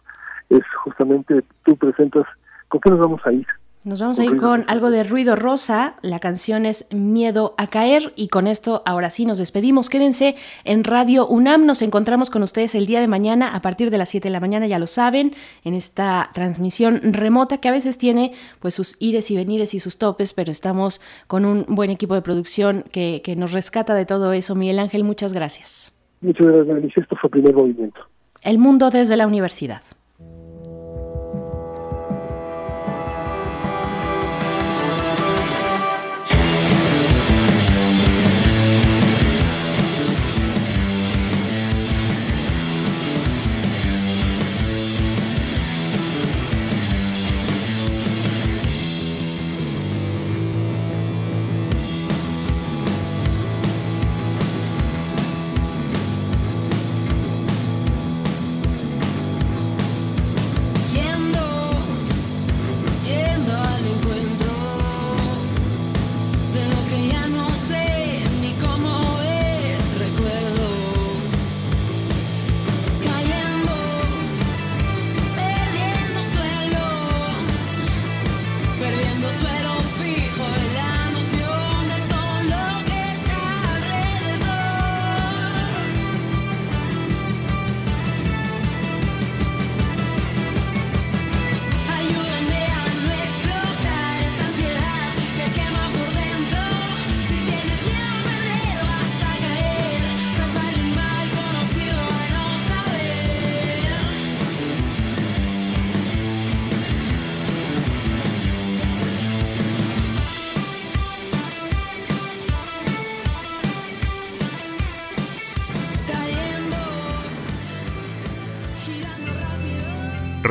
[0.50, 2.26] es justamente, tú presentas,
[2.68, 3.48] ¿con qué nos vamos a ir?
[3.86, 5.96] Nos vamos a ir con algo de ruido rosa.
[6.02, 9.90] La canción es Miedo a caer y con esto ahora sí nos despedimos.
[9.90, 11.66] Quédense en Radio UNAM.
[11.66, 14.40] Nos encontramos con ustedes el día de mañana a partir de las 7 de la
[14.40, 15.34] mañana, ya lo saben,
[15.66, 18.32] en esta transmisión remota que a veces tiene
[18.62, 22.22] pues sus ires y venires y sus topes, pero estamos con un buen equipo de
[22.22, 24.56] producción que, que nos rescata de todo eso.
[24.56, 25.94] Miguel Ángel, muchas gracias.
[26.22, 28.00] Muchas gracias, Esto fue primer movimiento.
[28.44, 29.82] El mundo desde la universidad.